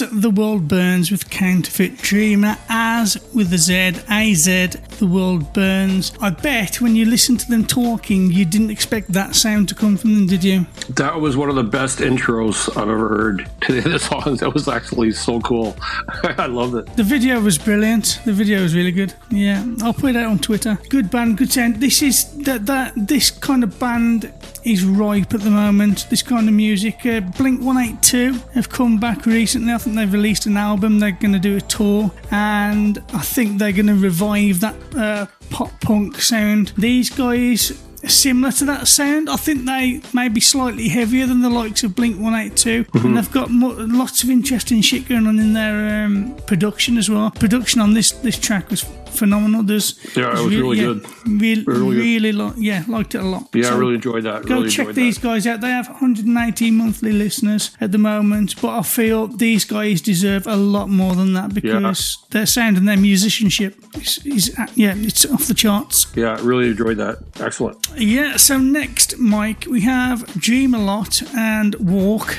The 0.00 0.30
World 0.30 0.68
Burns 0.68 1.10
with 1.10 1.28
Counterfeit 1.28 1.98
Dreamer, 1.98 2.56
as 2.68 3.16
with 3.34 3.50
the 3.50 3.58
Z, 3.58 3.94
AZ, 4.08 4.76
The 4.98 5.06
World 5.06 5.52
Burns. 5.52 6.12
I 6.20 6.30
bet 6.30 6.80
when 6.80 6.96
you 6.96 7.04
listen 7.04 7.36
to 7.36 7.48
them 7.48 7.64
talking, 7.64 8.32
you 8.32 8.44
didn't 8.44 8.70
expect 8.70 9.12
that 9.12 9.34
sound 9.34 9.68
to 9.68 9.74
come 9.74 9.96
from 9.96 10.14
them, 10.14 10.26
did 10.26 10.44
you? 10.44 10.66
That 10.90 11.20
was 11.20 11.36
one 11.36 11.48
of 11.48 11.54
the 11.54 11.62
best 11.62 11.98
intros 11.98 12.68
I've 12.76 12.88
ever 12.88 13.08
heard 13.08 13.50
to 13.62 13.80
the 13.80 13.98
song. 13.98 14.36
That 14.36 14.52
was 14.54 14.68
actually 14.68 15.12
so 15.12 15.40
cool. 15.40 15.76
I 16.22 16.46
loved 16.46 16.74
it. 16.74 16.96
The 16.96 17.02
video 17.04 17.40
was 17.40 17.58
brilliant. 17.58 18.20
The 18.24 18.32
video 18.32 18.62
was 18.62 18.74
really 18.74 18.92
good. 18.92 19.14
Yeah, 19.30 19.64
I'll 19.82 19.94
put 19.94 20.10
it 20.10 20.16
out 20.16 20.30
on 20.30 20.38
Twitter. 20.38 20.78
Good 20.88 21.10
band, 21.10 21.38
good 21.38 21.52
sound. 21.52 21.76
This 21.76 22.02
is 22.02 22.36
that 22.44 22.66
that 22.66 22.94
this 22.96 23.30
kind 23.30 23.62
of 23.62 23.78
band 23.78 24.32
is 24.64 24.84
ripe 24.84 25.32
at 25.34 25.40
the 25.40 25.50
moment. 25.50 26.06
This 26.10 26.22
kind 26.22 26.48
of 26.48 26.54
music. 26.54 27.06
Uh, 27.06 27.20
Blink 27.20 27.62
One 27.62 27.78
Eight 27.78 28.02
Two 28.02 28.34
have 28.54 28.68
come 28.68 28.98
back 28.98 29.26
recently. 29.26 29.72
I 29.72 29.78
think 29.78 29.96
they've 29.96 30.12
released 30.12 30.46
an 30.46 30.56
album. 30.56 30.98
They're 30.98 31.12
going 31.12 31.32
to 31.32 31.38
do 31.38 31.56
a 31.56 31.60
tour, 31.60 32.10
and 32.30 32.98
I 33.12 33.20
think 33.20 33.58
they're 33.58 33.72
going 33.72 33.86
to 33.86 33.94
revive 33.94 34.60
that 34.60 34.87
uh, 34.96 35.26
pop 35.50 35.80
punk 35.80 36.20
sound. 36.20 36.72
These 36.76 37.10
guys. 37.10 37.82
Similar 38.06 38.52
to 38.52 38.64
that 38.66 38.86
sound, 38.86 39.28
I 39.28 39.34
think 39.34 39.64
they 39.66 40.00
may 40.14 40.28
be 40.28 40.40
slightly 40.40 40.86
heavier 40.86 41.26
than 41.26 41.40
the 41.42 41.50
likes 41.50 41.82
of 41.82 41.96
Blink 41.96 42.14
182, 42.20 42.84
Mm-hmm. 42.84 43.06
and 43.08 43.16
they've 43.16 43.32
got 43.32 43.50
mo- 43.50 43.74
lots 43.76 44.22
of 44.22 44.30
interesting 44.30 44.82
shit 44.82 45.08
going 45.08 45.26
on 45.26 45.40
in 45.40 45.52
their 45.52 46.04
um, 46.04 46.36
production 46.46 46.96
as 46.96 47.10
well. 47.10 47.32
Production 47.32 47.80
on 47.80 47.94
this 47.94 48.12
this 48.12 48.38
track 48.38 48.70
was 48.70 48.84
phenomenal. 49.18 49.62
There's 49.62 49.88
Yeah, 50.16 50.30
it 50.30 50.44
was 50.44 50.54
really 50.56 50.78
yeah, 50.78 50.84
good. 50.86 51.06
Real, 51.26 51.64
Really 51.64 51.96
good. 51.96 52.02
really, 52.04 52.32
li- 52.32 52.52
yeah, 52.68 52.84
liked 52.88 53.14
it 53.14 53.20
a 53.20 53.24
lot. 53.24 53.48
Yeah, 53.54 53.74
I 53.74 53.76
really 53.76 53.94
enjoyed 53.96 54.24
that. 54.24 54.46
Go 54.46 54.54
really 54.56 54.70
check 54.70 54.86
enjoyed 54.88 54.94
these 54.94 55.18
guys 55.18 55.46
out. 55.46 55.60
They 55.60 55.68
have 55.78 55.88
118 55.88 56.74
monthly 56.74 57.12
listeners 57.12 57.70
at 57.80 57.92
the 57.92 57.98
moment, 57.98 58.54
but 58.62 58.70
I 58.78 58.82
feel 58.82 59.26
these 59.26 59.64
guys 59.64 60.00
deserve 60.00 60.46
a 60.46 60.56
lot 60.56 60.88
more 60.88 61.14
than 61.14 61.32
that 61.34 61.52
because 61.54 62.18
their 62.30 62.46
sound 62.46 62.76
and 62.78 62.86
their 62.88 62.96
musicianship 62.96 63.74
is, 63.96 64.18
is 64.24 64.56
yeah, 64.74 64.94
it's 64.96 65.26
off 65.26 65.46
the 65.46 65.54
charts. 65.54 66.06
Yeah, 66.16 66.36
I 66.36 66.40
really 66.40 66.68
enjoyed 66.70 66.96
that. 66.98 67.18
Excellent. 67.40 67.76
Yeah. 67.96 68.36
So 68.36 68.58
next, 68.58 69.18
Mike, 69.18 69.66
we 69.68 69.80
have 69.82 70.24
Dream 70.40 70.74
a 70.74 70.78
Lot 70.78 71.22
and 71.34 71.74
Walk. 71.76 72.36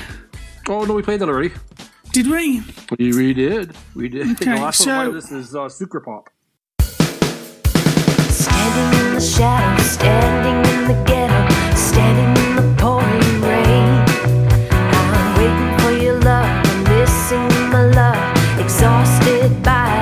Oh 0.68 0.86
no, 0.86 0.94
we 0.94 1.02
played 1.02 1.20
that 1.22 1.30
already. 1.30 1.52
Did 2.12 2.28
we? 2.28 2.62
We, 2.98 3.12
we 3.14 3.34
did. 3.34 3.76
We 3.96 4.10
did. 4.10 4.28
Okay, 4.32 4.46
the 4.56 4.62
last 4.62 4.84
so- 4.84 4.96
one 4.96 5.14
this 5.14 5.32
is 5.32 5.56
uh, 5.56 5.62
Sucrepop. 5.70 6.26
The 9.20 9.26
shadows, 9.26 9.92
standing 9.92 10.60
in 10.74 10.88
the 10.88 11.04
ghetto, 11.04 11.76
standing 11.76 12.32
in 12.46 12.56
the 12.56 12.82
pouring 12.82 13.42
rain. 13.42 14.06
I'm 14.72 15.36
waiting 15.36 15.78
for 15.80 15.92
your 15.92 16.18
love, 16.22 16.48
missing 16.88 17.50
my 17.70 17.84
love, 17.84 18.62
exhausted 18.62 19.62
by 19.62 19.99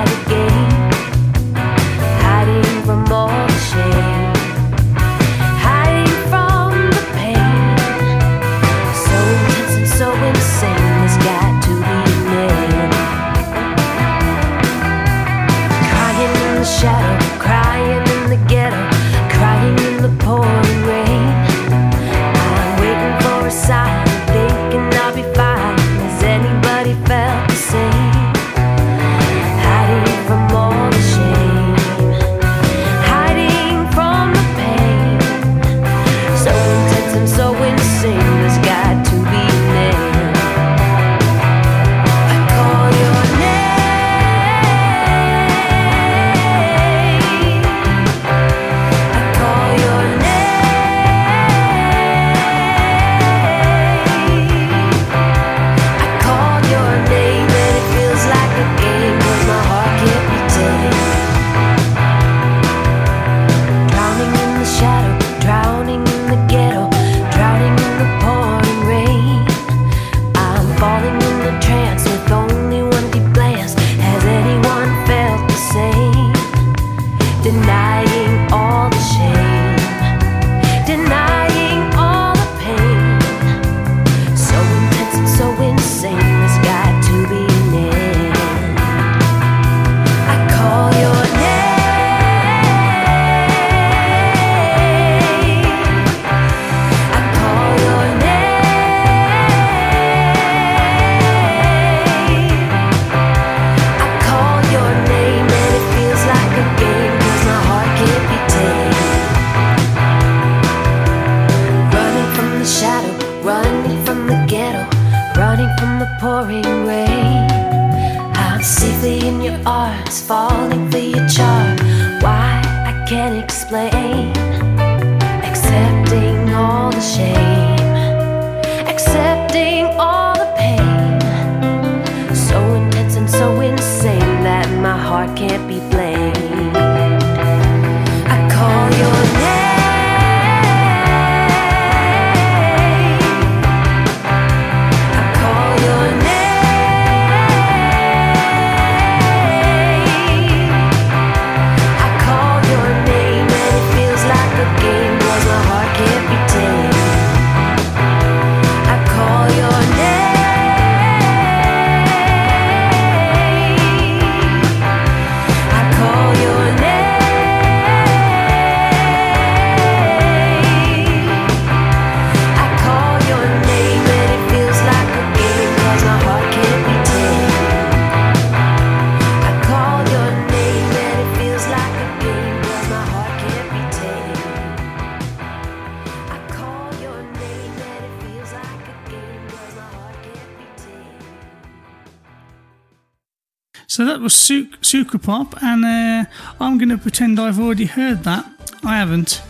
So 193.98 194.04
that 194.04 194.20
was 194.20 194.32
Sucrepop, 194.32 195.60
and 195.60 195.84
uh, 195.84 196.30
I'm 196.60 196.78
going 196.78 196.90
to 196.90 196.98
pretend 196.98 197.40
I've 197.40 197.58
already 197.58 197.86
heard 197.86 198.22
that. 198.22 198.48
I 198.84 198.96
haven't. 198.96 199.42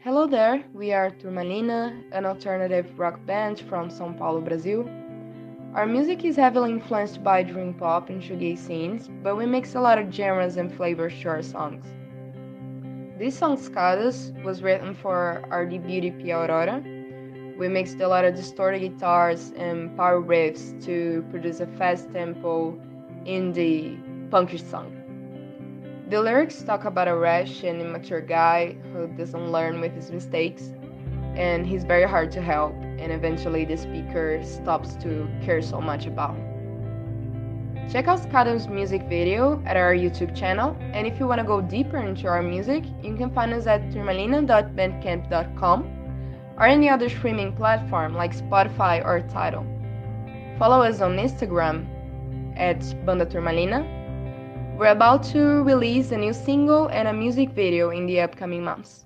Hello 0.00 0.26
there, 0.26 0.62
we 0.72 0.92
are 0.92 1.10
Turmalina, 1.10 2.00
an 2.12 2.26
alternative 2.26 2.98
rock 2.98 3.24
band 3.26 3.60
from 3.68 3.88
São 3.90 4.16
Paulo, 4.16 4.40
Brazil. 4.40 4.88
Our 5.74 5.86
music 5.86 6.24
is 6.24 6.36
heavily 6.36 6.70
influenced 6.70 7.22
by 7.22 7.42
dream 7.42 7.74
pop 7.74 8.08
and 8.08 8.22
shoegaze 8.22 8.58
scenes, 8.58 9.10
but 9.22 9.36
we 9.36 9.46
mix 9.46 9.74
a 9.74 9.80
lot 9.80 9.98
of 9.98 10.12
genres 10.12 10.56
and 10.56 10.74
flavors 10.74 11.12
to 11.20 11.28
our 11.28 11.42
songs. 11.42 11.84
This 13.18 13.38
song 13.38 13.56
Escadas 13.56 14.30
was 14.44 14.62
written 14.62 14.94
for 14.94 15.42
our 15.50 15.64
debut 15.64 16.12
EP 16.12 16.28
Aurora. 16.28 16.82
We 17.56 17.66
mixed 17.66 17.98
a 18.00 18.08
lot 18.08 18.26
of 18.26 18.34
distorted 18.34 18.80
guitars 18.80 19.52
and 19.56 19.96
power 19.96 20.20
riffs 20.20 20.84
to 20.84 21.24
produce 21.30 21.60
a 21.60 21.66
fast 21.78 22.12
tempo 22.12 22.78
indie 23.24 23.96
punkish 24.28 24.60
song. 24.70 24.92
The 26.10 26.20
lyrics 26.20 26.62
talk 26.62 26.84
about 26.84 27.08
a 27.08 27.16
rash 27.16 27.62
and 27.64 27.80
immature 27.80 28.20
guy 28.20 28.76
who 28.92 29.06
doesn't 29.06 29.50
learn 29.50 29.80
with 29.80 29.94
his 29.94 30.10
mistakes, 30.10 30.74
and 31.36 31.66
he's 31.66 31.84
very 31.84 32.06
hard 32.06 32.30
to 32.32 32.42
help, 32.42 32.74
and 32.98 33.10
eventually 33.10 33.64
the 33.64 33.78
speaker 33.78 34.44
stops 34.44 34.94
to 34.96 35.26
care 35.42 35.62
so 35.62 35.80
much 35.80 36.04
about. 36.04 36.36
Check 37.88 38.08
out 38.08 38.20
Skadam's 38.20 38.66
music 38.66 39.02
video 39.02 39.62
at 39.64 39.76
our 39.76 39.94
YouTube 39.94 40.34
channel, 40.34 40.76
and 40.92 41.06
if 41.06 41.20
you 41.20 41.28
want 41.28 41.40
to 41.40 41.46
go 41.46 41.60
deeper 41.60 41.98
into 41.98 42.26
our 42.26 42.42
music, 42.42 42.82
you 43.00 43.14
can 43.16 43.30
find 43.30 43.54
us 43.54 43.68
at 43.68 43.80
turmalina.bandcamp.com 43.90 45.86
or 46.58 46.66
any 46.66 46.88
other 46.88 47.08
streaming 47.08 47.54
platform 47.54 48.14
like 48.14 48.36
Spotify 48.36 49.04
or 49.04 49.20
Tidal. 49.28 49.64
Follow 50.58 50.82
us 50.82 51.00
on 51.00 51.16
Instagram 51.16 51.86
at 52.58 52.80
Banda 53.06 53.24
Turmalina. 53.24 53.86
We're 54.76 54.88
about 54.88 55.22
to 55.30 55.62
release 55.62 56.10
a 56.10 56.16
new 56.16 56.32
single 56.32 56.88
and 56.88 57.06
a 57.06 57.12
music 57.12 57.50
video 57.50 57.90
in 57.90 58.06
the 58.06 58.20
upcoming 58.20 58.64
months. 58.64 59.05